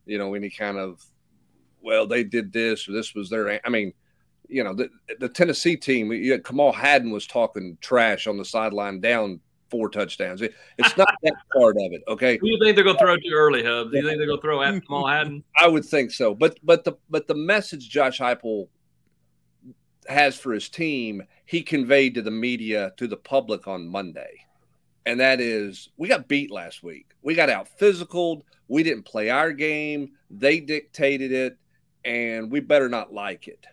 you 0.05 0.17
know, 0.17 0.33
any 0.33 0.49
kind 0.49 0.77
of, 0.77 1.05
well, 1.83 2.07
they 2.07 2.23
did 2.23 2.51
this 2.53 2.87
or 2.87 2.93
this 2.93 3.13
was 3.13 3.29
their. 3.29 3.59
I 3.65 3.69
mean, 3.69 3.93
you 4.47 4.63
know, 4.63 4.73
the 4.73 4.89
the 5.19 5.29
Tennessee 5.29 5.75
team. 5.75 6.11
You 6.11 6.33
had, 6.33 6.43
Kamal 6.43 6.71
Hadden 6.71 7.11
was 7.11 7.27
talking 7.27 7.77
trash 7.81 8.27
on 8.27 8.37
the 8.37 8.45
sideline 8.45 8.99
down 8.99 9.39
four 9.73 9.89
touchdowns. 9.89 10.43
It, 10.43 10.53
it's 10.77 10.95
not 10.97 11.15
that 11.23 11.33
part 11.53 11.75
of 11.77 11.91
it, 11.91 12.03
okay. 12.07 12.37
Do 12.37 12.47
you 12.47 12.59
think 12.61 12.75
they're 12.75 12.83
going 12.83 12.95
to 12.95 13.03
throw 13.03 13.15
too 13.17 13.33
early, 13.33 13.63
Hub? 13.63 13.91
Do 13.91 13.97
you 13.97 14.03
think 14.03 14.19
they're 14.19 14.27
going 14.27 14.37
to 14.37 14.41
throw 14.41 14.61
at 14.61 14.85
Kamal 14.85 15.07
Hadden? 15.07 15.43
I 15.57 15.67
would 15.67 15.83
think 15.83 16.11
so. 16.11 16.35
But 16.35 16.59
but 16.63 16.83
the 16.83 16.93
but 17.09 17.27
the 17.27 17.35
message 17.35 17.89
Josh 17.89 18.19
Heupel 18.19 18.67
has 20.07 20.37
for 20.37 20.53
his 20.53 20.69
team, 20.69 21.23
he 21.45 21.63
conveyed 21.63 22.13
to 22.15 22.21
the 22.21 22.31
media, 22.31 22.93
to 22.97 23.07
the 23.07 23.17
public 23.17 23.67
on 23.67 23.87
Monday. 23.87 24.45
And 25.05 25.19
that 25.19 25.41
is 25.41 25.89
we 25.97 26.07
got 26.07 26.27
beat 26.27 26.51
last 26.51 26.83
week. 26.83 27.07
We 27.23 27.33
got 27.33 27.49
out 27.49 27.67
physical. 27.67 28.45
We 28.67 28.83
didn't 28.83 29.03
play 29.03 29.29
our 29.29 29.51
game. 29.51 30.11
They 30.29 30.59
dictated 30.59 31.31
it, 31.31 31.57
and 32.05 32.51
we 32.51 32.59
better 32.59 32.89
not 32.89 33.13
like 33.13 33.47
it. 33.47 33.65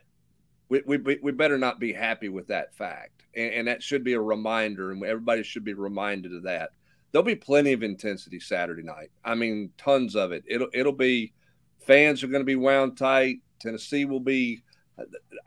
We, 0.68 0.82
we, 0.86 1.18
we 1.20 1.32
better 1.32 1.58
not 1.58 1.80
be 1.80 1.92
happy 1.92 2.28
with 2.28 2.46
that 2.48 2.74
fact. 2.74 3.24
And, 3.34 3.52
and 3.52 3.68
that 3.68 3.82
should 3.82 4.04
be 4.04 4.12
a 4.12 4.20
reminder, 4.20 4.92
and 4.92 5.02
everybody 5.04 5.42
should 5.42 5.64
be 5.64 5.74
reminded 5.74 6.34
of 6.34 6.44
that. 6.44 6.70
There'll 7.10 7.24
be 7.24 7.34
plenty 7.34 7.72
of 7.72 7.82
intensity 7.82 8.38
Saturday 8.38 8.84
night. 8.84 9.10
I 9.24 9.34
mean, 9.34 9.70
tons 9.76 10.14
of 10.14 10.30
it. 10.30 10.44
It'll 10.46 10.68
it'll 10.72 10.92
be 10.92 11.32
fans 11.80 12.22
are 12.22 12.28
going 12.28 12.42
to 12.42 12.46
be 12.46 12.56
wound 12.56 12.96
tight. 12.96 13.38
Tennessee 13.60 14.04
will 14.04 14.20
be. 14.20 14.62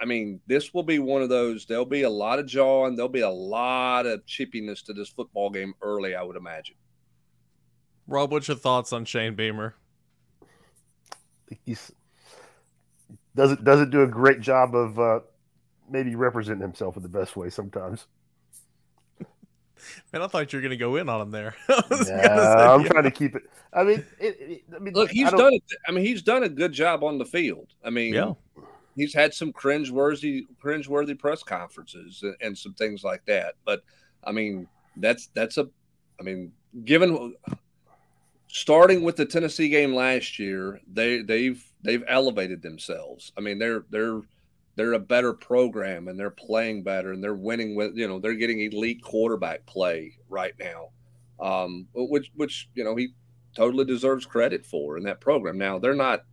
I 0.02 0.06
mean, 0.06 0.42
this 0.48 0.74
will 0.74 0.84
be 0.84 1.00
one 1.00 1.22
of 1.22 1.30
those. 1.30 1.66
There'll 1.66 1.86
be 1.86 2.02
a 2.02 2.10
lot 2.10 2.40
of 2.40 2.48
jawing. 2.48 2.96
There'll 2.96 3.08
be 3.08 3.22
a 3.22 3.30
lot 3.30 4.06
of 4.06 4.26
chippiness 4.26 4.84
to 4.86 4.94
this 4.94 5.10
football 5.10 5.52
game 5.52 5.74
early. 5.82 6.16
I 6.16 6.24
would 6.24 6.36
imagine. 6.36 6.76
Rob, 8.08 8.32
what's 8.32 8.48
your 8.48 8.58
thoughts 8.58 8.92
on 8.92 9.06
Shane 9.06 9.36
Beamer? 9.36 9.76
He's 11.66 11.92
doesn't 13.36 13.64
doesn't 13.64 13.90
do 13.90 14.02
a 14.04 14.08
great 14.08 14.42
job 14.42 14.76
of 14.76 15.00
uh, 15.00 15.20
maybe 15.90 16.16
representing 16.16 16.62
himself 16.62 16.98
in 16.98 17.04
the 17.04 17.10
best 17.10 17.36
way 17.36 17.50
sometimes. 17.50 18.06
Man, 20.14 20.22
I 20.22 20.28
thought 20.28 20.54
you 20.54 20.58
were 20.58 20.62
going 20.62 20.70
to 20.72 20.78
go 20.78 20.96
in 20.96 21.10
on 21.10 21.20
him 21.22 21.32
there. 21.32 21.56
yeah, 21.70 21.82
say, 22.04 22.14
I'm 22.14 22.82
yeah. 22.84 22.88
trying 22.88 23.04
to 23.04 23.12
keep 23.12 23.36
it. 23.36 23.44
I 23.74 23.84
mean, 23.84 24.06
it, 24.18 24.38
it, 24.40 24.64
I 24.74 24.80
mean, 24.80 24.94
Look, 24.94 25.12
he's 25.12 25.30
don't- 25.30 25.40
done 25.40 25.54
it. 25.54 25.64
I 25.88 25.92
mean, 25.92 26.06
he's 26.06 26.22
done 26.22 26.44
a 26.44 26.50
good 26.50 26.72
job 26.72 27.04
on 27.04 27.18
the 27.18 27.26
field. 27.26 27.74
I 27.84 27.90
mean, 27.90 28.14
Yeah. 28.14 28.34
he's 28.96 29.14
had 29.14 29.34
some 29.34 29.52
cringeworthy, 29.52 30.44
cringeworthy 30.64 31.20
press 31.20 31.44
conferences 31.44 32.22
and, 32.24 32.36
and 32.40 32.58
some 32.58 32.74
things 32.76 33.04
like 33.04 33.26
that. 33.26 33.56
But 33.66 33.82
I 34.24 34.32
mean, 34.32 34.68
that's 34.96 35.28
that's 35.34 35.58
a. 35.58 35.68
I 36.18 36.24
mean, 36.24 36.54
given 36.86 37.36
starting 38.48 39.04
with 39.04 39.18
the 39.18 39.26
Tennessee 39.26 39.68
game 39.68 39.94
last 39.94 40.40
year, 40.40 40.80
they 40.88 41.24
they've 41.24 41.62
they've 41.84 42.04
elevated 42.08 42.62
themselves. 42.62 43.32
I 43.38 43.42
mean, 43.42 43.60
they're 43.60 43.86
they're 43.90 44.22
they're 44.76 44.94
a 44.94 45.00
better 45.00 45.34
program 45.34 46.08
and 46.08 46.20
they're 46.20 46.32
playing 46.32 46.84
better 46.84 47.12
and 47.12 47.24
they're 47.24 47.36
winning 47.36 47.76
with 47.76 47.96
you 47.96 48.08
know 48.08 48.20
they're 48.20 48.34
getting 48.34 48.62
elite 48.62 49.04
quarterback 49.04 49.66
play 49.66 50.18
right 50.30 50.54
now, 50.60 50.90
um, 51.40 51.88
which 51.94 52.32
which 52.36 52.70
you 52.74 52.84
know 52.84 52.96
he 52.96 53.10
totally 53.56 53.86
deserves 53.86 54.26
credit 54.26 54.66
for 54.66 54.98
in 54.98 55.04
that 55.04 55.22
program. 55.22 55.58
Now 55.58 55.80
they're 55.80 55.94
not 55.94 56.24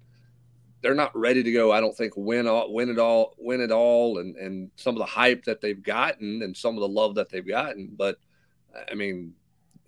they're 0.82 0.94
not 0.94 1.16
ready 1.16 1.42
to 1.42 1.52
go. 1.52 1.70
I 1.72 1.80
don't 1.80 1.96
think 1.96 2.14
win 2.16 2.46
all, 2.46 2.72
win 2.72 2.88
it 2.88 2.98
all, 2.98 3.34
win 3.38 3.60
it 3.60 3.70
all, 3.70 4.18
and 4.18 4.36
and 4.36 4.70
some 4.76 4.94
of 4.94 5.00
the 5.00 5.06
hype 5.06 5.44
that 5.44 5.60
they've 5.60 5.82
gotten 5.82 6.42
and 6.42 6.56
some 6.56 6.74
of 6.74 6.80
the 6.80 6.88
love 6.88 7.16
that 7.16 7.28
they've 7.28 7.46
gotten. 7.46 7.90
But 7.96 8.18
I 8.90 8.94
mean, 8.94 9.34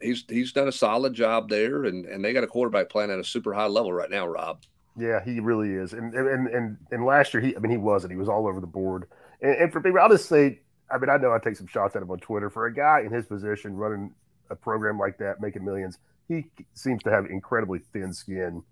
he's 0.00 0.24
he's 0.28 0.52
done 0.52 0.68
a 0.68 0.72
solid 0.72 1.14
job 1.14 1.48
there, 1.48 1.84
and 1.84 2.04
and 2.04 2.24
they 2.24 2.32
got 2.32 2.44
a 2.44 2.48
quarterback 2.48 2.90
playing 2.90 3.10
at 3.10 3.18
a 3.18 3.24
super 3.24 3.54
high 3.54 3.66
level 3.66 3.92
right 3.92 4.10
now, 4.10 4.26
Rob. 4.26 4.62
Yeah, 4.96 5.24
he 5.24 5.40
really 5.40 5.70
is. 5.70 5.92
And 5.92 6.12
and 6.14 6.48
and 6.48 6.76
and 6.90 7.04
last 7.04 7.32
year 7.32 7.42
he 7.42 7.56
I 7.56 7.60
mean 7.60 7.70
he 7.70 7.78
wasn't. 7.78 8.12
He 8.12 8.18
was 8.18 8.28
all 8.28 8.46
over 8.46 8.60
the 8.60 8.66
board. 8.66 9.06
And, 9.40 9.56
and 9.56 9.72
for 9.72 9.80
people, 9.80 10.00
I'll 10.00 10.08
just 10.10 10.28
say, 10.28 10.60
I 10.90 10.98
mean, 10.98 11.08
I 11.08 11.16
know 11.16 11.32
I 11.32 11.38
take 11.38 11.56
some 11.56 11.66
shots 11.66 11.96
at 11.96 12.02
him 12.02 12.10
on 12.10 12.18
Twitter. 12.18 12.50
For 12.50 12.66
a 12.66 12.74
guy 12.74 13.00
in 13.00 13.12
his 13.12 13.26
position 13.26 13.76
running 13.76 14.14
a 14.50 14.56
program 14.56 14.98
like 14.98 15.18
that, 15.18 15.40
making 15.40 15.64
millions, 15.64 15.98
he 16.28 16.44
seems 16.74 17.02
to 17.04 17.10
have 17.10 17.26
incredibly 17.26 17.80
thin 17.92 18.12
skin 18.12 18.62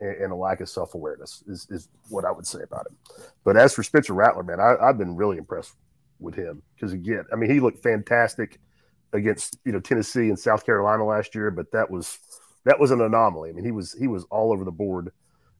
and, 0.00 0.16
and 0.16 0.32
a 0.32 0.36
lack 0.36 0.60
of 0.60 0.68
self 0.68 0.94
awareness 0.94 1.42
is, 1.46 1.66
is 1.70 1.88
what 2.08 2.24
I 2.24 2.32
would 2.32 2.46
say 2.46 2.60
about 2.62 2.86
him. 2.86 2.96
But 3.44 3.56
as 3.56 3.74
for 3.74 3.82
Spencer 3.82 4.14
Rattler, 4.14 4.42
man, 4.42 4.60
I, 4.60 4.76
I've 4.80 4.98
been 4.98 5.16
really 5.16 5.38
impressed 5.38 5.74
with 6.20 6.34
him 6.34 6.62
because 6.74 6.92
again, 6.92 7.24
I 7.32 7.36
mean, 7.36 7.50
he 7.50 7.60
looked 7.60 7.82
fantastic 7.82 8.58
against 9.12 9.58
you 9.64 9.72
know 9.72 9.80
Tennessee 9.80 10.28
and 10.28 10.38
South 10.38 10.66
Carolina 10.66 11.04
last 11.04 11.34
year, 11.34 11.50
but 11.50 11.70
that 11.72 11.90
was 11.90 12.18
that 12.64 12.78
was 12.78 12.90
an 12.90 13.00
anomaly. 13.00 13.50
I 13.50 13.52
mean, 13.52 13.64
he 13.64 13.72
was 13.72 13.92
he 13.94 14.06
was 14.06 14.24
all 14.24 14.52
over 14.52 14.64
the 14.64 14.72
board, 14.72 15.12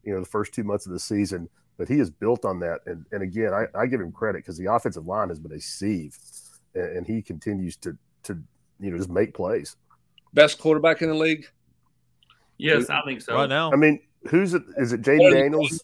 you 0.03 0.13
know, 0.13 0.19
the 0.19 0.25
first 0.25 0.53
two 0.53 0.63
months 0.63 0.85
of 0.85 0.91
the 0.91 0.99
season. 0.99 1.49
But 1.77 1.87
he 1.87 1.97
has 1.99 2.09
built 2.09 2.43
on 2.43 2.59
that, 2.59 2.81
and 2.85 3.05
and 3.13 3.23
again, 3.23 3.53
I, 3.53 3.65
I 3.73 3.85
give 3.85 4.01
him 4.01 4.11
credit 4.11 4.39
because 4.39 4.57
the 4.57 4.65
offensive 4.65 5.07
line 5.07 5.29
has 5.29 5.39
been 5.39 5.53
a 5.53 5.61
sieve, 5.61 6.17
and, 6.75 6.97
and 6.97 7.07
he 7.07 7.21
continues 7.21 7.77
to 7.77 7.97
to 8.23 8.37
you 8.81 8.91
know 8.91 8.97
just 8.97 9.09
make 9.09 9.33
plays. 9.33 9.77
Best 10.33 10.59
quarterback 10.59 11.01
in 11.01 11.07
the 11.07 11.15
league. 11.15 11.45
Yes, 12.57 12.89
I 12.89 13.01
think 13.03 13.21
so. 13.21 13.33
Right 13.33 13.47
now. 13.47 13.71
I 13.71 13.77
mean, 13.77 14.01
who's 14.27 14.53
it? 14.53 14.63
Is 14.77 14.91
it 14.91 15.01
Jayden 15.01 15.31
Daniels? 15.31 15.81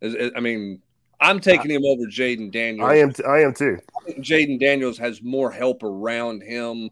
Is, 0.00 0.14
is- 0.14 0.32
I 0.34 0.40
mean, 0.40 0.80
I'm 1.20 1.38
taking 1.38 1.70
him 1.70 1.84
over 1.84 2.04
Jayden 2.04 2.50
Daniels. 2.50 2.90
I 2.90 2.96
am. 2.96 3.12
T- 3.12 3.24
I 3.24 3.40
am 3.40 3.52
too. 3.52 3.78
I 4.08 4.12
Jayden 4.12 4.58
Daniels 4.58 4.96
has 4.96 5.22
more 5.22 5.50
help 5.50 5.82
around 5.82 6.42
him 6.42 6.88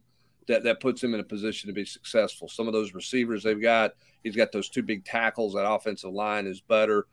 that, 0.48 0.64
that 0.64 0.80
puts 0.80 1.02
him 1.02 1.14
in 1.14 1.20
a 1.20 1.24
position 1.24 1.68
to 1.68 1.74
be 1.74 1.84
successful. 1.84 2.48
Some 2.48 2.66
of 2.66 2.72
those 2.72 2.94
receivers 2.94 3.42
they've 3.42 3.60
got, 3.60 3.92
he's 4.24 4.34
got 4.34 4.50
those 4.50 4.68
two 4.68 4.82
big 4.82 5.04
tackles. 5.04 5.54
That 5.54 5.70
offensive 5.70 6.12
line 6.12 6.46
is 6.46 6.60
better. 6.60 7.06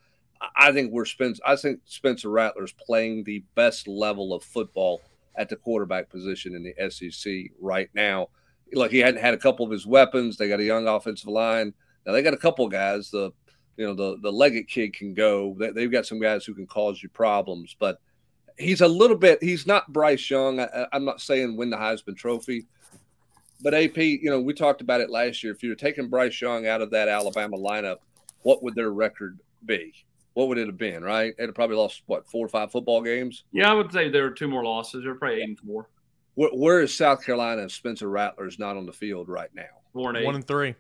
I- 0.56 0.72
think 0.72 0.92
we're 0.92 1.06
Spencer. 1.06 1.42
I 1.46 1.56
think 1.56 1.82
Spencer 1.86 2.30
Rattler's 2.30 2.74
playing 2.74 3.24
the 3.24 3.44
best 3.56 3.88
level 3.88 4.34
of 4.34 4.44
football 4.44 5.02
at 5.36 5.50
the 5.50 5.56
quarterback 5.56 6.10
position 6.10 6.56
in 6.56 6.64
the 6.64 6.90
SEC 6.90 7.52
right 7.60 7.90
now. 7.94 8.30
Look, 8.74 8.92
he 8.92 9.00
hadn't 9.00 9.22
had 9.22 9.34
a 9.34 9.38
couple 9.38 9.66
of 9.66 9.72
his 9.72 9.86
weapons. 9.86 10.38
They 10.38 10.50
got 10.50 10.60
a 10.60 10.64
young 10.64 10.88
offensive 10.88 11.30
line. 11.30 11.74
Now 12.06 12.14
they 12.14 12.24
got 12.24 12.34
a 12.34 12.38
couple 12.38 12.68
guys. 12.68 13.10
The 13.12 13.32
you 13.78 13.86
know 13.86 13.94
the 13.94 14.18
the 14.22 14.32
Legette 14.32 14.68
kid 14.68 14.94
can 14.94 15.14
go. 15.14 15.56
They, 15.58 15.72
they've 15.72 15.92
got 15.92 16.06
some 16.06 16.20
guys 16.20 16.46
who 16.46 16.54
can 16.54 16.68
cause 16.68 17.02
you 17.04 17.10
problems, 17.10 17.76
but 17.80 18.00
he's 18.58 18.82
a 18.82 18.88
little 18.88 19.18
bit. 19.18 19.42
He's 19.42 19.68
not 19.68 19.92
Bryce 19.92 20.30
Young. 20.30 20.60
I, 20.60 20.88
I'm 20.94 21.06
not 21.06 21.22
saying 21.22 21.58
win 21.58 21.70
the 21.70 21.78
Heisman 21.78 22.16
Trophy, 22.16 22.66
but 23.66 23.74
AP. 23.74 23.98
You 23.98 24.30
know 24.30 24.40
we 24.40 24.54
talked 24.54 24.80
about 24.80 25.02
it 25.02 25.10
last 25.10 25.44
year. 25.44 25.52
If 25.52 25.64
you 25.64 25.70
were 25.70 25.76
taking 25.76 26.08
Bryce 26.08 26.40
Young 26.40 26.68
out 26.68 26.82
of 26.82 26.92
that 26.92 27.10
Alabama 27.10 27.58
lineup, 27.58 27.98
what 28.44 28.62
would 28.62 28.76
their 28.76 28.92
record 28.92 29.40
be? 29.66 29.92
What 30.36 30.50
would 30.50 30.60
it 30.60 30.68
have 30.68 30.78
been? 30.78 31.04
Right? 31.04 31.34
It'd 31.38 31.50
have 31.50 31.56
probably 31.56 31.76
lost 31.76 32.04
what 32.06 32.30
four 32.30 32.46
or 32.46 32.50
five 32.50 32.72
football 32.72 33.02
games. 33.02 33.44
Yeah, 33.52 33.72
I 33.72 33.74
would 33.74 33.92
say 33.92 34.08
there 34.08 34.26
are 34.28 34.32
two 34.32 34.48
more 34.48 34.64
losses. 34.64 35.04
They're 35.04 35.16
probably 35.16 35.42
eight 35.42 35.50
and 35.50 35.60
four. 35.60 35.90
Where, 36.36 36.52
where 36.52 36.82
is 36.82 36.96
South 36.96 37.26
Carolina 37.26 37.64
if 37.64 37.72
Spencer 37.72 38.08
Rattler 38.08 38.46
is 38.46 38.60
not 38.60 38.78
on 38.78 38.86
the 38.86 38.94
field 38.94 39.30
right 39.30 39.50
now? 39.56 39.64
Four 39.94 40.10
and 40.10 40.20
eight. 40.20 40.26
One 40.26 40.36
and 40.36 40.48
three. 40.48 40.76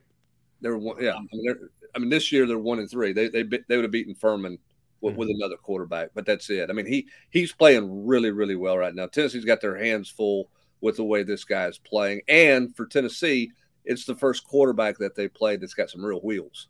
They're 0.61 0.77
one, 0.77 1.03
yeah. 1.03 1.15
I 1.15 1.19
mean, 1.19 1.43
they're, 1.43 1.69
I 1.95 1.99
mean, 1.99 2.09
this 2.09 2.31
year 2.31 2.45
they're 2.45 2.59
one 2.59 2.77
and 2.77 2.89
three. 2.89 3.13
They 3.13 3.29
they 3.29 3.41
they 3.41 3.75
would 3.75 3.85
have 3.85 3.91
beaten 3.91 4.13
Furman 4.13 4.59
with, 5.01 5.13
mm-hmm. 5.13 5.19
with 5.21 5.29
another 5.29 5.57
quarterback, 5.57 6.09
but 6.13 6.27
that's 6.27 6.51
it. 6.51 6.69
I 6.69 6.73
mean, 6.73 6.85
he 6.85 7.07
he's 7.31 7.51
playing 7.51 8.05
really 8.05 8.29
really 8.29 8.55
well 8.55 8.77
right 8.77 8.93
now. 8.93 9.07
Tennessee's 9.07 9.43
got 9.43 9.59
their 9.59 9.75
hands 9.75 10.07
full 10.07 10.49
with 10.85 10.97
the 10.97 11.03
way 11.03 11.23
this 11.23 11.43
guy 11.43 11.65
is 11.65 11.79
playing, 11.79 12.21
and 12.27 12.75
for 12.75 12.85
Tennessee, 12.85 13.51
it's 13.83 14.05
the 14.05 14.15
first 14.15 14.45
quarterback 14.45 14.99
that 14.99 15.15
they 15.15 15.27
played 15.27 15.61
that's 15.61 15.73
got 15.73 15.89
some 15.89 16.05
real 16.05 16.19
wheels. 16.19 16.67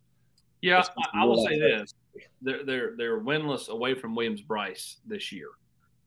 Yeah, 0.62 0.82
I, 1.13 1.21
I 1.21 1.25
will 1.25 1.45
say 1.45 1.60
this: 1.60 1.93
they're 2.41 2.63
they're 2.63 2.93
they're 2.97 3.19
winless 3.19 3.67
away 3.67 3.93
from 3.93 4.15
Williams 4.15 4.41
Brice 4.41 4.97
this 5.06 5.34
year. 5.34 5.49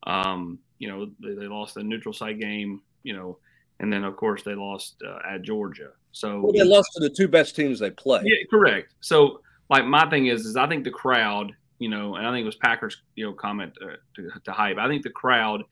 Um, 0.04 0.58
you 0.78 0.88
know, 0.88 1.10
they, 1.20 1.34
they 1.34 1.46
lost 1.46 1.74
the 1.74 1.82
neutral 1.82 2.14
site 2.14 2.40
game. 2.40 2.80
You 3.02 3.14
know, 3.14 3.38
and 3.80 3.92
then 3.92 4.04
of 4.04 4.16
course 4.16 4.42
they 4.42 4.54
lost 4.54 5.02
uh, 5.06 5.18
at 5.28 5.42
Georgia. 5.42 5.90
So 6.12 6.40
Well, 6.40 6.52
they 6.52 6.64
lost 6.64 6.90
to 6.94 7.00
the 7.00 7.10
two 7.10 7.28
best 7.28 7.54
teams 7.54 7.78
they 7.78 7.90
played. 7.90 8.24
yeah, 8.24 8.44
correct. 8.50 8.94
So 9.00 9.42
like 9.68 9.84
my 9.84 10.08
thing 10.08 10.26
is, 10.26 10.46
is 10.46 10.56
I 10.56 10.66
think 10.66 10.84
the 10.84 10.90
crowd, 10.90 11.52
you 11.78 11.88
know, 11.88 12.16
and 12.16 12.26
I 12.26 12.32
think 12.32 12.42
it 12.42 12.46
was 12.46 12.56
Packers, 12.56 13.02
you 13.16 13.26
know, 13.26 13.32
comment 13.34 13.72
uh, 13.82 13.96
to, 14.16 14.30
to 14.44 14.52
hype. 14.52 14.78
I 14.78 14.88
think 14.88 15.02
the 15.02 15.10
crowd 15.10 15.62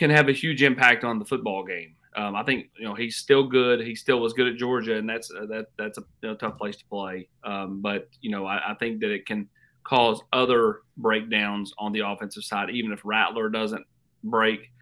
can 0.00 0.10
have 0.10 0.30
a 0.30 0.32
huge 0.32 0.62
impact 0.62 1.04
on 1.04 1.18
the 1.18 1.24
football 1.26 1.62
game. 1.62 1.94
Um, 2.16 2.34
I 2.34 2.42
think 2.42 2.70
you 2.76 2.84
know 2.84 2.94
he's 2.94 3.16
still 3.16 3.46
good. 3.46 3.80
He 3.80 3.94
still 3.94 4.18
was 4.18 4.32
good 4.32 4.48
at 4.48 4.56
Georgia, 4.56 4.96
and 4.96 5.08
that's 5.08 5.30
uh, 5.30 5.44
that 5.46 5.66
that's 5.78 5.98
a 5.98 6.00
you 6.22 6.30
know, 6.30 6.34
tough 6.34 6.56
place 6.56 6.76
to 6.78 6.84
play. 6.86 7.28
Um, 7.44 7.80
but 7.82 8.08
you 8.20 8.30
know, 8.30 8.46
I, 8.46 8.70
I 8.70 8.74
think 8.74 9.00
that 9.00 9.10
it 9.12 9.26
can 9.26 9.46
cause 9.84 10.20
other 10.32 10.80
breakdowns 10.96 11.72
on 11.78 11.92
the 11.92 12.00
offensive 12.00 12.44
side, 12.44 12.70
even 12.70 12.92
if 12.92 13.00
Rattler 13.04 13.50
doesn't 13.50 13.84
break. 14.24 14.72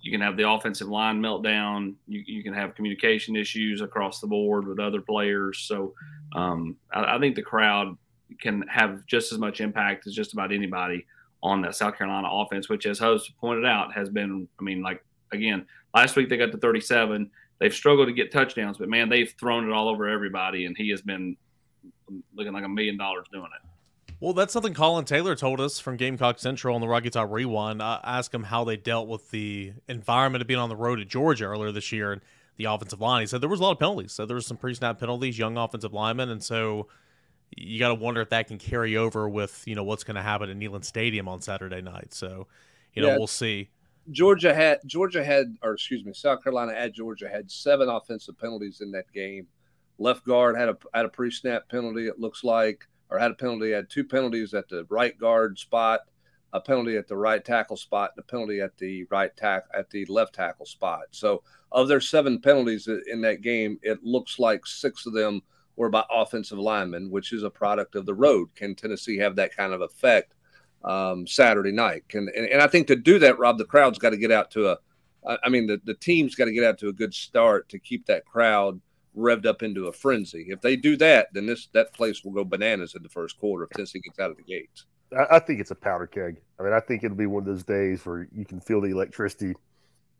you 0.00 0.10
can 0.10 0.22
have 0.22 0.36
the 0.38 0.48
offensive 0.48 0.88
line 0.88 1.20
meltdown. 1.20 1.94
You, 2.08 2.22
you 2.26 2.42
can 2.42 2.54
have 2.54 2.74
communication 2.74 3.36
issues 3.36 3.82
across 3.82 4.20
the 4.20 4.26
board 4.26 4.66
with 4.66 4.80
other 4.80 5.02
players. 5.02 5.58
So 5.60 5.94
um, 6.34 6.76
I, 6.92 7.16
I, 7.16 7.18
think 7.18 7.36
the 7.36 7.42
crowd 7.42 7.96
can 8.40 8.64
have 8.68 9.06
just 9.06 9.32
as 9.32 9.38
much 9.38 9.60
impact 9.60 10.06
as 10.06 10.14
just 10.14 10.32
about 10.32 10.52
anybody 10.52 11.06
on 11.42 11.62
that 11.62 11.74
South 11.74 11.96
Carolina 11.96 12.28
offense, 12.30 12.68
which, 12.68 12.86
as 12.86 12.98
Hubs 12.98 13.30
pointed 13.40 13.64
out, 13.64 13.92
has 13.94 14.08
been, 14.08 14.48
I 14.58 14.62
mean, 14.62 14.82
like, 14.82 15.04
again, 15.32 15.66
last 15.94 16.16
week 16.16 16.28
they 16.28 16.36
got 16.36 16.52
to 16.52 16.58
37. 16.58 17.30
They've 17.58 17.74
struggled 17.74 18.08
to 18.08 18.12
get 18.12 18.32
touchdowns, 18.32 18.78
but 18.78 18.88
man, 18.88 19.08
they've 19.08 19.32
thrown 19.38 19.68
it 19.68 19.72
all 19.72 19.88
over 19.88 20.08
everybody, 20.08 20.66
and 20.66 20.76
he 20.76 20.90
has 20.90 21.02
been 21.02 21.36
looking 22.34 22.52
like 22.52 22.64
a 22.64 22.68
million 22.68 22.96
dollars 22.96 23.26
doing 23.32 23.44
it. 23.54 23.68
Well, 24.20 24.34
that's 24.34 24.52
something 24.52 24.74
Colin 24.74 25.06
Taylor 25.06 25.34
told 25.34 25.62
us 25.62 25.78
from 25.78 25.96
Gamecock 25.96 26.38
Central 26.38 26.74
on 26.74 26.82
the 26.82 26.88
Rocky 26.88 27.08
Top 27.08 27.30
Rewind. 27.30 27.82
I 27.82 28.00
asked 28.04 28.34
him 28.34 28.42
how 28.42 28.64
they 28.64 28.76
dealt 28.76 29.08
with 29.08 29.30
the 29.30 29.72
environment 29.88 30.42
of 30.42 30.48
being 30.48 30.60
on 30.60 30.68
the 30.68 30.76
road 30.76 31.00
at 31.00 31.08
Georgia 31.08 31.46
earlier 31.46 31.72
this 31.72 31.90
year 31.90 32.12
and 32.12 32.20
the 32.58 32.66
offensive 32.66 33.00
line. 33.00 33.22
He 33.22 33.26
said 33.26 33.40
there 33.40 33.48
was 33.48 33.60
a 33.60 33.62
lot 33.62 33.72
of 33.72 33.78
penalties. 33.78 34.12
So 34.12 34.26
there 34.26 34.34
was 34.34 34.46
some 34.46 34.58
pre-snap 34.58 35.00
penalties, 35.00 35.38
young 35.38 35.56
offensive 35.56 35.94
linemen, 35.94 36.28
and 36.28 36.42
so 36.42 36.88
you 37.56 37.78
got 37.78 37.88
to 37.88 37.94
wonder 37.94 38.20
if 38.20 38.30
that 38.30 38.48
can 38.48 38.58
carry 38.58 38.96
over 38.96 39.28
with 39.28 39.62
you 39.66 39.74
know 39.74 39.84
what's 39.84 40.04
going 40.04 40.16
to 40.16 40.22
happen 40.22 40.50
at 40.50 40.56
Neyland 40.56 40.84
Stadium 40.84 41.28
on 41.28 41.40
Saturday 41.40 41.80
night. 41.80 42.14
So 42.14 42.46
you 42.94 43.02
know 43.02 43.08
yeah. 43.08 43.18
we'll 43.18 43.26
see. 43.26 43.70
Georgia 44.10 44.54
had 44.54 44.80
Georgia 44.86 45.22
had, 45.22 45.56
or 45.62 45.74
excuse 45.74 46.04
me, 46.04 46.12
South 46.12 46.42
Carolina 46.42 46.72
at 46.72 46.94
Georgia 46.94 47.28
had 47.28 47.50
seven 47.50 47.88
offensive 47.88 48.38
penalties 48.38 48.80
in 48.80 48.90
that 48.92 49.10
game. 49.12 49.46
Left 49.98 50.24
guard 50.24 50.56
had 50.56 50.68
a 50.68 50.76
had 50.94 51.04
a 51.04 51.10
pre-snap 51.10 51.68
penalty. 51.68 52.06
It 52.06 52.18
looks 52.18 52.42
like 52.42 52.86
or 53.10 53.18
had 53.18 53.30
a 53.30 53.34
penalty, 53.34 53.72
had 53.72 53.90
two 53.90 54.04
penalties 54.04 54.54
at 54.54 54.68
the 54.68 54.86
right 54.88 55.18
guard 55.18 55.58
spot, 55.58 56.00
a 56.52 56.60
penalty 56.60 56.96
at 56.96 57.08
the 57.08 57.16
right 57.16 57.44
tackle 57.44 57.76
spot, 57.76 58.12
and 58.16 58.24
a 58.24 58.26
penalty 58.26 58.60
at 58.60 58.76
the 58.78 59.04
right 59.10 59.36
tack 59.36 59.64
at 59.74 59.90
the 59.90 60.04
left 60.06 60.34
tackle 60.34 60.66
spot. 60.66 61.02
So 61.10 61.42
of 61.72 61.88
their 61.88 62.00
seven 62.00 62.40
penalties 62.40 62.88
in 62.88 63.20
that 63.22 63.42
game, 63.42 63.78
it 63.82 64.02
looks 64.02 64.38
like 64.38 64.66
six 64.66 65.06
of 65.06 65.12
them 65.12 65.42
were 65.76 65.88
by 65.88 66.04
offensive 66.10 66.58
linemen, 66.58 67.10
which 67.10 67.32
is 67.32 67.42
a 67.42 67.50
product 67.50 67.94
of 67.94 68.06
the 68.06 68.14
road. 68.14 68.48
Can 68.54 68.74
Tennessee 68.74 69.18
have 69.18 69.36
that 69.36 69.56
kind 69.56 69.72
of 69.72 69.80
effect 69.80 70.34
um, 70.84 71.26
Saturday 71.26 71.72
night? 71.72 72.08
Can 72.08 72.28
and, 72.36 72.46
and 72.46 72.60
I 72.60 72.66
think 72.66 72.86
to 72.88 72.96
do 72.96 73.18
that, 73.20 73.38
Rob, 73.38 73.58
the 73.58 73.64
crowd's 73.64 73.98
got 73.98 74.10
to 74.10 74.16
get 74.16 74.32
out 74.32 74.50
to 74.52 74.70
a 74.70 74.78
I 75.26 75.48
mean, 75.50 75.66
the, 75.66 75.80
the 75.84 75.94
team's 75.94 76.34
got 76.34 76.46
to 76.46 76.52
get 76.52 76.64
out 76.64 76.78
to 76.78 76.88
a 76.88 76.92
good 76.92 77.12
start 77.12 77.68
to 77.70 77.78
keep 77.78 78.06
that 78.06 78.24
crowd 78.24 78.80
revved 79.16 79.44
up 79.44 79.62
into 79.62 79.86
a 79.86 79.92
frenzy. 79.92 80.46
If 80.48 80.60
they 80.60 80.76
do 80.76 80.96
that, 80.96 81.28
then 81.32 81.46
this 81.46 81.68
that 81.72 81.92
place 81.92 82.24
will 82.24 82.32
go 82.32 82.44
bananas 82.44 82.94
in 82.94 83.02
the 83.02 83.08
first 83.08 83.38
quarter 83.38 83.64
if 83.64 83.70
Tennessee 83.70 84.00
gets 84.00 84.18
out 84.18 84.30
of 84.30 84.36
the 84.36 84.42
gates. 84.42 84.86
I, 85.16 85.36
I 85.36 85.38
think 85.40 85.60
it's 85.60 85.72
a 85.72 85.76
powder 85.76 86.06
keg. 86.06 86.40
I 86.58 86.62
mean, 86.62 86.72
I 86.72 86.80
think 86.80 87.04
it'll 87.04 87.16
be 87.16 87.26
one 87.26 87.42
of 87.42 87.46
those 87.46 87.64
days 87.64 88.06
where 88.06 88.28
you 88.34 88.46
can 88.46 88.60
feel 88.60 88.80
the 88.80 88.90
electricity, 88.90 89.54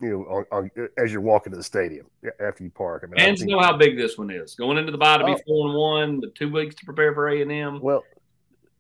you 0.01 0.11
know, 0.11 0.21
on, 0.25 0.45
on, 0.51 0.71
as 0.99 1.13
you're 1.13 1.21
walking 1.21 1.51
to 1.53 1.57
the 1.57 1.65
stadium 1.65 2.07
after 2.41 2.65
you 2.65 2.71
park. 2.71 3.03
I 3.05 3.07
mean, 3.07 3.17
fans 3.19 3.45
know 3.45 3.61
how 3.61 3.77
big 3.77 3.97
this 3.97 4.17
one 4.17 4.31
is. 4.31 4.55
Going 4.55 4.79
into 4.79 4.93
the 4.93 4.99
bye 4.99 5.19
to 5.19 5.25
be 5.25 5.33
oh. 5.33 5.41
four 5.47 5.69
and 5.69 5.77
one, 5.77 6.21
the 6.21 6.29
two 6.29 6.51
weeks 6.51 6.75
to 6.77 6.85
prepare 6.85 7.15
for 7.15 7.29
A 7.29 7.43
and 7.43 7.53
M. 7.53 7.81
Well, 7.81 8.05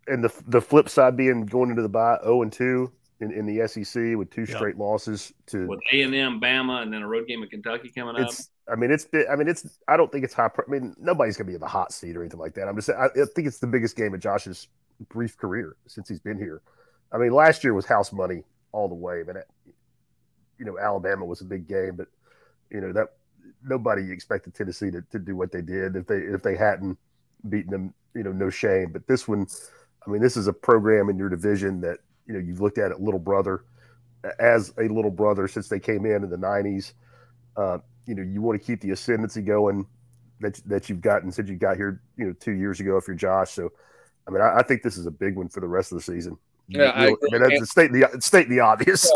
and 0.06 0.24
the 0.24 0.32
the 0.46 0.60
flip 0.60 0.88
side 0.88 1.16
being 1.16 1.46
going 1.46 1.70
into 1.70 1.82
the 1.82 1.88
bye 1.88 2.18
zero 2.22 2.38
oh 2.38 2.42
and 2.42 2.52
two 2.52 2.90
in, 3.20 3.32
in 3.32 3.46
the 3.46 3.66
SEC 3.68 4.16
with 4.16 4.30
two 4.30 4.46
straight 4.46 4.78
losses 4.78 5.32
to 5.46 5.66
with 5.66 5.80
A 5.92 6.02
and 6.02 6.14
M, 6.14 6.40
Bama, 6.40 6.82
and 6.82 6.92
then 6.92 7.02
a 7.02 7.08
road 7.08 7.26
game 7.26 7.42
of 7.42 7.50
Kentucky 7.50 7.90
coming 7.90 8.22
up. 8.22 8.30
I 8.70 8.76
mean, 8.76 8.90
it's 8.90 9.06
I 9.30 9.36
mean, 9.36 9.48
it's. 9.48 9.66
I 9.88 9.96
don't 9.96 10.10
think 10.10 10.24
it's 10.24 10.34
high. 10.34 10.46
I 10.46 10.70
mean, 10.70 10.94
nobody's 10.98 11.36
gonna 11.36 11.48
be 11.48 11.54
in 11.54 11.60
the 11.60 11.66
hot 11.66 11.92
seat 11.92 12.16
or 12.16 12.22
anything 12.22 12.40
like 12.40 12.54
that. 12.54 12.68
I'm 12.68 12.76
just. 12.76 12.90
I, 12.90 13.06
I 13.06 13.24
think 13.34 13.46
it's 13.46 13.58
the 13.58 13.66
biggest 13.66 13.96
game 13.96 14.14
of 14.14 14.20
Josh's 14.20 14.68
brief 15.08 15.36
career 15.36 15.76
since 15.86 16.08
he's 16.08 16.20
been 16.20 16.38
here. 16.38 16.62
I 17.12 17.18
mean, 17.18 17.32
last 17.32 17.64
year 17.64 17.74
was 17.74 17.86
house 17.86 18.12
money 18.12 18.44
all 18.72 18.88
the 18.88 18.94
way, 18.94 19.22
but 19.22 19.48
you 20.60 20.66
know, 20.66 20.78
Alabama 20.78 21.24
was 21.24 21.40
a 21.40 21.44
big 21.44 21.66
game, 21.66 21.96
but 21.96 22.06
you 22.70 22.80
know 22.80 22.92
that 22.92 23.08
nobody 23.64 24.12
expected 24.12 24.54
Tennessee 24.54 24.90
to, 24.90 25.02
to 25.10 25.18
do 25.18 25.34
what 25.34 25.50
they 25.50 25.62
did 25.62 25.96
if 25.96 26.06
they 26.06 26.18
if 26.18 26.42
they 26.42 26.54
hadn't 26.54 26.98
beaten 27.48 27.70
them. 27.70 27.94
You 28.14 28.22
know, 28.22 28.32
no 28.32 28.50
shame. 28.50 28.92
But 28.92 29.06
this 29.08 29.26
one, 29.26 29.46
I 30.06 30.10
mean, 30.10 30.20
this 30.20 30.36
is 30.36 30.46
a 30.46 30.52
program 30.52 31.08
in 31.08 31.16
your 31.16 31.28
division 31.28 31.80
that 31.80 31.98
you 32.26 32.34
know 32.34 32.40
you've 32.40 32.60
looked 32.60 32.78
at 32.78 32.92
it 32.92 33.00
little 33.00 33.18
brother 33.18 33.64
as 34.38 34.72
a 34.78 34.86
little 34.88 35.10
brother 35.10 35.48
since 35.48 35.68
they 35.68 35.80
came 35.80 36.04
in 36.04 36.22
in 36.22 36.30
the 36.30 36.36
'90s. 36.36 36.92
Uh, 37.56 37.78
you 38.06 38.14
know 38.14 38.22
you 38.22 38.42
want 38.42 38.60
to 38.60 38.64
keep 38.64 38.80
the 38.80 38.90
ascendancy 38.90 39.42
going 39.42 39.86
that 40.40 40.60
that 40.66 40.88
you've 40.88 41.00
gotten 41.00 41.30
since 41.30 41.48
you 41.48 41.56
got 41.56 41.76
here, 41.76 42.00
you 42.16 42.26
know, 42.26 42.32
two 42.32 42.52
years 42.52 42.80
ago 42.80 42.96
if 42.96 43.06
you're 43.06 43.16
Josh. 43.16 43.50
So, 43.50 43.70
I 44.26 44.30
mean, 44.30 44.40
I, 44.40 44.58
I 44.58 44.62
think 44.62 44.82
this 44.82 44.96
is 44.96 45.06
a 45.06 45.10
big 45.10 45.36
one 45.36 45.48
for 45.48 45.60
the 45.60 45.68
rest 45.68 45.92
of 45.92 45.98
the 45.98 46.02
season. 46.02 46.36
Yeah, 46.70 46.90
I, 46.90 47.06
I, 47.06 47.08
mean, 47.08 47.42
that's 47.42 47.60
the 47.60 47.66
state 47.66 47.92
the 47.92 48.20
state 48.20 48.48
the 48.48 48.60
obvious. 48.60 49.10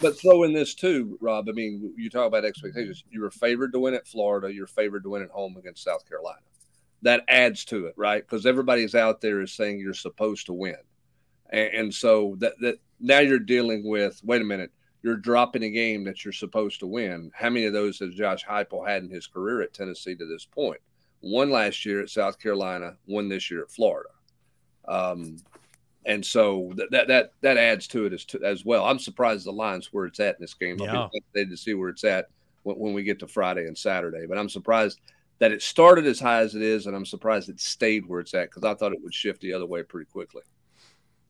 but 0.00 0.18
throw 0.18 0.44
in 0.44 0.52
this 0.52 0.74
too, 0.74 1.18
Rob. 1.20 1.48
I 1.48 1.52
mean, 1.52 1.92
you 1.96 2.08
talk 2.08 2.26
about 2.26 2.44
expectations. 2.44 3.04
You 3.10 3.20
were 3.20 3.30
favored 3.30 3.72
to 3.72 3.80
win 3.80 3.94
at 3.94 4.06
Florida. 4.06 4.52
You're 4.52 4.66
favored 4.66 5.02
to 5.04 5.10
win 5.10 5.22
at 5.22 5.30
home 5.30 5.56
against 5.56 5.84
South 5.84 6.08
Carolina. 6.08 6.40
That 7.02 7.24
adds 7.28 7.64
to 7.66 7.86
it, 7.86 7.94
right? 7.96 8.22
Because 8.22 8.46
everybody's 8.46 8.94
out 8.94 9.20
there 9.20 9.42
is 9.42 9.52
saying 9.52 9.78
you're 9.78 9.94
supposed 9.94 10.46
to 10.46 10.54
win, 10.54 10.78
and, 11.50 11.74
and 11.74 11.94
so 11.94 12.36
that 12.38 12.54
that 12.60 12.78
now 12.98 13.20
you're 13.20 13.38
dealing 13.38 13.88
with. 13.88 14.20
Wait 14.24 14.40
a 14.40 14.44
minute 14.44 14.72
you're 15.06 15.16
dropping 15.16 15.62
a 15.62 15.70
game 15.70 16.02
that 16.02 16.24
you're 16.24 16.32
supposed 16.32 16.80
to 16.80 16.86
win. 16.88 17.30
How 17.32 17.48
many 17.48 17.66
of 17.66 17.72
those 17.72 18.00
has 18.00 18.12
Josh 18.12 18.44
Heupel 18.44 18.88
had 18.88 19.04
in 19.04 19.08
his 19.08 19.28
career 19.28 19.62
at 19.62 19.72
Tennessee 19.72 20.16
to 20.16 20.26
this 20.26 20.44
point? 20.44 20.80
One 21.20 21.48
last 21.48 21.86
year 21.86 22.00
at 22.00 22.10
South 22.10 22.40
Carolina, 22.40 22.96
one 23.04 23.28
this 23.28 23.48
year 23.48 23.62
at 23.62 23.70
Florida. 23.70 24.08
Um, 24.88 25.36
and 26.06 26.24
so 26.24 26.72
that, 26.76 26.90
that 26.90 27.08
that 27.08 27.30
that 27.42 27.56
adds 27.56 27.86
to 27.88 28.06
it 28.06 28.12
as 28.12 28.24
to, 28.26 28.42
as 28.42 28.64
well. 28.64 28.84
I'm 28.84 28.98
surprised 28.98 29.46
the 29.46 29.52
line's 29.52 29.92
where 29.92 30.06
it's 30.06 30.20
at 30.20 30.36
in 30.36 30.40
this 30.40 30.54
game. 30.54 30.78
Yeah. 30.78 30.92
I'll 30.92 31.10
be 31.12 31.18
excited 31.18 31.50
to 31.50 31.56
see 31.56 31.74
where 31.74 31.88
it's 31.88 32.04
at 32.04 32.26
when, 32.62 32.76
when 32.76 32.94
we 32.94 33.02
get 33.02 33.18
to 33.20 33.28
Friday 33.28 33.66
and 33.66 33.76
Saturday. 33.76 34.26
But 34.26 34.38
I'm 34.38 34.48
surprised 34.48 35.00
that 35.38 35.52
it 35.52 35.62
started 35.62 36.06
as 36.06 36.18
high 36.18 36.40
as 36.40 36.54
it 36.54 36.62
is, 36.62 36.86
and 36.86 36.96
I'm 36.96 37.04
surprised 37.04 37.48
it 37.48 37.60
stayed 37.60 38.06
where 38.06 38.20
it's 38.20 38.34
at 38.34 38.50
because 38.50 38.64
I 38.64 38.74
thought 38.74 38.92
it 38.92 39.02
would 39.02 39.12
shift 39.12 39.40
the 39.40 39.52
other 39.52 39.66
way 39.66 39.82
pretty 39.82 40.10
quickly. 40.10 40.42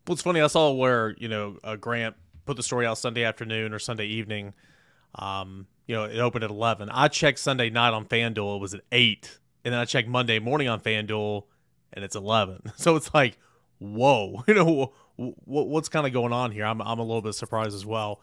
Well, 0.06 0.12
it's 0.12 0.22
funny. 0.22 0.40
I 0.40 0.46
saw 0.46 0.72
where 0.72 1.16
you 1.18 1.28
know 1.28 1.58
uh, 1.64 1.76
Grant 1.76 2.14
put 2.44 2.56
the 2.56 2.62
story 2.62 2.86
out 2.86 2.98
Sunday 2.98 3.24
afternoon 3.24 3.72
or 3.72 3.78
Sunday 3.78 4.06
evening. 4.06 4.54
Um, 5.16 5.66
you 5.86 5.94
know, 5.94 6.04
it 6.04 6.18
opened 6.18 6.44
at 6.44 6.50
11. 6.50 6.90
I 6.90 7.08
checked 7.08 7.38
Sunday 7.38 7.70
night 7.70 7.92
on 7.92 8.06
FanDuel, 8.06 8.56
it 8.56 8.60
was 8.60 8.74
at 8.74 8.82
8. 8.90 9.38
And 9.64 9.72
then 9.72 9.80
I 9.80 9.84
checked 9.84 10.08
Monday 10.08 10.38
morning 10.38 10.68
on 10.68 10.80
FanDuel, 10.80 11.44
and 11.92 12.04
it's 12.04 12.16
11. 12.16 12.62
So 12.76 12.96
it's 12.96 13.12
like, 13.14 13.38
whoa, 13.78 14.44
you 14.48 14.54
know, 14.54 14.92
what's 15.16 15.88
kind 15.88 16.06
of 16.06 16.12
going 16.12 16.32
on 16.32 16.52
here? 16.52 16.64
I'm, 16.64 16.80
I'm 16.80 16.98
a 16.98 17.02
little 17.02 17.22
bit 17.22 17.34
surprised 17.34 17.74
as 17.74 17.86
well. 17.86 18.20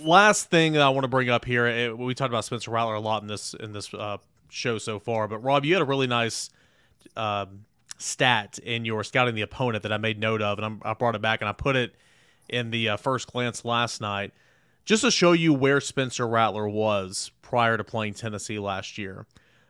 Last 0.00 0.50
thing 0.50 0.74
that 0.74 0.82
I 0.82 0.90
want 0.90 1.04
to 1.04 1.08
bring 1.08 1.30
up 1.30 1.44
here, 1.44 1.66
it, 1.66 1.96
we 1.96 2.14
talked 2.14 2.30
about 2.30 2.44
Spencer 2.44 2.70
Rattler 2.70 2.94
a 2.94 3.00
lot 3.00 3.22
in 3.22 3.28
this 3.28 3.54
in 3.54 3.72
this 3.72 3.92
uh, 3.94 4.18
show 4.50 4.78
so 4.78 4.98
far, 4.98 5.28
but 5.28 5.38
Rob, 5.38 5.64
you 5.64 5.74
had 5.74 5.82
a 5.82 5.86
really 5.86 6.06
nice 6.06 6.50
um, 7.16 7.64
stat 7.96 8.58
in 8.58 8.84
your 8.84 9.02
scouting 9.02 9.34
the 9.34 9.42
opponent 9.42 9.82
that 9.84 9.92
I 9.92 9.96
made 9.96 10.18
note 10.18 10.42
of, 10.42 10.58
and 10.58 10.66
I'm, 10.66 10.82
I 10.84 10.92
brought 10.92 11.14
it 11.14 11.22
back 11.22 11.40
and 11.40 11.48
I 11.48 11.52
put 11.52 11.76
it– 11.76 11.94
in 12.48 12.70
the 12.70 12.90
uh, 12.90 12.96
first 12.96 13.30
glance 13.32 13.64
last 13.64 14.00
night, 14.00 14.32
just 14.84 15.02
to 15.02 15.10
show 15.10 15.32
you 15.32 15.52
where 15.52 15.80
Spencer 15.80 16.26
Rattler 16.26 16.68
was 16.68 17.30
prior 17.42 17.76
to 17.76 17.84
playing 17.84 18.14
Tennessee 18.14 18.58
last 18.58 18.98
year. 18.98 19.26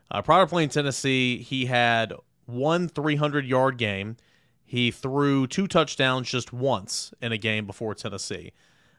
Uh, 0.09 0.21
prior 0.21 0.43
to 0.43 0.49
playing 0.49 0.69
Tennessee, 0.69 1.37
he 1.37 1.65
had 1.65 2.13
one 2.45 2.87
300 2.87 3.45
yard 3.45 3.77
game. 3.77 4.17
He 4.69 4.91
threw 4.91 5.47
two 5.47 5.67
touchdowns 5.67 6.29
just 6.29 6.53
once 6.53 7.11
in 7.23 7.31
a 7.31 7.39
game 7.39 7.65
before 7.65 7.95
Tennessee. 7.95 8.53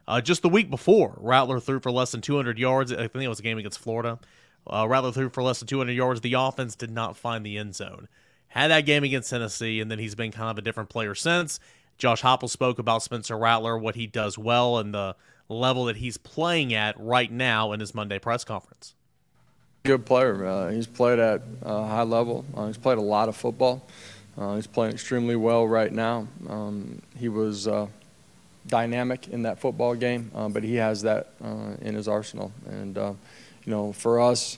Uh, 0.08 0.20
just 0.20 0.42
the 0.42 0.48
week 0.48 0.68
before, 0.68 1.16
Rattler 1.16 1.60
threw 1.60 1.78
for 1.78 1.92
less 1.92 2.10
than 2.10 2.20
200 2.20 2.58
yards. 2.58 2.90
I 2.92 3.06
think 3.06 3.22
it 3.22 3.28
was 3.28 3.38
a 3.38 3.44
game 3.44 3.56
against 3.56 3.78
Florida. 3.78 4.18
Uh, 4.66 4.88
Rattler 4.88 5.12
threw 5.12 5.28
for 5.28 5.44
less 5.44 5.60
than 5.60 5.68
200 5.68 5.92
yards. 5.92 6.22
The 6.22 6.32
offense 6.32 6.74
did 6.74 6.90
not 6.90 7.16
find 7.16 7.46
the 7.46 7.56
end 7.56 7.76
zone. 7.76 8.08
Had 8.48 8.72
that 8.72 8.84
game 8.84 9.04
against 9.04 9.30
Tennessee, 9.30 9.78
and 9.78 9.88
then 9.88 10.00
he's 10.00 10.16
been 10.16 10.32
kind 10.32 10.50
of 10.50 10.58
a 10.58 10.60
different 10.60 10.88
player 10.88 11.14
since. 11.14 11.60
Josh 11.98 12.22
Heupel 12.22 12.50
spoke 12.50 12.80
about 12.80 13.04
Spencer 13.04 13.38
Rattler, 13.38 13.78
what 13.78 13.94
he 13.94 14.08
does 14.08 14.36
well, 14.36 14.78
and 14.78 14.92
the 14.92 15.14
level 15.48 15.84
that 15.84 15.98
he's 15.98 16.16
playing 16.16 16.74
at 16.74 16.98
right 16.98 17.30
now 17.30 17.70
in 17.70 17.78
his 17.78 17.94
Monday 17.94 18.18
press 18.18 18.42
conference. 18.42 18.96
Good 19.84 20.04
player. 20.04 20.44
Uh, 20.44 20.70
he's 20.72 20.88
played 20.88 21.20
at 21.20 21.42
a 21.62 21.86
high 21.86 22.02
level. 22.02 22.44
Uh, 22.56 22.66
he's 22.66 22.76
played 22.76 22.98
a 22.98 23.02
lot 23.02 23.28
of 23.28 23.36
football. 23.36 23.86
Uh, 24.40 24.56
he's 24.56 24.66
playing 24.66 24.92
extremely 24.92 25.36
well 25.36 25.68
right 25.68 25.92
now. 25.92 26.26
Um, 26.48 27.02
he 27.16 27.28
was 27.28 27.68
uh, 27.68 27.86
dynamic 28.66 29.28
in 29.28 29.42
that 29.42 29.60
football 29.60 29.94
game, 29.94 30.30
uh, 30.34 30.48
but 30.48 30.64
he 30.64 30.76
has 30.76 31.02
that 31.02 31.34
uh, 31.44 31.76
in 31.82 31.94
his 31.94 32.08
arsenal. 32.08 32.50
And 32.66 32.96
you 32.96 33.16
know, 33.66 33.92
for 33.92 34.20
us 34.20 34.56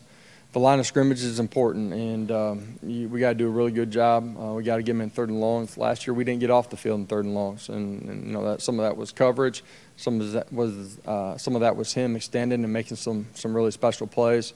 the 0.53 0.59
line 0.59 0.79
of 0.79 0.87
scrimmage 0.87 1.23
is 1.23 1.41
important, 1.41 1.95
and 1.95 2.31
um, 2.31 2.79
you, 2.83 3.09
we 3.09 3.21
got 3.21 3.31
to 3.31 3.35
do 3.35 3.47
a 3.47 3.51
really 3.51 3.73
good 3.73 3.91
job. 3.91 4.37
Uh, 4.39 4.53
we 4.53 4.63
got 4.63 4.77
to 4.77 4.83
get 4.83 4.93
them 4.93 5.01
in 5.01 5.09
third 5.09 5.31
and 5.31 5.41
longs. 5.41 5.79
Last 5.79 6.07
year, 6.07 6.13
we 6.13 6.25
didn't 6.25 6.41
get 6.41 6.51
off 6.51 6.69
the 6.69 6.77
field 6.77 7.01
in 7.01 7.07
third 7.07 7.25
and 7.25 7.35
longs, 7.35 7.71
and, 7.71 8.03
and 8.03 8.27
you 8.27 8.33
know 8.33 8.45
that 8.45 8.61
some 8.61 8.79
of 8.79 8.85
that 8.85 8.95
was 8.95 9.13
coverage, 9.13 9.65
some 9.97 10.21
of 10.21 10.33
that 10.33 10.53
was 10.53 10.99
uh, 11.07 11.39
some 11.39 11.55
of 11.55 11.63
that 11.63 11.75
was 11.75 11.95
him 11.95 12.17
extending 12.17 12.65
and 12.65 12.73
making 12.73 12.99
some 12.99 13.27
some 13.33 13.55
really 13.57 13.71
special 13.71 14.07
plays. 14.07 14.53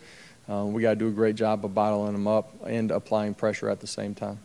Uh, 0.51 0.65
we 0.67 0.83
got 0.83 0.91
to 0.91 0.97
do 0.97 1.09
a 1.09 1.13
great 1.13 1.35
job 1.35 1.65
of 1.65 1.75
bottling 1.75 2.13
them 2.13 2.29
up 2.29 2.53
and 2.67 2.91
applying 2.91 3.33
pressure 3.33 3.71
at 3.71 3.81
the 3.81 3.87
same 3.87 4.15
time. 4.15 4.39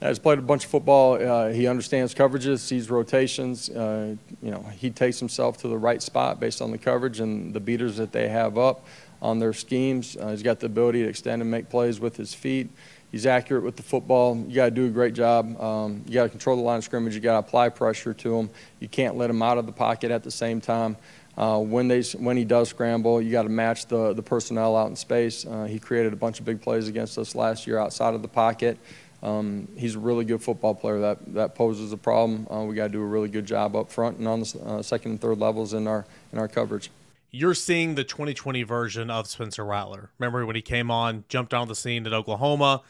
He's 0.00 0.18
played 0.18 0.38
a 0.38 0.42
bunch 0.42 0.64
of 0.64 0.70
football. 0.70 1.14
Uh, 1.14 1.48
he 1.48 1.66
understands 1.66 2.14
coverages, 2.14 2.58
sees 2.58 2.90
rotations. 2.90 3.70
Uh, 3.70 4.16
you 4.42 4.50
know, 4.50 4.62
he 4.78 4.90
takes 4.90 5.18
himself 5.18 5.56
to 5.58 5.68
the 5.68 5.78
right 5.78 6.02
spot 6.02 6.38
based 6.38 6.60
on 6.60 6.70
the 6.70 6.78
coverage 6.78 7.20
and 7.20 7.54
the 7.54 7.60
beaters 7.60 7.96
that 7.96 8.12
they 8.12 8.28
have 8.28 8.58
up 8.58 8.84
on 9.22 9.38
their 9.38 9.54
schemes. 9.54 10.16
Uh, 10.16 10.28
he's 10.28 10.42
got 10.42 10.60
the 10.60 10.66
ability 10.66 11.02
to 11.02 11.08
extend 11.08 11.40
and 11.40 11.50
make 11.50 11.70
plays 11.70 11.98
with 11.98 12.16
his 12.16 12.34
feet. 12.34 12.68
He's 13.10 13.24
accurate 13.24 13.64
with 13.64 13.76
the 13.76 13.82
football. 13.82 14.36
You 14.36 14.54
got 14.54 14.66
to 14.66 14.70
do 14.70 14.86
a 14.86 14.90
great 14.90 15.14
job. 15.14 15.58
Um, 15.60 16.02
you 16.06 16.14
got 16.14 16.24
to 16.24 16.28
control 16.28 16.56
the 16.56 16.62
line 16.62 16.78
of 16.78 16.84
scrimmage. 16.84 17.14
You 17.14 17.20
got 17.20 17.40
to 17.40 17.46
apply 17.46 17.70
pressure 17.70 18.12
to 18.12 18.36
him. 18.36 18.50
You 18.80 18.88
can't 18.88 19.16
let 19.16 19.30
him 19.30 19.40
out 19.42 19.56
of 19.56 19.64
the 19.64 19.72
pocket 19.72 20.10
at 20.10 20.22
the 20.22 20.30
same 20.30 20.60
time. 20.60 20.96
Uh, 21.38 21.58
when 21.58 21.86
they 21.86 22.02
when 22.18 22.36
he 22.36 22.44
does 22.44 22.70
scramble, 22.70 23.20
you 23.20 23.30
got 23.30 23.42
to 23.42 23.50
match 23.50 23.86
the 23.86 24.14
the 24.14 24.22
personnel 24.22 24.74
out 24.74 24.88
in 24.88 24.96
space. 24.96 25.44
Uh, 25.44 25.64
he 25.64 25.78
created 25.78 26.14
a 26.14 26.16
bunch 26.16 26.38
of 26.38 26.46
big 26.46 26.62
plays 26.62 26.88
against 26.88 27.18
us 27.18 27.34
last 27.34 27.66
year 27.66 27.78
outside 27.78 28.14
of 28.14 28.22
the 28.22 28.28
pocket. 28.28 28.78
Um, 29.22 29.68
he's 29.76 29.94
a 29.94 29.98
really 29.98 30.24
good 30.24 30.42
football 30.42 30.74
player. 30.74 31.00
That 31.00 31.34
that 31.34 31.54
poses 31.54 31.92
a 31.92 31.96
problem. 31.96 32.46
Uh, 32.50 32.62
we 32.62 32.74
got 32.74 32.84
to 32.84 32.92
do 32.92 33.02
a 33.02 33.06
really 33.06 33.28
good 33.28 33.46
job 33.46 33.74
up 33.74 33.90
front 33.90 34.18
and 34.18 34.28
on 34.28 34.40
the 34.40 34.60
uh, 34.64 34.82
second 34.82 35.12
and 35.12 35.20
third 35.20 35.38
levels 35.38 35.72
in 35.72 35.86
our 35.86 36.04
in 36.32 36.38
our 36.38 36.48
coverage. 36.48 36.90
You're 37.30 37.54
seeing 37.54 37.96
the 37.96 38.04
2020 38.04 38.62
version 38.62 39.10
of 39.10 39.26
Spencer 39.26 39.64
Rattler. 39.64 40.10
Remember 40.18 40.46
when 40.46 40.56
he 40.56 40.62
came 40.62 40.90
on, 40.90 41.24
jumped 41.28 41.52
on 41.52 41.68
the 41.68 41.74
scene 41.74 42.06
at 42.06 42.12
Oklahoma, 42.12 42.82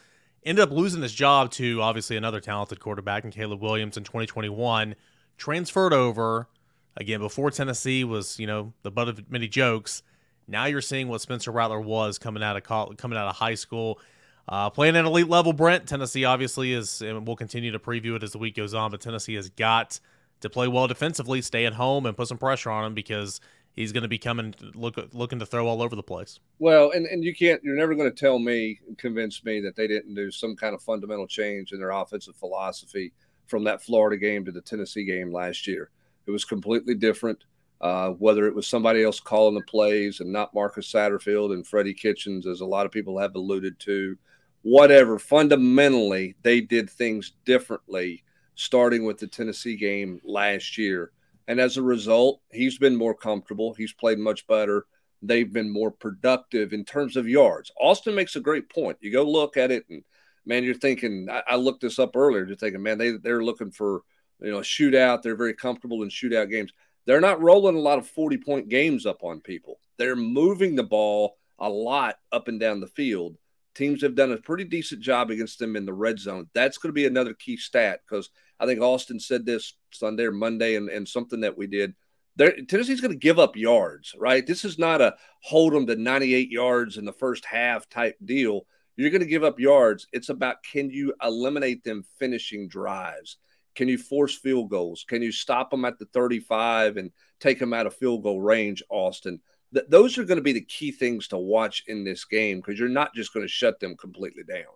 ended 0.45 0.63
up 0.63 0.71
losing 0.71 1.01
his 1.01 1.13
job 1.13 1.51
to 1.51 1.81
obviously 1.81 2.15
another 2.15 2.39
talented 2.39 2.79
quarterback 2.79 3.23
in 3.25 3.31
Caleb 3.31 3.61
Williams 3.61 3.97
in 3.97 4.03
2021. 4.03 4.95
Transferred 5.37 5.93
over 5.93 6.47
again 6.95 7.19
before 7.19 7.51
Tennessee 7.51 8.03
was 8.03 8.39
you 8.39 8.47
know 8.47 8.73
the 8.83 8.91
butt 8.91 9.07
of 9.07 9.31
many 9.31 9.47
jokes. 9.47 10.03
Now 10.47 10.65
you're 10.65 10.81
seeing 10.81 11.07
what 11.07 11.21
Spencer 11.21 11.51
Rattler 11.51 11.81
was 11.81 12.17
coming 12.17 12.43
out 12.43 12.57
of 12.57 12.63
college, 12.63 12.97
coming 12.97 13.17
out 13.17 13.27
of 13.27 13.35
high 13.35 13.55
school 13.55 13.99
uh, 14.47 14.69
playing 14.69 14.95
at 14.95 15.05
elite 15.05 15.27
level, 15.27 15.53
Brent, 15.53 15.87
Tennessee 15.87 16.25
obviously 16.25 16.73
is, 16.73 17.01
and 17.01 17.27
we'll 17.27 17.35
continue 17.35 17.71
to 17.71 17.79
preview 17.79 18.15
it 18.15 18.23
as 18.23 18.31
the 18.31 18.37
week 18.37 18.55
goes 18.55 18.73
on, 18.73 18.91
but 18.91 19.01
Tennessee 19.01 19.35
has 19.35 19.49
got 19.49 19.99
to 20.41 20.49
play 20.49 20.67
well 20.67 20.87
defensively, 20.87 21.41
stay 21.41 21.65
at 21.65 21.73
home, 21.73 22.05
and 22.05 22.15
put 22.15 22.27
some 22.27 22.37
pressure 22.37 22.69
on 22.69 22.85
him 22.85 22.93
because 22.93 23.41
he's 23.73 23.91
going 23.91 24.03
to 24.03 24.07
be 24.07 24.17
coming, 24.17 24.55
look, 24.73 24.95
looking 25.13 25.39
to 25.39 25.45
throw 25.45 25.67
all 25.67 25.81
over 25.81 25.95
the 25.95 26.03
place. 26.03 26.39
Well, 26.59 26.91
and, 26.91 27.05
and 27.05 27.23
you 27.23 27.35
can't, 27.35 27.63
you're 27.63 27.75
never 27.75 27.95
going 27.95 28.09
to 28.09 28.15
tell 28.15 28.39
me 28.39 28.79
and 28.87 28.97
convince 28.97 29.43
me 29.43 29.59
that 29.61 29.75
they 29.75 29.87
didn't 29.87 30.15
do 30.15 30.31
some 30.31 30.55
kind 30.55 30.73
of 30.73 30.81
fundamental 30.81 31.27
change 31.27 31.71
in 31.71 31.79
their 31.79 31.91
offensive 31.91 32.35
philosophy 32.35 33.13
from 33.47 33.63
that 33.65 33.81
Florida 33.81 34.17
game 34.17 34.45
to 34.45 34.51
the 34.51 34.61
Tennessee 34.61 35.05
game 35.05 35.31
last 35.31 35.67
year. 35.67 35.89
It 36.25 36.31
was 36.31 36.45
completely 36.45 36.95
different. 36.95 37.43
Uh, 37.79 38.09
whether 38.11 38.47
it 38.47 38.55
was 38.55 38.65
somebody 38.65 39.03
else 39.03 39.19
calling 39.19 39.53
the 39.53 39.61
plays 39.61 40.19
and 40.19 40.31
not 40.31 40.53
Marcus 40.53 40.91
Satterfield 40.91 41.53
and 41.53 41.65
Freddie 41.65 41.93
Kitchens, 41.93 42.47
as 42.47 42.61
a 42.61 42.65
lot 42.65 42.87
of 42.87 42.91
people 42.91 43.19
have 43.19 43.35
alluded 43.35 43.79
to, 43.81 44.17
whatever. 44.61 45.19
Fundamentally, 45.19 46.35
they 46.41 46.61
did 46.61 46.89
things 46.89 47.33
differently 47.45 48.23
starting 48.55 49.05
with 49.05 49.17
the 49.19 49.27
Tennessee 49.27 49.77
game 49.77 50.19
last 50.23 50.77
year. 50.77 51.11
And 51.47 51.59
as 51.59 51.77
a 51.77 51.81
result, 51.81 52.41
he's 52.51 52.77
been 52.77 52.95
more 52.95 53.13
comfortable. 53.13 53.73
He's 53.73 53.93
played 53.93 54.19
much 54.19 54.45
better. 54.47 54.85
They've 55.21 55.51
been 55.51 55.69
more 55.69 55.91
productive 55.91 56.73
in 56.73 56.83
terms 56.83 57.15
of 57.15 57.27
yards. 57.27 57.71
Austin 57.79 58.15
makes 58.15 58.35
a 58.35 58.41
great 58.41 58.69
point. 58.69 58.97
You 58.99 59.11
go 59.11 59.23
look 59.23 59.57
at 59.57 59.71
it, 59.71 59.85
and 59.89 60.03
man, 60.45 60.63
you're 60.63 60.75
thinking. 60.75 61.27
I, 61.31 61.43
I 61.47 61.55
looked 61.55 61.81
this 61.81 61.99
up 61.99 62.15
earlier. 62.15 62.45
Just 62.45 62.59
thinking, 62.59 62.83
man, 62.83 62.97
they 62.97 63.11
they're 63.11 63.43
looking 63.43 63.71
for 63.71 64.01
you 64.41 64.51
know 64.51 64.59
a 64.59 64.63
shootout. 64.63 65.21
They're 65.21 65.35
very 65.35 65.55
comfortable 65.55 66.03
in 66.03 66.09
shootout 66.09 66.51
games. 66.51 66.71
They're 67.05 67.21
not 67.21 67.41
rolling 67.41 67.75
a 67.75 67.79
lot 67.79 67.97
of 67.97 68.07
40 68.07 68.37
point 68.37 68.69
games 68.69 69.05
up 69.05 69.23
on 69.23 69.39
people. 69.39 69.79
They're 69.97 70.15
moving 70.15 70.75
the 70.75 70.83
ball 70.83 71.37
a 71.57 71.69
lot 71.69 72.17
up 72.31 72.47
and 72.47 72.59
down 72.59 72.79
the 72.79 72.87
field 72.87 73.37
teams 73.77 74.01
have 74.01 74.15
done 74.15 74.31
a 74.31 74.37
pretty 74.37 74.63
decent 74.63 75.01
job 75.01 75.29
against 75.29 75.59
them 75.59 75.75
in 75.75 75.85
the 75.85 75.93
red 75.93 76.19
zone. 76.19 76.49
That's 76.53 76.79
going 76.79 76.89
to 76.89 76.93
be 76.93 77.05
another 77.05 77.33
key 77.33 77.57
stat 77.57 78.01
because 78.07 78.29
I 78.59 78.65
think 78.65 78.81
Austin 78.81 79.19
said 79.19 79.45
this 79.45 79.75
Sunday 79.91 80.23
or 80.23 80.31
Monday 80.31 80.75
and, 80.75 80.89
and 80.89 81.07
something 81.07 81.41
that 81.41 81.57
we 81.57 81.67
did. 81.67 81.93
There, 82.35 82.55
Tennessee's 82.65 83.01
going 83.01 83.13
to 83.13 83.17
give 83.17 83.39
up 83.39 83.55
yards, 83.55 84.13
right? 84.17 84.45
This 84.45 84.65
is 84.65 84.77
not 84.77 85.01
a 85.01 85.15
hold 85.41 85.73
them 85.73 85.85
to 85.87 85.95
98 85.95 86.49
yards 86.51 86.97
in 86.97 87.05
the 87.05 87.13
first 87.13 87.45
half 87.45 87.87
type 87.89 88.15
deal. 88.23 88.61
You're 88.95 89.11
going 89.11 89.21
to 89.21 89.27
give 89.27 89.43
up 89.43 89.59
yards. 89.59 90.07
It's 90.11 90.29
about 90.29 90.63
can 90.63 90.89
you 90.89 91.13
eliminate 91.23 91.83
them 91.83 92.03
finishing 92.19 92.67
drives? 92.67 93.37
Can 93.75 93.87
you 93.87 93.99
force 93.99 94.35
field 94.35 94.71
goals? 94.71 95.05
Can 95.07 95.21
you 95.21 95.31
stop 95.31 95.69
them 95.69 95.85
at 95.85 95.99
the 95.99 96.05
35 96.05 96.97
and 96.97 97.11
take 97.39 97.59
them 97.59 97.73
out 97.73 97.85
of 97.85 97.95
field 97.95 98.23
goal 98.23 98.41
range, 98.41 98.81
Austin? 98.89 99.39
Th- 99.73 99.85
those 99.89 100.17
are 100.17 100.23
going 100.23 100.37
to 100.37 100.43
be 100.43 100.53
the 100.53 100.61
key 100.61 100.91
things 100.91 101.27
to 101.29 101.37
watch 101.37 101.83
in 101.87 102.03
this 102.03 102.25
game 102.25 102.57
because 102.57 102.79
you're 102.79 102.89
not 102.89 103.13
just 103.13 103.33
going 103.33 103.45
to 103.45 103.51
shut 103.51 103.79
them 103.79 103.95
completely 103.97 104.43
down. 104.43 104.73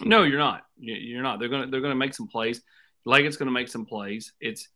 No, 0.00 0.22
you're 0.22 0.38
not. 0.38 0.64
You're 0.78 1.22
not. 1.22 1.40
They're 1.40 1.48
going 1.48 1.64
to 1.64 1.70
they're 1.70 1.80
to 1.80 1.94
make 1.94 2.14
some 2.14 2.28
plays. 2.28 2.62
Legette's 3.04 3.36
going 3.36 3.48
to 3.48 3.52
make 3.52 3.68
some 3.68 3.84
plays. 3.84 4.32
It's 4.40 4.68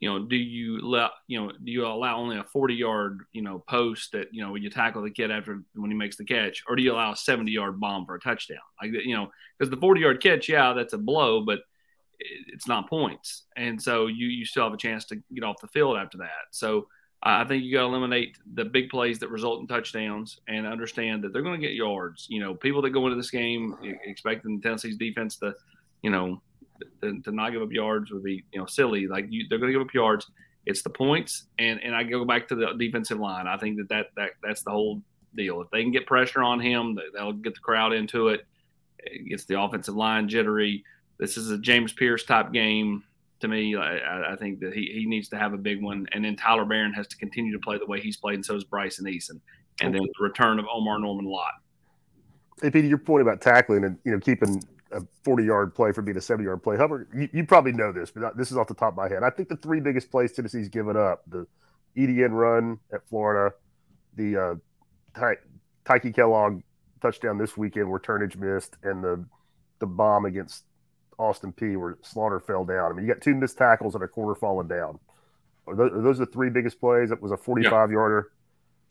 you 0.00 0.08
know, 0.08 0.24
do 0.24 0.36
you 0.36 0.80
let 0.80 1.10
you 1.26 1.40
know, 1.40 1.52
do 1.52 1.72
you 1.72 1.84
allow 1.84 2.16
only 2.16 2.38
a 2.38 2.44
40 2.44 2.74
yard 2.74 3.20
you 3.32 3.42
know 3.42 3.58
post 3.58 4.12
that 4.12 4.28
you 4.32 4.44
know 4.44 4.52
when 4.52 4.62
you 4.62 4.70
tackle 4.70 5.02
the 5.02 5.10
kid 5.10 5.30
after 5.30 5.62
when 5.74 5.90
he 5.90 5.96
makes 5.96 6.16
the 6.16 6.24
catch, 6.24 6.62
or 6.68 6.76
do 6.76 6.82
you 6.82 6.92
allow 6.92 7.12
a 7.12 7.16
70 7.16 7.50
yard 7.50 7.80
bomb 7.80 8.06
for 8.06 8.14
a 8.14 8.20
touchdown? 8.20 8.58
Like 8.80 8.92
you 8.92 9.16
know, 9.16 9.30
because 9.58 9.70
the 9.70 9.80
40 9.80 10.00
yard 10.00 10.22
catch, 10.22 10.48
yeah, 10.48 10.72
that's 10.72 10.92
a 10.92 10.98
blow, 10.98 11.40
but 11.40 11.60
it's 12.20 12.68
not 12.68 12.88
points, 12.88 13.44
and 13.56 13.80
so 13.80 14.06
you 14.06 14.28
you 14.28 14.44
still 14.44 14.64
have 14.64 14.72
a 14.72 14.78
chance 14.78 15.04
to 15.06 15.16
get 15.34 15.44
off 15.44 15.60
the 15.60 15.68
field 15.68 15.96
after 15.96 16.18
that. 16.18 16.46
So 16.52 16.86
I 17.22 17.44
think 17.44 17.64
you 17.64 17.72
got 17.72 17.80
to 17.80 17.88
eliminate 17.88 18.38
the 18.54 18.64
big 18.64 18.90
plays 18.90 19.18
that 19.18 19.30
result 19.30 19.60
in 19.60 19.66
touchdowns 19.66 20.38
and 20.46 20.66
understand 20.66 21.24
that 21.24 21.32
they're 21.32 21.42
going 21.42 21.60
to 21.60 21.66
get 21.66 21.74
yards. 21.74 22.26
You 22.30 22.40
know, 22.40 22.54
people 22.54 22.80
that 22.82 22.90
go 22.90 23.06
into 23.06 23.16
this 23.16 23.30
game 23.30 23.76
expecting 24.04 24.60
Tennessee's 24.60 24.96
defense 24.96 25.36
to, 25.38 25.54
you 26.02 26.10
know, 26.10 26.40
to, 27.02 27.20
to 27.22 27.32
not 27.32 27.50
give 27.50 27.62
up 27.62 27.72
yards 27.72 28.12
would 28.12 28.22
be, 28.22 28.44
you 28.52 28.60
know, 28.60 28.66
silly. 28.66 29.08
Like 29.08 29.26
you, 29.30 29.46
they're 29.48 29.58
going 29.58 29.72
to 29.72 29.78
give 29.78 29.86
up 29.86 29.92
yards. 29.92 30.30
It's 30.64 30.82
the 30.82 30.90
points, 30.90 31.46
and 31.58 31.82
and 31.82 31.94
I 31.94 32.02
go 32.02 32.24
back 32.24 32.46
to 32.48 32.54
the 32.54 32.74
defensive 32.78 33.18
line. 33.18 33.46
I 33.46 33.56
think 33.56 33.78
that, 33.78 33.88
that 33.88 34.06
that 34.16 34.30
that's 34.42 34.62
the 34.62 34.70
whole 34.70 35.02
deal. 35.34 35.60
If 35.62 35.70
they 35.70 35.82
can 35.82 35.92
get 35.92 36.06
pressure 36.06 36.42
on 36.42 36.60
him, 36.60 36.98
they'll 37.14 37.32
get 37.32 37.54
the 37.54 37.60
crowd 37.60 37.94
into 37.94 38.28
it. 38.28 38.46
It 38.98 39.28
gets 39.28 39.44
the 39.46 39.60
offensive 39.60 39.94
line 39.96 40.28
jittery. 40.28 40.84
This 41.18 41.36
is 41.36 41.50
a 41.50 41.58
James 41.58 41.92
Pearce 41.92 42.24
type 42.24 42.52
game 42.52 43.02
to 43.40 43.48
me. 43.48 43.76
I, 43.76 44.32
I, 44.32 44.36
think 44.36 44.60
that 44.60 44.74
he, 44.74 44.90
he 44.92 45.06
needs 45.06 45.28
to 45.30 45.38
have 45.38 45.52
a 45.52 45.58
big 45.58 45.82
one. 45.82 46.06
And 46.12 46.24
then 46.24 46.36
Tyler 46.36 46.64
Baron 46.64 46.92
has 46.92 47.06
to 47.08 47.16
continue 47.16 47.52
to 47.52 47.58
play 47.58 47.78
the 47.78 47.86
way 47.86 48.00
he's 48.00 48.16
played, 48.16 48.34
and 48.34 48.44
so 48.44 48.54
does 48.54 48.64
Bryson 48.64 49.06
Eason. 49.06 49.40
And 49.80 49.94
then 49.94 50.02
the 50.02 50.24
return 50.24 50.58
of 50.58 50.64
Omarr 50.66 51.00
Norman-Lott. 51.00 51.52
Hey, 52.60 52.70
Peter, 52.70 52.88
your 52.88 52.98
point 52.98 53.22
about 53.22 53.40
tackling 53.40 53.84
and 53.84 53.96
you 54.04 54.10
know 54.10 54.18
keeping 54.18 54.62
a 54.90 55.02
40 55.22 55.44
yard 55.44 55.74
play 55.74 55.92
from 55.92 56.04
being 56.04 56.16
a 56.16 56.20
70 56.20 56.44
yard 56.44 56.62
play. 56.62 56.76
Hubbard, 56.76 57.08
you, 57.14 57.28
you, 57.32 57.46
probably 57.46 57.72
know 57.72 57.92
this, 57.92 58.10
but 58.10 58.36
this 58.36 58.50
is 58.50 58.56
off 58.56 58.66
the 58.66 58.74
top 58.74 58.94
of 58.94 58.96
my 58.96 59.08
head. 59.08 59.22
I 59.22 59.30
think 59.30 59.48
the 59.48 59.56
three 59.56 59.80
biggest 59.80 60.10
plays 60.10 60.32
Tennessee's 60.32 60.68
given 60.68 60.96
up 60.96 61.22
the 61.28 61.46
Etienne 61.96 62.32
run 62.32 62.78
at 62.92 63.06
Florida, 63.08 63.54
the 64.16 64.36
uh, 64.36 64.54
Ty- 65.18 65.36
Tyke 65.84 66.14
Kellogg 66.14 66.62
touchdown 67.00 67.38
this 67.38 67.56
weekend 67.56 67.88
where 67.88 68.00
Turnage 68.00 68.36
missed, 68.36 68.76
and 68.82 69.02
the 69.04 69.24
the 69.78 69.86
bomb 69.86 70.24
against 70.24 70.64
Austin 71.18 71.52
Peay 71.52 71.76
where 71.76 71.98
Slaughter 72.02 72.40
fell 72.40 72.64
down. 72.64 72.92
I 72.92 72.94
mean, 72.94 73.06
you 73.06 73.12
got 73.12 73.22
two 73.22 73.34
missed 73.34 73.58
tackles 73.58 73.94
and 73.94 74.04
a 74.04 74.08
quarter 74.08 74.38
falling 74.38 74.68
down. 74.68 74.98
Are 75.66 75.74
those, 75.74 75.92
are 75.92 76.02
those 76.02 76.18
the 76.18 76.26
three 76.26 76.50
biggest 76.50 76.80
plays? 76.80 77.10
It 77.10 77.20
was 77.20 77.32
a 77.32 77.36
45 77.36 77.90
yeah. 77.90 77.92
yarder. 77.92 78.30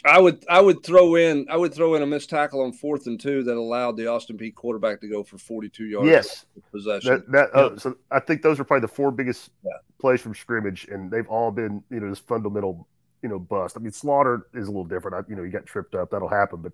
I 0.05 0.19
would 0.19 0.45
I 0.47 0.61
would 0.61 0.83
throw 0.83 1.15
in 1.15 1.47
I 1.49 1.57
would 1.57 1.73
throw 1.73 1.95
in 1.95 2.03
a 2.03 2.05
missed 2.05 2.29
tackle 2.29 2.61
on 2.61 2.71
fourth 2.71 3.07
and 3.07 3.19
two 3.19 3.43
that 3.43 3.57
allowed 3.57 3.97
the 3.97 4.07
Austin 4.07 4.37
Peay 4.37 4.53
quarterback 4.53 5.01
to 5.01 5.07
go 5.07 5.23
for 5.23 5.39
42 5.39 5.85
yards. 5.85 6.07
Yes, 6.07 6.45
possession. 6.71 7.23
That, 7.29 7.51
that 7.51 7.59
uh, 7.59 7.77
so 7.77 7.97
I 8.11 8.19
think 8.19 8.43
those 8.43 8.59
are 8.59 8.63
probably 8.63 8.81
the 8.81 8.93
four 8.93 9.11
biggest 9.11 9.49
yeah. 9.65 9.71
plays 9.99 10.21
from 10.21 10.35
scrimmage, 10.35 10.87
and 10.91 11.09
they've 11.09 11.27
all 11.27 11.51
been 11.51 11.83
you 11.89 11.99
know 11.99 12.09
this 12.09 12.19
fundamental 12.19 12.87
you 13.23 13.29
know 13.29 13.39
bust. 13.39 13.75
I 13.75 13.79
mean, 13.79 13.91
Slaughter 13.91 14.47
is 14.53 14.67
a 14.67 14.71
little 14.71 14.85
different. 14.85 15.15
I, 15.15 15.29
you 15.29 15.35
know, 15.35 15.43
he 15.43 15.49
got 15.49 15.65
tripped 15.65 15.95
up. 15.95 16.11
That'll 16.11 16.29
happen, 16.29 16.61
but 16.61 16.73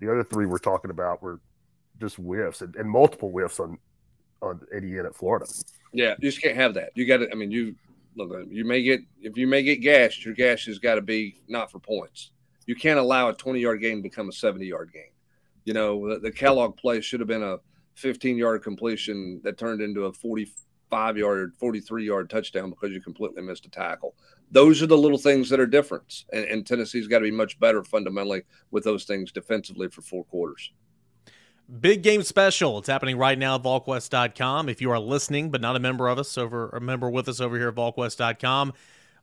the 0.00 0.10
other 0.10 0.24
three 0.24 0.46
we're 0.46 0.58
talking 0.58 0.90
about 0.90 1.22
were 1.22 1.40
just 2.00 2.16
whiffs 2.16 2.60
and, 2.60 2.74
and 2.76 2.90
multiple 2.90 3.30
whiffs 3.30 3.60
on 3.60 3.78
on 4.42 4.60
Etienne 4.74 5.06
at 5.06 5.14
Florida. 5.14 5.46
Yeah, 5.92 6.14
you 6.18 6.30
just 6.30 6.42
can't 6.42 6.56
have 6.56 6.74
that. 6.74 6.90
You 6.94 7.06
got 7.06 7.18
to. 7.18 7.30
I 7.30 7.34
mean, 7.34 7.50
you 7.50 7.74
look. 8.16 8.32
Uh, 8.32 8.46
you 8.46 8.64
may 8.64 8.82
get 8.82 9.00
if 9.20 9.36
you 9.36 9.46
may 9.46 9.62
get 9.62 9.76
gashed. 9.76 10.24
Your 10.24 10.34
gash 10.34 10.66
has 10.66 10.78
got 10.78 10.96
to 10.96 11.02
be 11.02 11.38
not 11.48 11.70
for 11.70 11.78
points. 11.78 12.32
You 12.66 12.74
can't 12.74 12.98
allow 12.98 13.28
a 13.28 13.34
twenty 13.34 13.60
yard 13.60 13.80
game 13.80 13.98
to 13.98 14.02
become 14.02 14.28
a 14.28 14.32
seventy 14.32 14.66
yard 14.66 14.92
game. 14.92 15.12
You 15.64 15.74
know, 15.74 16.08
the, 16.08 16.18
the 16.20 16.30
Kellogg 16.30 16.76
play 16.76 17.00
should 17.00 17.20
have 17.20 17.28
been 17.28 17.42
a 17.42 17.58
fifteen 17.94 18.36
yard 18.36 18.62
completion 18.62 19.40
that 19.44 19.58
turned 19.58 19.80
into 19.80 20.04
a 20.04 20.12
forty 20.12 20.50
five 20.90 21.16
yard, 21.16 21.54
forty 21.58 21.80
three 21.80 22.06
yard 22.06 22.30
touchdown 22.30 22.70
because 22.70 22.90
you 22.90 23.00
completely 23.00 23.42
missed 23.42 23.66
a 23.66 23.70
tackle. 23.70 24.14
Those 24.50 24.80
are 24.82 24.86
the 24.86 24.96
little 24.96 25.18
things 25.18 25.48
that 25.50 25.58
are 25.58 25.66
different, 25.66 26.24
and, 26.32 26.44
and 26.44 26.66
Tennessee's 26.66 27.08
got 27.08 27.18
to 27.18 27.24
be 27.24 27.30
much 27.32 27.58
better 27.58 27.82
fundamentally 27.82 28.42
with 28.70 28.84
those 28.84 29.04
things 29.04 29.32
defensively 29.32 29.88
for 29.88 30.02
four 30.02 30.24
quarters. 30.24 30.72
Big 31.80 32.02
game 32.02 32.22
special. 32.22 32.78
It's 32.78 32.88
happening 32.88 33.18
right 33.18 33.36
now 33.36 33.56
at 33.56 33.62
VolQuest.com. 33.62 34.68
If 34.68 34.80
you 34.80 34.90
are 34.92 35.00
listening 35.00 35.50
but 35.50 35.60
not 35.60 35.74
a 35.74 35.80
member 35.80 36.06
of 36.06 36.18
us 36.18 36.38
over 36.38 36.68
a 36.68 36.80
member 36.80 37.10
with 37.10 37.28
us 37.28 37.40
over 37.40 37.56
here 37.56 37.68
at 37.68 37.74
VolQuest.com, 37.74 38.72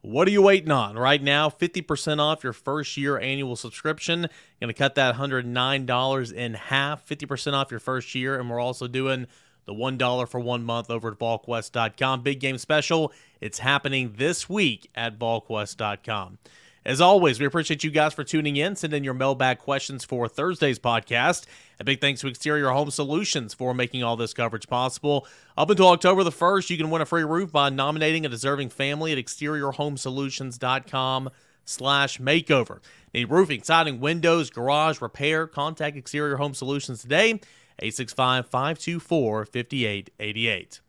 what 0.02 0.28
are 0.28 0.32
you 0.32 0.42
waiting 0.42 0.72
on? 0.72 0.98
Right 0.98 1.24
now, 1.24 1.50
50% 1.50 2.20
off 2.20 2.44
your 2.44 2.52
first 2.52 2.98
year 2.98 3.18
annual 3.18 3.56
subscription. 3.56 4.28
To 4.60 4.74
cut 4.74 4.96
that 4.96 5.16
$109 5.16 6.34
in 6.34 6.54
half, 6.56 7.08
50% 7.08 7.54
off 7.54 7.72
your 7.72 7.80
first 7.80 8.14
year. 8.14 8.38
And 8.38 8.50
we're 8.50 8.60
also 8.60 8.88
doing 8.88 9.28
the 9.66 9.74
$1 9.74 10.28
for 10.28 10.40
one 10.42 10.66
month 10.66 10.90
over 10.90 11.12
at 11.12 11.20
VolQuest.com. 11.20 12.24
Big 12.24 12.42
game 12.42 12.58
special. 12.58 13.14
It's 13.40 13.60
happening 13.60 14.16
this 14.18 14.50
week 14.50 14.90
at 14.96 15.18
VolQuest.com. 15.18 16.38
As 16.86 17.00
always, 17.00 17.40
we 17.40 17.46
appreciate 17.46 17.86
you 17.86 17.92
guys 17.92 18.14
for 18.14 18.26
tuning 18.26 18.58
in. 18.58 18.76
Send 18.76 18.94
in 18.94 19.06
your 19.06 19.14
mailbag 19.14 19.60
questions 19.60 20.04
for 20.04 20.28
Thursday's 20.28 20.80
podcast. 20.80 21.46
A 21.80 21.86
big 21.86 22.02
thanks 22.02 22.20
to 22.22 22.28
Exterior 22.28 22.72
Home 22.72 22.92
Solutions 22.92 23.54
for 23.54 23.74
making 23.74 24.04
all 24.04 24.18
this 24.18 24.34
coverage 24.34 24.68
possible. 24.68 25.26
Up 25.58 25.70
until 25.70 25.88
October 25.88 26.26
the 26.26 26.32
1st, 26.32 26.70
you 26.70 26.76
can 26.78 26.90
win 26.90 27.02
a 27.02 27.06
free 27.06 27.24
roof 27.24 27.54
by 27.54 27.70
nominating 27.70 28.26
a 28.26 28.30
deserving 28.30 28.68
family 28.70 29.14
at 29.14 29.18
exteriorhomesolutions.com 29.18 31.30
slash 31.64 32.20
makeover. 32.20 32.80
Need 33.14 33.32
roofing, 33.32 33.64
siding, 33.64 34.02
windows, 34.02 34.50
garage, 34.50 35.02
repair? 35.02 35.48
Contact 35.48 35.96
Exterior 35.96 36.36
Home 36.36 36.54
Solutions 36.54 37.02
today, 37.02 37.40
865-524-5888. 37.82 40.82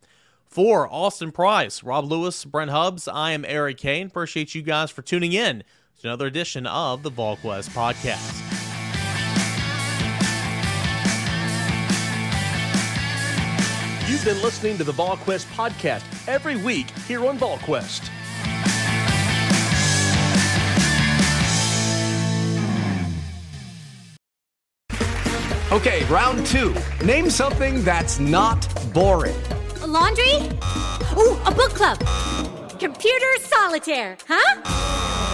For 0.45 0.93
Austin 0.93 1.31
Price, 1.31 1.85
Rob 1.85 2.05
Lewis, 2.05 2.45
Brent 2.45 2.73
Hubbs, 2.73 3.07
I 3.07 3.31
am 3.31 3.45
Eric 3.45 3.79
Cain. 3.79 4.09
Appreciate 4.09 4.57
you 4.57 4.63
guys 4.63 4.91
for 4.91 5.03
tuning 5.03 5.33
in 5.33 5.63
to 6.01 6.09
another 6.09 6.27
edition 6.27 6.67
of 6.67 7.03
the 7.03 7.11
VolQuest 7.11 7.71
Podcast. 7.71 8.41
You've 14.09 14.25
been 14.25 14.43
listening 14.43 14.77
to 14.79 14.85
the 14.85 14.93
VolQuest 14.93 15.47
podcast 15.55 16.05
every 16.29 16.57
week 16.57 16.91
here 17.09 17.25
on 17.27 17.39
VolQuest. 17.39 18.11
Okay, 25.73 26.05
round 26.05 26.47
two. 26.47 26.75
Name 27.05 27.31
something 27.31 27.83
that's 27.83 28.21
not 28.21 28.69
boring. 28.93 29.35
A 29.83 29.87
laundry? 29.87 30.35
Ooh, 31.17 31.37
a 31.47 31.53
book 31.53 31.71
club. 31.75 31.99
Computer 32.79 33.27
solitaire, 33.41 34.17
huh? 34.29 35.34